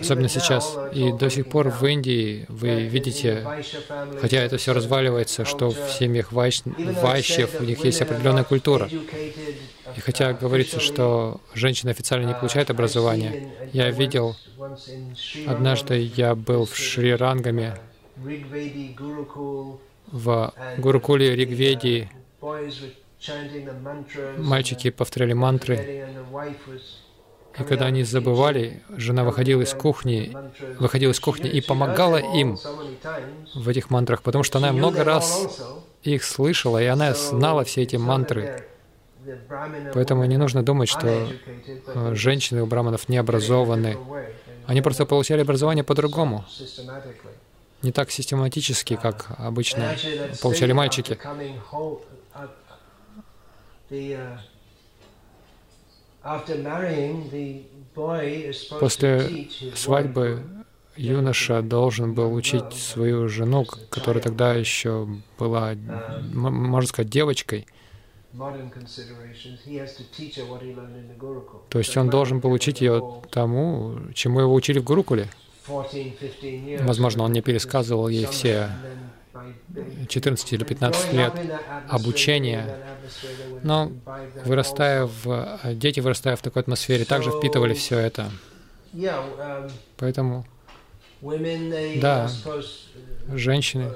особенно 0.00 0.28
сейчас. 0.28 0.76
И 0.92 1.12
до 1.12 1.28
сих 1.30 1.48
пор 1.48 1.70
в 1.70 1.84
Индии 1.84 2.46
вы 2.48 2.82
видите, 2.84 3.46
хотя 4.20 4.42
это 4.42 4.58
все 4.58 4.72
разваливается, 4.72 5.44
что 5.44 5.70
в 5.70 5.90
семьях 5.90 6.32
вайш 6.32 6.62
вайщев, 7.00 7.60
у 7.60 7.64
них 7.64 7.84
есть 7.84 8.00
определенная 8.02 8.44
культура. 8.44 8.88
И 9.96 10.00
хотя 10.00 10.32
говорится, 10.32 10.80
что 10.80 11.40
женщины 11.54 11.90
официально 11.90 12.26
не 12.26 12.34
получают 12.34 12.70
образование, 12.70 13.52
я 13.72 13.90
видел, 13.90 14.36
однажды 15.46 16.10
я 16.16 16.34
был 16.34 16.64
в 16.66 16.76
Шри-Рангаме, 16.76 17.78
в 20.10 20.54
Гурукуле 20.78 21.34
Ригведи, 21.34 22.08
мальчики 24.38 24.90
повторяли 24.90 25.32
мантры, 25.32 26.06
и 27.58 27.62
когда 27.62 27.86
они 27.86 28.02
забывали, 28.02 28.82
жена 28.96 29.22
выходила 29.22 29.62
из 29.62 29.74
кухни, 29.74 30.36
выходила 30.78 31.12
из 31.12 31.20
кухни 31.20 31.48
и 31.48 31.60
помогала 31.60 32.16
им 32.16 32.58
в 33.54 33.68
этих 33.68 33.90
мантрах, 33.90 34.22
потому 34.22 34.42
что 34.42 34.58
она 34.58 34.72
много 34.72 35.04
раз 35.04 35.62
их 36.10 36.24
слышала, 36.24 36.82
и 36.82 36.86
она 36.86 37.14
знала 37.14 37.64
все 37.64 37.82
эти 37.82 37.96
мантры. 37.96 38.64
Поэтому 39.94 40.24
не 40.26 40.36
нужно 40.36 40.62
думать, 40.62 40.88
что 40.88 41.08
э, 41.08 42.14
женщины 42.14 42.62
у 42.62 42.66
браманов 42.66 43.08
не 43.08 43.16
образованы. 43.16 43.96
Они 44.66 44.82
просто 44.82 45.06
получали 45.06 45.40
образование 45.40 45.84
по-другому. 45.84 46.44
Не 47.82 47.92
так 47.92 48.10
систематически, 48.10 48.96
как 48.96 49.26
обычно 49.38 49.96
получали 50.42 50.72
мальчики. 50.72 51.18
После 58.80 59.48
свадьбы 59.74 60.42
юноша 60.96 61.62
должен 61.62 62.14
был 62.14 62.32
учить 62.34 62.72
свою 62.72 63.28
жену, 63.28 63.64
которая 63.90 64.22
тогда 64.22 64.54
еще 64.54 65.08
была, 65.38 65.74
можно 66.32 66.88
сказать, 66.88 67.10
девочкой. 67.10 67.66
То 71.68 71.78
есть 71.78 71.96
он 71.96 72.10
должен 72.10 72.40
был 72.40 72.50
учить 72.52 72.80
ее 72.80 73.22
тому, 73.30 73.96
чему 74.14 74.40
его 74.40 74.54
учили 74.54 74.80
в 74.80 74.84
Гурукуле. 74.84 75.28
Возможно, 76.80 77.22
он 77.22 77.32
не 77.32 77.42
пересказывал 77.42 78.08
ей 78.08 78.26
все 78.26 78.70
14 80.08 80.52
или 80.52 80.64
15 80.64 81.12
лет 81.12 81.32
обучения, 81.88 82.96
но 83.62 83.92
вырастая 84.44 85.06
в, 85.06 85.58
дети, 85.74 86.00
вырастая 86.00 86.36
в 86.36 86.42
такой 86.42 86.62
атмосфере, 86.62 87.04
также 87.04 87.30
впитывали 87.30 87.74
все 87.74 87.98
это. 87.98 88.30
Поэтому 89.96 90.44
да, 92.00 92.30
женщины. 93.34 93.90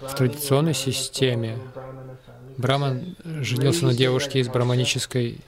В 0.00 0.14
традиционной 0.16 0.74
системе 0.74 1.58
Браман 2.56 3.16
женился 3.24 3.86
на 3.86 3.94
девушке 3.94 4.40
из 4.40 4.48
браманической 4.48 5.38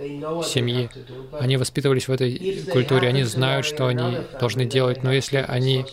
семьи. 0.44 0.88
Они 1.32 1.56
воспитывались 1.56 2.06
в 2.06 2.12
этой 2.12 2.62
культуре, 2.70 3.08
они 3.08 3.24
знают, 3.24 3.66
что 3.66 3.88
они 3.88 4.18
должны 4.38 4.64
делать, 4.64 5.02
но 5.02 5.12
если 5.12 5.38
они 5.38 5.84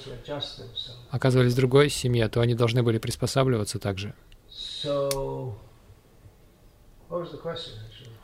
оказывались 1.10 1.54
в 1.54 1.56
другой 1.56 1.90
семье, 1.90 2.28
то 2.30 2.42
они 2.42 2.54
должны 2.54 2.84
были 2.84 3.00
приспосабливаться 3.00 3.80
также. 3.80 4.14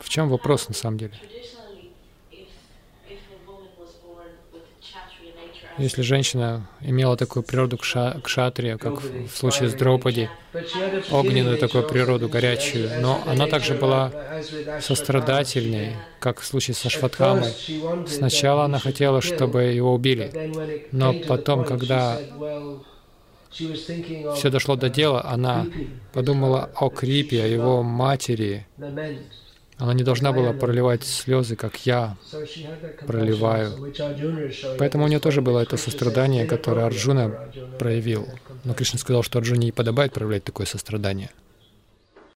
В 0.04 0.10
чем 0.10 0.30
вопрос 0.30 0.68
на 0.68 0.76
самом 0.76 0.98
деле? 0.98 1.14
Если 5.80 6.04
женщина 6.04 6.68
имела 6.82 7.18
такую 7.18 7.42
природу 7.42 7.78
кша, 7.80 8.20
кшатрия, 8.24 8.78
как 8.78 9.02
в 9.02 9.36
случае 9.36 9.70
с 9.70 9.74
Дропади, 9.74 10.30
огненную 11.10 11.58
такую 11.58 11.88
природу, 11.88 12.30
горячую, 12.30 13.02
но 13.02 13.24
она 13.26 13.48
также 13.48 13.74
была 13.74 14.12
сострадательней, 14.82 15.96
как 16.20 16.42
в 16.42 16.46
случае 16.46 16.76
со 16.76 16.92
Шватхамой. 16.92 17.54
Сначала 18.08 18.66
она 18.66 18.78
хотела, 18.78 19.22
чтобы 19.22 19.64
его 19.64 19.94
убили, 19.96 20.88
но 20.92 21.14
потом, 21.14 21.66
когда 21.66 22.20
все 24.36 24.50
дошло 24.52 24.76
до 24.76 24.90
дела, 24.90 25.26
она 25.26 25.66
подумала 26.12 26.70
о 26.76 26.90
Крипе, 26.90 27.44
о 27.44 27.48
его 27.48 27.82
матери, 27.82 28.68
Она 29.84 29.94
не 29.94 30.04
должна 30.04 30.32
была 30.32 30.54
проливать 30.54 31.04
слезы, 31.04 31.58
как 31.58 31.86
я 31.86 32.16
проливаю. 33.06 33.94
Поэтому 34.78 35.04
у 35.04 35.08
нее 35.10 35.20
тоже 35.20 35.42
было 35.42 35.60
это 35.60 35.76
сострадание, 35.76 36.46
которое 36.46 36.86
Арджуна 36.86 37.50
проявил. 37.80 38.30
Но 38.64 38.74
Кришна 38.76 38.98
сказал, 38.98 39.24
что 39.24 39.40
Арджуне 39.40 39.66
не 39.66 39.72
подобает 39.74 40.14
проявлять 40.14 40.46
такое 40.46 40.66
сострадание. 40.68 41.32